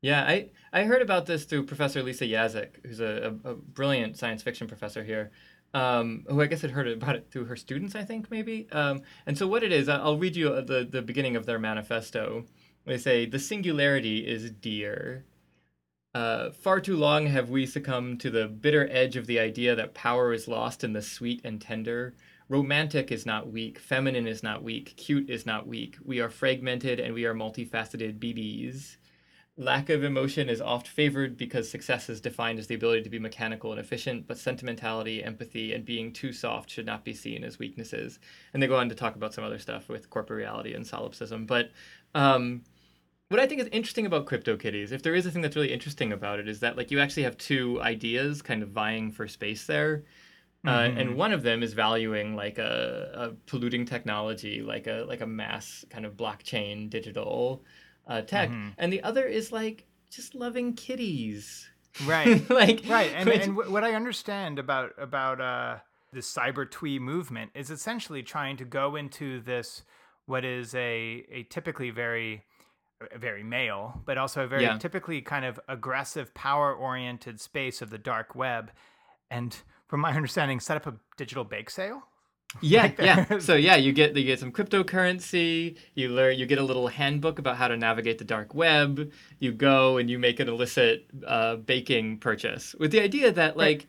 Yeah, 0.01 0.23
I, 0.23 0.49
I 0.71 0.83
heard 0.83 1.01
about 1.01 1.25
this 1.25 1.45
through 1.45 1.65
Professor 1.65 2.03
Lisa 2.03 2.25
Yaszek, 2.25 2.85
who's 2.85 2.99
a, 2.99 3.35
a, 3.43 3.49
a 3.51 3.55
brilliant 3.55 4.17
science 4.17 4.43
fiction 4.43 4.67
professor 4.67 5.03
here 5.03 5.31
um, 5.75 6.23
who 6.29 6.41
I 6.41 6.45
guess 6.45 6.61
had 6.61 6.71
heard 6.71 6.87
about 6.87 7.17
it 7.17 7.27
through 7.29 7.45
her 7.45 7.57
students, 7.57 7.95
I 7.95 8.03
think 8.03 8.31
maybe. 8.31 8.67
Um, 8.71 9.01
and 9.25 9.37
so 9.37 9.45
what 9.45 9.61
it 9.61 9.73
is, 9.73 9.89
I'll 9.89 10.17
read 10.17 10.35
you 10.35 10.49
the 10.61 10.87
the 10.89 11.01
beginning 11.01 11.35
of 11.35 11.45
their 11.45 11.59
manifesto. 11.59 12.45
They 12.85 12.97
say 12.97 13.25
the 13.25 13.39
singularity 13.39 14.25
is 14.25 14.49
dear. 14.51 15.25
Uh, 16.13 16.51
far 16.51 16.79
too 16.79 16.95
long 16.95 17.27
have 17.27 17.49
we 17.49 17.65
succumbed 17.65 18.21
to 18.21 18.29
the 18.29 18.47
bitter 18.47 18.87
edge 18.89 19.17
of 19.17 19.27
the 19.27 19.37
idea 19.37 19.75
that 19.75 19.93
power 19.93 20.31
is 20.31 20.47
lost 20.47 20.81
in 20.81 20.93
the 20.93 21.01
sweet 21.01 21.41
and 21.43 21.59
tender. 21.59 22.15
Romantic 22.47 23.11
is 23.11 23.25
not 23.25 23.51
weak, 23.51 23.77
feminine 23.77 24.27
is 24.27 24.41
not 24.41 24.63
weak, 24.63 24.93
cute 24.95 25.29
is 25.29 25.45
not 25.45 25.67
weak. 25.67 25.97
We 26.05 26.21
are 26.21 26.29
fragmented 26.29 27.01
and 27.01 27.13
we 27.13 27.25
are 27.25 27.33
multifaceted 27.33 28.17
BBs. 28.17 28.95
Lack 29.57 29.89
of 29.89 30.03
emotion 30.03 30.49
is 30.49 30.59
oft 30.59 30.85
favored 30.85 31.37
because 31.37 31.69
success 31.69 32.09
is 32.09 32.19
defined 32.19 32.59
as 32.59 32.67
the 32.67 32.75
ability 32.75 33.03
to 33.03 33.09
be 33.09 33.19
mechanical 33.19 33.71
and 33.71 33.79
efficient, 33.79 34.27
but 34.27 34.37
sentimentality, 34.37 35.23
empathy, 35.23 35.73
and 35.73 35.85
being 35.85 36.11
too 36.11 36.33
soft 36.33 36.69
should 36.69 36.85
not 36.85 37.05
be 37.05 37.13
seen 37.13 37.41
as 37.41 37.57
weaknesses. 37.57 38.19
And 38.53 38.61
they 38.61 38.67
go 38.67 38.75
on 38.75 38.89
to 38.89 38.95
talk 38.95 39.15
about 39.15 39.33
some 39.33 39.45
other 39.45 39.59
stuff 39.59 39.87
with 39.87 40.09
corporeality 40.09 40.75
and 40.75 40.85
solipsism. 40.85 41.45
But 41.45 41.71
um, 42.13 42.63
what 43.29 43.39
I 43.39 43.47
think 43.47 43.61
is 43.61 43.67
interesting 43.67 44.05
about 44.05 44.25
CryptoKitties, 44.25 44.91
if 44.91 45.03
there 45.03 45.15
is 45.15 45.25
a 45.25 45.31
thing 45.31 45.41
that's 45.41 45.55
really 45.55 45.71
interesting 45.71 46.11
about 46.11 46.39
it, 46.39 46.49
is 46.49 46.59
that 46.59 46.75
like 46.75 46.91
you 46.91 46.99
actually 46.99 47.23
have 47.23 47.37
two 47.37 47.81
ideas 47.81 48.41
kind 48.41 48.61
of 48.61 48.69
vying 48.69 49.09
for 49.09 49.25
space 49.25 49.65
there. 49.65 50.03
Uh, 50.65 50.79
mm-hmm. 50.79 50.97
and 50.97 51.15
one 51.15 51.31
of 51.31 51.43
them 51.43 51.63
is 51.63 51.73
valuing 51.73 52.35
like 52.35 52.57
a, 52.57 53.11
a 53.13 53.49
polluting 53.49 53.85
technology, 53.85 54.61
like 54.61 54.87
a 54.87 55.05
like 55.07 55.21
a 55.21 55.27
mass 55.27 55.85
kind 55.89 56.05
of 56.05 56.17
blockchain 56.17 56.89
digital 56.89 57.63
uh, 58.07 58.21
tech, 58.21 58.49
mm-hmm. 58.49 58.69
and 58.77 58.91
the 58.91 59.03
other 59.03 59.25
is 59.25 59.51
like 59.51 59.85
just 60.11 60.35
loving 60.35 60.73
kitties. 60.73 61.67
Right. 62.05 62.47
like 62.49 62.83
right. 62.87 63.11
And, 63.15 63.29
which... 63.29 63.43
and 63.43 63.55
what 63.55 63.83
I 63.83 63.93
understand 63.93 64.59
about 64.59 64.91
about 64.97 65.41
uh, 65.41 65.77
the 66.13 66.19
cyber 66.19 66.69
twee 66.69 66.99
movement 66.99 67.51
is 67.55 67.69
essentially 67.69 68.23
trying 68.23 68.57
to 68.57 68.65
go 68.65 68.95
into 68.95 69.41
this 69.41 69.83
what 70.25 70.43
is 70.43 70.73
a 70.75 71.25
a 71.31 71.43
typically 71.49 71.91
very 71.91 72.43
very 73.15 73.43
male, 73.43 74.01
but 74.05 74.17
also 74.17 74.43
a 74.43 74.47
very 74.47 74.63
yeah. 74.63 74.77
typically 74.77 75.21
kind 75.21 75.45
of 75.45 75.59
aggressive, 75.67 76.33
power 76.33 76.73
oriented 76.73 77.39
space 77.39 77.81
of 77.81 77.89
the 77.89 77.97
dark 77.97 78.35
web, 78.35 78.71
and 79.29 79.57
from 79.87 79.99
my 79.99 80.11
understanding, 80.15 80.59
set 80.59 80.77
up 80.77 80.87
a 80.87 80.95
digital 81.17 81.43
bake 81.43 81.69
sale. 81.69 82.03
Yeah, 82.61 82.91
yeah. 82.99 83.39
So 83.39 83.55
yeah, 83.55 83.75
you 83.75 83.91
get 83.91 84.15
you 84.15 84.23
get 84.23 84.39
some 84.39 84.51
cryptocurrency. 84.51 85.77
You 85.93 86.09
learn 86.09 86.37
you 86.37 86.45
get 86.45 86.57
a 86.57 86.63
little 86.63 86.87
handbook 86.87 87.39
about 87.39 87.57
how 87.57 87.67
to 87.67 87.77
navigate 87.77 88.17
the 88.17 88.23
dark 88.23 88.53
web. 88.53 89.11
You 89.39 89.51
go 89.51 89.97
and 89.97 90.09
you 90.09 90.19
make 90.19 90.39
an 90.39 90.47
illicit 90.47 91.05
uh, 91.27 91.57
baking 91.57 92.19
purchase 92.19 92.75
with 92.79 92.91
the 92.91 93.01
idea 93.01 93.31
that 93.31 93.57
like 93.57 93.87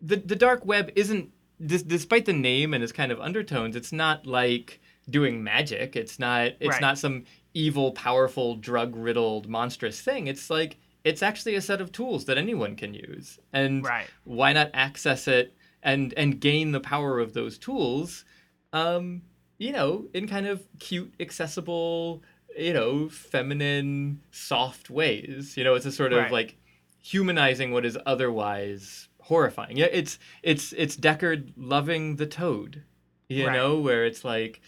the 0.00 0.16
the 0.16 0.36
dark 0.36 0.64
web 0.64 0.90
isn't 0.96 1.30
despite 1.64 2.26
the 2.26 2.32
name 2.32 2.74
and 2.74 2.82
its 2.82 2.92
kind 2.92 3.12
of 3.12 3.20
undertones. 3.20 3.76
It's 3.76 3.92
not 3.92 4.26
like 4.26 4.80
doing 5.08 5.42
magic. 5.42 5.96
It's 5.96 6.18
not 6.18 6.52
it's 6.60 6.70
right. 6.70 6.80
not 6.80 6.98
some 6.98 7.24
evil, 7.54 7.92
powerful, 7.92 8.56
drug 8.56 8.94
riddled, 8.96 9.48
monstrous 9.48 10.00
thing. 10.00 10.26
It's 10.26 10.50
like 10.50 10.78
it's 11.04 11.22
actually 11.22 11.54
a 11.54 11.60
set 11.60 11.80
of 11.80 11.92
tools 11.92 12.24
that 12.24 12.36
anyone 12.36 12.76
can 12.76 12.92
use. 12.92 13.38
And 13.52 13.84
right. 13.84 14.08
why 14.24 14.52
not 14.52 14.70
access 14.74 15.28
it 15.28 15.54
and 15.86 16.12
and 16.16 16.40
gain 16.40 16.72
the 16.72 16.80
power 16.80 17.18
of 17.18 17.32
those 17.32 17.56
tools 17.56 18.26
um 18.74 19.22
you 19.56 19.72
know 19.72 20.06
in 20.12 20.26
kind 20.28 20.46
of 20.46 20.66
cute 20.78 21.14
accessible 21.20 22.22
you 22.58 22.74
know 22.74 23.08
feminine 23.08 24.20
soft 24.30 24.90
ways 24.90 25.56
you 25.56 25.64
know 25.64 25.74
it's 25.74 25.86
a 25.86 25.92
sort 25.92 26.12
of 26.12 26.18
right. 26.18 26.32
like 26.32 26.56
humanizing 26.98 27.70
what 27.70 27.86
is 27.86 27.96
otherwise 28.04 29.08
horrifying 29.22 29.76
yeah 29.76 29.86
it's 29.92 30.18
it's 30.42 30.72
it's 30.76 30.96
deckard 30.96 31.52
loving 31.56 32.16
the 32.16 32.26
toad 32.26 32.82
you 33.28 33.46
right. 33.46 33.54
know 33.54 33.78
where 33.78 34.04
it's 34.04 34.24
like 34.24 34.60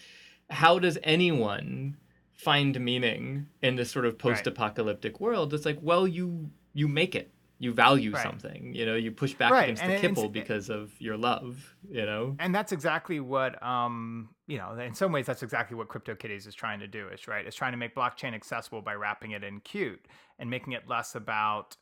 how 0.49 0.79
does 0.79 0.97
anyone 1.03 1.95
find 2.33 2.79
meaning 2.79 3.45
in 3.61 3.75
this 3.75 3.91
sort 3.91 4.05
of 4.05 4.17
post-apocalyptic 4.17 5.13
right. 5.13 5.21
world 5.21 5.53
it's 5.53 5.65
like 5.65 5.79
well 5.81 6.07
you 6.07 6.49
you 6.73 6.87
make 6.87 7.13
it 7.13 7.33
you 7.59 7.73
value 7.73 8.11
right. 8.13 8.23
something 8.23 8.73
you 8.73 8.85
know 8.85 8.95
you 8.95 9.11
push 9.11 9.33
back 9.33 9.51
right. 9.51 9.65
against 9.65 9.83
and 9.83 9.91
the 9.91 10.07
kipple 10.07 10.31
because 10.31 10.69
of 10.69 10.91
your 10.99 11.17
love 11.17 11.75
you 11.89 12.05
know 12.05 12.35
and 12.39 12.55
that's 12.55 12.71
exactly 12.71 13.19
what 13.19 13.61
um 13.61 14.29
you 14.47 14.57
know 14.57 14.77
in 14.79 14.93
some 14.93 15.11
ways 15.11 15.25
that's 15.25 15.43
exactly 15.43 15.75
what 15.75 15.89
CryptoKitties 15.89 16.47
is 16.47 16.55
trying 16.55 16.79
to 16.79 16.87
do 16.87 17.07
is 17.09 17.27
right 17.27 17.45
it's 17.45 17.55
trying 17.55 17.73
to 17.73 17.77
make 17.77 17.93
blockchain 17.93 18.33
accessible 18.33 18.81
by 18.81 18.93
wrapping 18.93 19.31
it 19.31 19.43
in 19.43 19.59
cute 19.59 20.07
and 20.39 20.49
making 20.49 20.73
it 20.73 20.87
less 20.87 21.15
about 21.15 21.75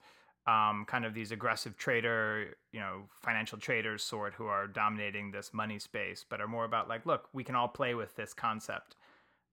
um, 0.47 0.85
kind 0.87 1.05
of 1.05 1.13
these 1.13 1.31
aggressive 1.31 1.75
trader, 1.75 2.55
you 2.71 2.79
know, 2.79 3.03
financial 3.21 3.57
traders 3.57 4.01
sort 4.01 4.33
who 4.33 4.45
are 4.45 4.65
dominating 4.65 5.29
this 5.29 5.53
money 5.53 5.77
space, 5.77 6.25
but 6.27 6.39
are 6.39 6.47
more 6.47 6.63
about 6.63 6.87
like, 6.87 7.05
look, 7.05 7.27
we 7.33 7.43
can 7.43 7.53
all 7.53 7.67
play 7.67 7.95
with 7.95 8.15
this 8.15 8.33
concept. 8.33 8.95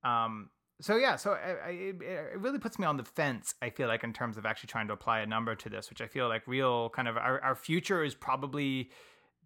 Um, 0.05 0.49
so 0.81 0.97
yeah, 0.97 1.15
so 1.15 1.31
I, 1.31 1.67
I, 1.67 1.69
it 1.69 2.39
really 2.39 2.59
puts 2.59 2.77
me 2.77 2.85
on 2.85 2.97
the 2.97 3.03
fence. 3.03 3.55
I 3.61 3.69
feel 3.69 3.87
like 3.87 4.03
in 4.03 4.13
terms 4.13 4.37
of 4.37 4.45
actually 4.45 4.67
trying 4.67 4.87
to 4.87 4.93
apply 4.93 5.19
a 5.21 5.25
number 5.25 5.55
to 5.55 5.69
this, 5.69 5.89
which 5.89 6.01
I 6.01 6.07
feel 6.07 6.27
like 6.27 6.43
real 6.47 6.89
kind 6.89 7.07
of 7.07 7.17
our, 7.17 7.41
our 7.41 7.55
future 7.55 8.03
is 8.03 8.13
probably 8.13 8.89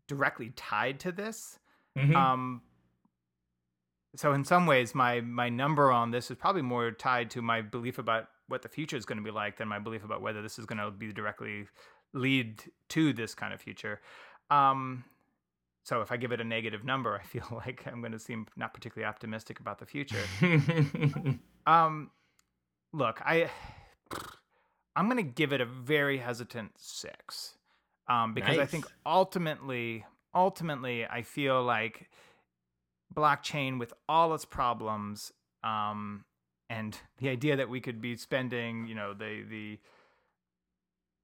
directly 0.07 0.51
tied 0.55 0.99
to 1.01 1.11
this. 1.11 1.59
Mm-hmm. 1.97 2.15
Um, 2.15 2.61
so 4.15 4.34
in 4.34 4.43
some 4.43 4.65
ways, 4.65 4.95
my 4.95 5.21
my 5.21 5.49
number 5.49 5.91
on 5.91 6.11
this 6.11 6.32
is 6.32 6.38
probably 6.38 6.63
more 6.63 6.91
tied 6.91 7.30
to 7.32 7.41
my 7.41 7.61
belief 7.61 7.99
about 7.99 8.27
what 8.47 8.63
the 8.63 8.69
future 8.69 8.97
is 8.97 9.05
going 9.05 9.19
to 9.19 9.23
be 9.23 9.32
like 9.32 9.57
than 9.57 9.67
my 9.67 9.77
belief 9.77 10.03
about 10.03 10.21
whether 10.21 10.41
this 10.41 10.57
is 10.57 10.65
going 10.65 10.80
to 10.80 10.89
be 10.89 11.13
directly 11.13 11.67
lead 12.13 12.63
to 12.89 13.13
this 13.13 13.36
kind 13.36 13.53
of 13.53 13.61
future. 13.61 14.01
Um, 14.49 15.03
so 15.84 16.01
if 16.01 16.11
I 16.11 16.17
give 16.17 16.32
it 16.32 16.41
a 16.41 16.43
negative 16.43 16.84
number, 16.84 17.15
I 17.15 17.23
feel 17.27 17.45
like 17.51 17.84
I'm 17.86 18.01
going 18.01 18.11
to 18.11 18.19
seem 18.19 18.47
not 18.55 18.73
particularly 18.73 19.07
optimistic 19.07 19.59
about 19.59 19.80
the 19.80 19.86
future. 19.86 20.23
um, 21.65 22.11
look, 22.93 23.21
I 23.25 23.49
I'm 24.95 25.05
going 25.05 25.17
to 25.17 25.32
give 25.32 25.53
it 25.53 25.61
a 25.61 25.65
very 25.65 26.17
hesitant 26.17 26.71
six, 26.77 27.57
um, 28.07 28.34
because 28.34 28.57
nice. 28.57 28.59
I 28.59 28.65
think 28.65 28.86
ultimately, 29.05 30.05
ultimately, 30.34 31.05
I 31.05 31.21
feel 31.21 31.63
like 31.63 32.09
blockchain 33.13 33.80
with 33.80 33.93
all 34.07 34.34
its 34.34 34.45
problems, 34.45 35.32
um, 35.63 36.25
and 36.69 36.97
the 37.17 37.30
idea 37.30 37.55
that 37.55 37.69
we 37.69 37.80
could 37.82 38.01
be 38.01 38.15
spending, 38.17 38.88
you 38.88 38.95
know, 38.95 39.13
the 39.13 39.43
the 39.49 39.80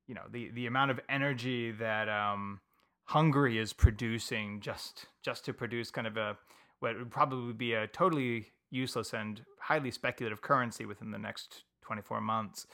you 0.08 0.16
know 0.16 0.24
the 0.32 0.50
the 0.52 0.68
amount 0.68 0.92
of 0.92 1.00
energy 1.10 1.72
that 1.72 2.08
um 2.08 2.60
Hungary 3.06 3.58
is 3.58 3.74
producing 3.74 4.60
just 4.60 5.06
just 5.24 5.46
to 5.46 5.54
produce 5.54 5.92
kind 5.92 6.08
of 6.08 6.18
a 6.18 6.38
what 6.80 6.98
would 6.98 7.12
probably 7.12 7.54
be 7.54 7.74
a 7.74 7.88
totally 7.88 8.52
useless 8.72 9.14
and 9.14 9.42
highly 9.60 9.92
speculative 9.92 10.42
currency 10.42 10.86
within 10.86 11.12
the 11.12 11.18
next 11.18 11.64
24 11.82 12.20
months. 12.22 12.68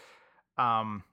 Um, 0.57 1.03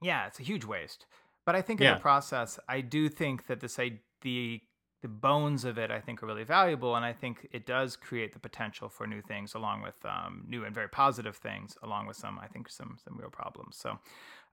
yeah, 0.00 0.26
it's 0.26 0.40
a 0.40 0.42
huge 0.42 0.64
waste. 0.64 1.06
But 1.44 1.54
I 1.54 1.62
think 1.62 1.80
in 1.80 1.94
the 1.94 2.00
process, 2.00 2.58
I 2.68 2.80
do 2.80 3.08
think 3.08 3.46
that 3.46 3.60
this 3.60 3.78
I, 3.78 4.00
the 4.22 4.60
the 5.02 5.08
bones 5.08 5.64
of 5.64 5.78
it, 5.78 5.90
I 5.90 6.00
think, 6.00 6.22
are 6.22 6.26
really 6.26 6.44
valuable, 6.44 6.94
and 6.94 7.04
I 7.04 7.12
think 7.12 7.48
it 7.50 7.66
does 7.66 7.96
create 7.96 8.32
the 8.32 8.38
potential 8.38 8.88
for 8.88 9.04
new 9.04 9.20
things, 9.20 9.54
along 9.54 9.82
with 9.82 9.96
um, 10.04 10.44
new 10.48 10.64
and 10.64 10.72
very 10.72 10.88
positive 10.88 11.36
things, 11.36 11.76
along 11.82 12.06
with 12.06 12.16
some, 12.16 12.38
I 12.38 12.46
think, 12.46 12.70
some 12.70 12.96
some 13.02 13.18
real 13.18 13.30
problems. 13.30 13.76
So, 13.76 13.98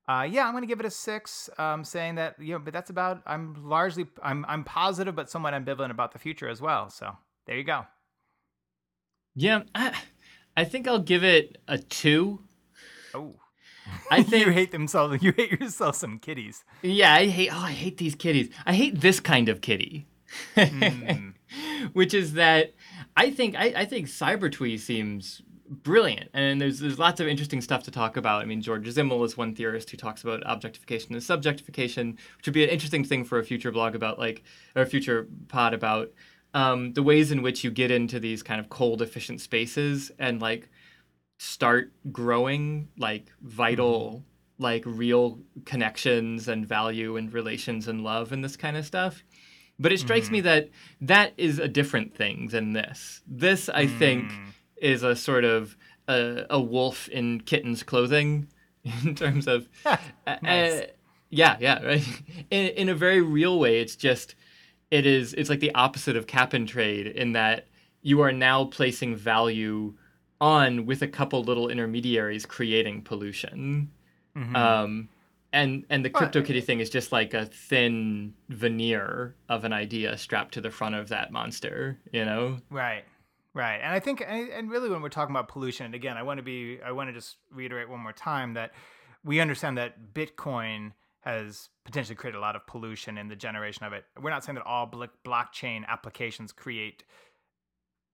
uh, 0.10 0.24
yeah, 0.24 0.48
I'm 0.48 0.54
going 0.54 0.64
to 0.64 0.68
give 0.68 0.80
it 0.80 0.88
a 0.88 0.90
six, 0.90 1.52
um, 1.60 1.84
saying 1.84 2.16
that 2.16 2.36
you 2.40 2.54
know, 2.54 2.60
but 2.60 2.74
that's 2.74 2.90
about. 2.90 3.22
I'm 3.28 3.70
largely, 3.70 4.08
I'm, 4.24 4.44
I'm 4.48 4.64
positive, 4.64 5.16
but 5.16 5.30
somewhat 5.30 5.54
ambivalent 5.54 5.92
about 5.92 6.14
the 6.14 6.20
future 6.20 6.50
as 6.50 6.60
well. 6.60 6.90
So 6.90 7.16
there 7.46 7.56
you 7.56 7.64
go. 7.64 7.86
Yeah, 9.36 9.62
I, 9.76 9.96
I 10.58 10.64
think 10.64 10.88
I'll 10.88 10.98
give 10.98 11.24
it 11.24 11.60
a 11.68 11.78
two. 11.78 12.40
Oh, 13.14 13.36
I 14.10 14.24
think 14.24 14.48
you 14.48 14.52
hate 14.52 14.72
themselves. 14.72 15.22
You 15.22 15.32
hate 15.32 15.60
yourself 15.60 15.96
some 15.98 16.18
kitties. 16.18 16.64
Yeah, 16.82 17.14
I 17.14 17.28
hate. 17.28 17.54
Oh, 17.54 17.60
I 17.66 17.72
hate 17.72 18.00
these 18.00 18.16
kitties. 18.16 18.50
I 18.66 18.74
hate 18.74 19.02
this 19.02 19.20
kind 19.20 19.48
of 19.48 19.62
kitty, 19.62 20.08
mm. 20.56 21.36
which 21.94 22.16
is 22.16 22.34
that 22.34 22.74
I 23.16 23.30
think 23.30 23.56
I, 23.56 23.74
I 23.76 23.86
think 23.86 24.08
Cyber 24.08 24.52
Twee 24.52 24.80
seems 24.80 25.44
brilliant. 25.70 26.30
And 26.34 26.60
there's 26.60 26.80
there's 26.80 27.00
lots 27.00 27.20
of 27.20 27.28
interesting 27.28 27.62
stuff 27.62 27.84
to 27.84 27.92
talk 27.92 28.18
about. 28.18 28.42
I 28.42 28.46
mean, 28.46 28.62
George 28.62 28.92
Simmel 28.92 29.24
is 29.24 29.38
one 29.38 29.56
theorist 29.56 29.90
who 29.90 29.98
talks 29.98 30.24
about 30.24 30.44
objectification 30.46 31.14
and 31.14 31.24
subjectification, 31.24 32.18
which 32.38 32.46
would 32.46 32.54
be 32.54 32.64
an 32.64 32.70
interesting 32.70 33.04
thing 33.04 33.24
for 33.24 33.40
a 33.40 33.44
future 33.44 33.72
blog 33.72 33.96
about, 33.96 34.20
like, 34.20 34.44
or 34.76 34.82
a 34.82 34.86
future 34.86 35.28
pod 35.48 35.74
about 35.74 36.12
um, 36.54 36.94
the 36.94 37.04
ways 37.04 37.32
in 37.32 37.42
which 37.42 37.64
you 37.64 37.72
get 37.72 37.92
into 37.92 38.20
these 38.20 38.44
kind 38.44 38.60
of 38.60 38.70
cold, 38.70 39.02
efficient 39.02 39.42
spaces 39.42 40.12
and 40.20 40.42
like 40.42 40.70
start 41.38 41.92
growing 42.12 42.90
like 42.98 43.32
vital, 43.42 44.10
mm-hmm. 44.10 44.64
like 44.64 44.84
real 44.86 45.40
connections 45.66 46.48
and 46.48 46.68
value 46.68 47.18
and 47.18 47.34
relations 47.34 47.88
and 47.88 48.04
love 48.04 48.32
and 48.32 48.44
this 48.44 48.58
kind 48.58 48.76
of 48.76 48.86
stuff. 48.86 49.24
But 49.82 49.94
it 49.94 50.00
strikes 50.00 50.28
mm. 50.28 50.32
me 50.32 50.42
that 50.42 50.70
that 51.00 51.34
is 51.38 51.58
a 51.58 51.68
different 51.70 52.14
thing 52.14 52.50
than 52.50 52.74
this. 52.74 53.22
This, 53.26 53.70
I 53.70 53.86
mm. 53.86 53.98
think, 53.98 54.32
is 54.82 55.04
a 55.04 55.16
sort 55.16 55.44
of 55.44 55.76
a, 56.08 56.46
a, 56.50 56.60
wolf 56.60 57.08
in 57.10 57.42
kitten's 57.42 57.84
clothing 57.84 58.48
in 59.04 59.16
terms 59.16 59.48
of. 59.48 59.68
nice. 60.42 60.82
uh, 60.82 60.86
yeah, 61.30 61.58
yeah, 61.60 61.84
right. 61.84 62.22
In, 62.50 62.68
in 62.70 62.90
a 62.90 62.96
very 62.96 63.22
real 63.22 63.60
way, 63.60 63.80
it's 63.80 63.96
just 63.96 64.34
it 64.90 65.06
is 65.06 65.36
it's 65.36 65.50
like 65.50 65.60
the 65.60 65.74
opposite 65.76 66.16
of 66.16 66.26
cap 66.26 66.54
and 66.54 66.68
trade 66.68 67.06
in 67.06 67.34
that 67.34 67.68
you 68.02 68.22
are 68.22 68.32
now 68.32 68.66
placing 68.66 69.16
value 69.16 69.94
on 70.42 70.86
with 70.86 71.02
a 71.02 71.08
couple 71.08 71.44
little 71.44 71.70
intermediaries 71.70 72.46
creating 72.46 73.04
pollution. 73.04 73.92
Mm-hmm. 74.36 74.56
Um, 74.56 75.10
and 75.52 75.86
and 75.90 76.06
the 76.06 76.10
CryptoKitty 76.10 76.64
thing 76.64 76.80
is 76.80 76.90
just 76.90 77.12
like 77.12 77.34
a 77.34 77.46
thin 77.46 78.34
veneer 78.50 79.36
of 79.50 79.66
an 79.66 79.74
idea 79.74 80.18
strapped 80.18 80.54
to 80.56 80.62
the 80.62 80.72
front 80.72 80.96
of 80.96 81.10
that 81.10 81.32
monster, 81.32 81.98
you 82.12 82.24
know? 82.24 82.60
Right. 82.70 83.04
Right. 83.54 83.78
And 83.78 83.94
I 83.94 84.00
think 84.00 84.24
and 84.26 84.70
really 84.70 84.90
when 84.90 85.02
we're 85.02 85.10
talking 85.10 85.36
about 85.36 85.48
pollution, 85.48 85.86
and 85.86 85.96
again, 85.96 86.18
I 86.18 86.24
want 86.24 86.38
to 86.38 86.44
be 86.44 86.80
I 86.86 86.92
want 86.92 87.10
to 87.10 87.14
just 87.14 87.38
reiterate 87.52 87.90
one 87.90 88.00
more 88.00 88.14
time 88.14 88.54
that 88.54 88.72
we 89.24 89.40
understand 89.40 89.78
that 89.78 90.14
Bitcoin 90.14 90.94
has 91.22 91.70
potentially 91.84 92.16
created 92.16 92.38
a 92.38 92.42
lot 92.42 92.56
of 92.56 92.66
pollution 92.66 93.18
in 93.18 93.28
the 93.28 93.36
generation 93.36 93.84
of 93.86 93.94
it. 93.94 94.06
We're 94.22 94.30
not 94.30 94.44
saying 94.44 94.56
that 94.56 94.66
all 94.66 94.90
blockchain 95.26 95.86
applications 95.88 96.52
create 96.52 97.04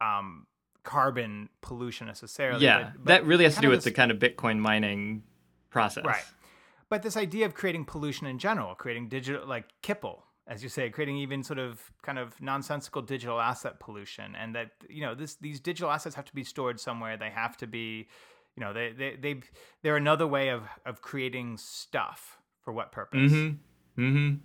um, 0.02 0.48
carbon 0.84 1.50
pollution 1.62 2.08
necessarily. 2.08 2.64
Yeah, 2.64 2.84
but, 2.84 2.94
but 2.98 3.06
that 3.06 3.26
really 3.26 3.44
has 3.44 3.56
to 3.56 3.62
do 3.62 3.70
with 3.70 3.80
this, 3.80 3.86
the 3.86 3.92
kind 3.92 4.12
of 4.12 4.18
Bitcoin 4.18 4.58
mining 4.58 5.24
process. 5.70 6.06
Right. 6.06 6.24
But 6.90 7.04
this 7.04 7.18
idea 7.18 7.46
of 7.46 7.54
creating 7.54 7.86
pollution 7.86 8.28
in 8.28 8.40
general, 8.40 8.74
creating 8.76 9.10
digital, 9.10 9.46
like 9.46 9.66
Kipple, 9.84 10.22
as 10.48 10.62
you 10.62 10.70
say, 10.70 10.90
creating 10.90 11.18
even 11.18 11.44
sort 11.44 11.60
of 11.60 11.80
kind 12.04 12.20
of 12.20 12.40
nonsensical 12.42 13.02
digital 13.02 13.40
asset 13.40 13.80
pollution, 13.80 14.36
and 14.36 14.56
that 14.56 14.72
you 14.90 15.02
know 15.02 15.16
this 15.16 15.36
these 15.36 15.60
digital 15.60 15.92
assets 15.92 16.16
have 16.16 16.26
to 16.26 16.36
be 16.36 16.44
stored 16.44 16.80
somewhere. 16.80 17.18
They 17.18 17.30
have 17.30 17.58
to 17.58 17.68
be, 17.68 18.08
you 18.56 18.64
know, 18.64 18.74
they 18.74 18.92
they 18.92 19.16
they 19.16 19.42
they're 19.82 19.98
another 19.98 20.28
way 20.28 20.50
of 20.50 20.64
of 20.86 21.02
creating 21.02 21.58
stuff 21.58 22.38
for 22.62 22.74
what 22.74 22.92
purpose. 22.92 23.32
Mm-hmm. 23.32 24.02
Mm-hmm. 24.02 24.36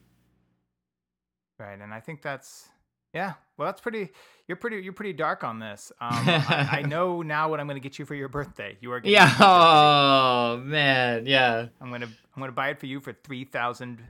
Right, 1.58 1.78
and 1.80 1.92
I 1.92 2.00
think 2.00 2.22
that's 2.22 2.68
yeah, 3.12 3.34
well, 3.56 3.66
that's 3.66 3.80
pretty. 3.80 4.10
You're 4.46 4.56
pretty. 4.56 4.78
You're 4.78 4.92
pretty 4.92 5.12
dark 5.12 5.44
on 5.44 5.58
this. 5.58 5.92
Um, 6.00 6.12
I, 6.12 6.68
I, 6.78 6.82
know 6.82 7.22
now 7.22 7.50
what 7.50 7.60
I'm 7.60 7.66
going 7.66 7.80
to 7.80 7.86
get 7.86 7.98
you 7.98 8.04
for 8.04 8.14
your 8.14 8.28
birthday. 8.28 8.76
You 8.80 8.92
are. 8.92 9.00
Yeah. 9.04 9.32
Oh 9.38 10.62
man. 10.64 11.26
Yeah. 11.26 11.66
I'm 11.80 11.90
gonna. 11.90 12.06
I'm 12.06 12.40
gonna 12.40 12.52
buy 12.52 12.70
it 12.70 12.80
for 12.80 12.86
you 12.86 13.00
for 13.00 13.12
three 13.12 13.44
thousand. 13.44 14.00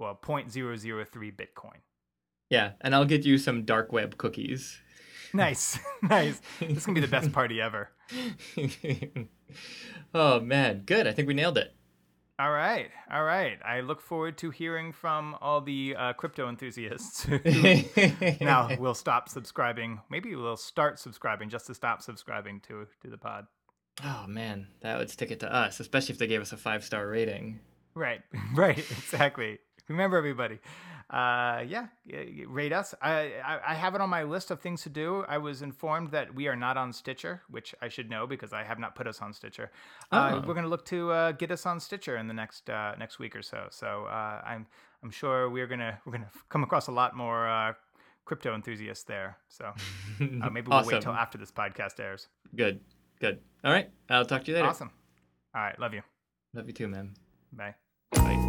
Well, 0.00 0.14
point 0.14 0.50
zero 0.50 0.76
zero 0.76 1.04
three 1.04 1.30
Bitcoin. 1.30 1.82
Yeah, 2.48 2.72
and 2.80 2.94
I'll 2.94 3.04
get 3.04 3.26
you 3.26 3.36
some 3.36 3.64
dark 3.64 3.92
web 3.92 4.16
cookies. 4.16 4.80
Nice, 5.32 5.78
nice. 6.02 6.40
This 6.58 6.78
is 6.78 6.86
gonna 6.86 6.96
be 6.96 7.00
the 7.02 7.06
best 7.06 7.30
party 7.40 7.60
ever. 7.60 7.88
oh 10.12 10.40
man, 10.40 10.82
good. 10.84 11.06
I 11.06 11.12
think 11.12 11.28
we 11.28 11.34
nailed 11.34 11.56
it. 11.56 11.72
All 12.36 12.50
right, 12.50 12.90
all 13.12 13.22
right. 13.22 13.56
I 13.64 13.78
look 13.78 14.00
forward 14.00 14.38
to 14.38 14.50
hearing 14.50 14.90
from 14.90 15.36
all 15.40 15.60
the 15.60 15.94
uh, 15.96 16.14
crypto 16.14 16.48
enthusiasts. 16.48 17.28
now 18.40 18.70
we'll 18.80 18.92
stop 18.92 19.28
subscribing. 19.28 20.00
Maybe 20.10 20.34
we'll 20.34 20.56
start 20.56 20.98
subscribing 20.98 21.48
just 21.48 21.68
to 21.68 21.76
stop 21.76 22.02
subscribing 22.02 22.58
to 22.62 22.88
to 23.02 23.08
the 23.08 23.16
pod. 23.16 23.46
Oh 24.04 24.24
man, 24.26 24.66
that 24.80 24.98
would 24.98 25.10
stick 25.10 25.30
it 25.30 25.38
to 25.40 25.54
us, 25.54 25.78
especially 25.78 26.14
if 26.14 26.18
they 26.18 26.26
gave 26.26 26.40
us 26.40 26.50
a 26.50 26.56
five 26.56 26.82
star 26.82 27.06
rating. 27.06 27.60
Right, 27.94 28.22
right, 28.54 28.78
exactly. 28.78 29.58
Remember, 29.90 30.16
everybody, 30.16 30.60
uh, 31.10 31.64
yeah, 31.66 31.88
rate 32.46 32.72
us. 32.72 32.94
I, 33.02 33.32
I, 33.44 33.60
I 33.70 33.74
have 33.74 33.96
it 33.96 34.00
on 34.00 34.08
my 34.08 34.22
list 34.22 34.52
of 34.52 34.60
things 34.60 34.82
to 34.82 34.88
do. 34.88 35.24
I 35.28 35.38
was 35.38 35.62
informed 35.62 36.12
that 36.12 36.32
we 36.32 36.46
are 36.46 36.54
not 36.54 36.76
on 36.76 36.92
Stitcher, 36.92 37.42
which 37.50 37.74
I 37.82 37.88
should 37.88 38.08
know 38.08 38.26
because 38.26 38.52
I 38.52 38.62
have 38.62 38.78
not 38.78 38.94
put 38.94 39.08
us 39.08 39.20
on 39.20 39.32
Stitcher. 39.32 39.72
Uh, 40.12 40.30
oh. 40.32 40.36
Uh, 40.36 40.42
we're 40.46 40.54
going 40.54 40.64
to 40.64 40.70
look 40.70 40.84
to 40.86 41.10
uh, 41.10 41.32
get 41.32 41.50
us 41.50 41.66
on 41.66 41.80
Stitcher 41.80 42.16
in 42.16 42.28
the 42.28 42.34
next 42.34 42.70
uh, 42.70 42.94
next 42.98 43.18
week 43.18 43.34
or 43.34 43.42
so. 43.42 43.66
So 43.70 44.04
uh, 44.04 44.40
I'm 44.46 44.66
I'm 45.02 45.10
sure 45.10 45.50
we're 45.50 45.66
gonna 45.66 45.98
we're 46.06 46.12
gonna 46.12 46.30
come 46.48 46.62
across 46.62 46.86
a 46.86 46.92
lot 46.92 47.16
more 47.16 47.48
uh, 47.48 47.72
crypto 48.24 48.54
enthusiasts 48.54 49.04
there. 49.04 49.36
So 49.48 49.72
maybe 50.20 50.68
we'll 50.68 50.74
awesome. 50.74 50.92
wait 50.94 51.02
till 51.02 51.12
after 51.12 51.36
this 51.36 51.50
podcast 51.50 51.98
airs. 51.98 52.28
Good, 52.54 52.80
good. 53.20 53.40
All 53.64 53.72
right, 53.72 53.90
I'll 54.08 54.24
talk 54.24 54.44
to 54.44 54.50
you 54.52 54.56
later. 54.56 54.68
Awesome. 54.68 54.92
All 55.56 55.62
right, 55.62 55.78
love 55.80 55.92
you. 55.92 56.02
Love 56.54 56.68
you 56.68 56.72
too, 56.72 56.86
man. 56.86 57.14
Bye. 57.52 57.74
Bye. 58.12 58.46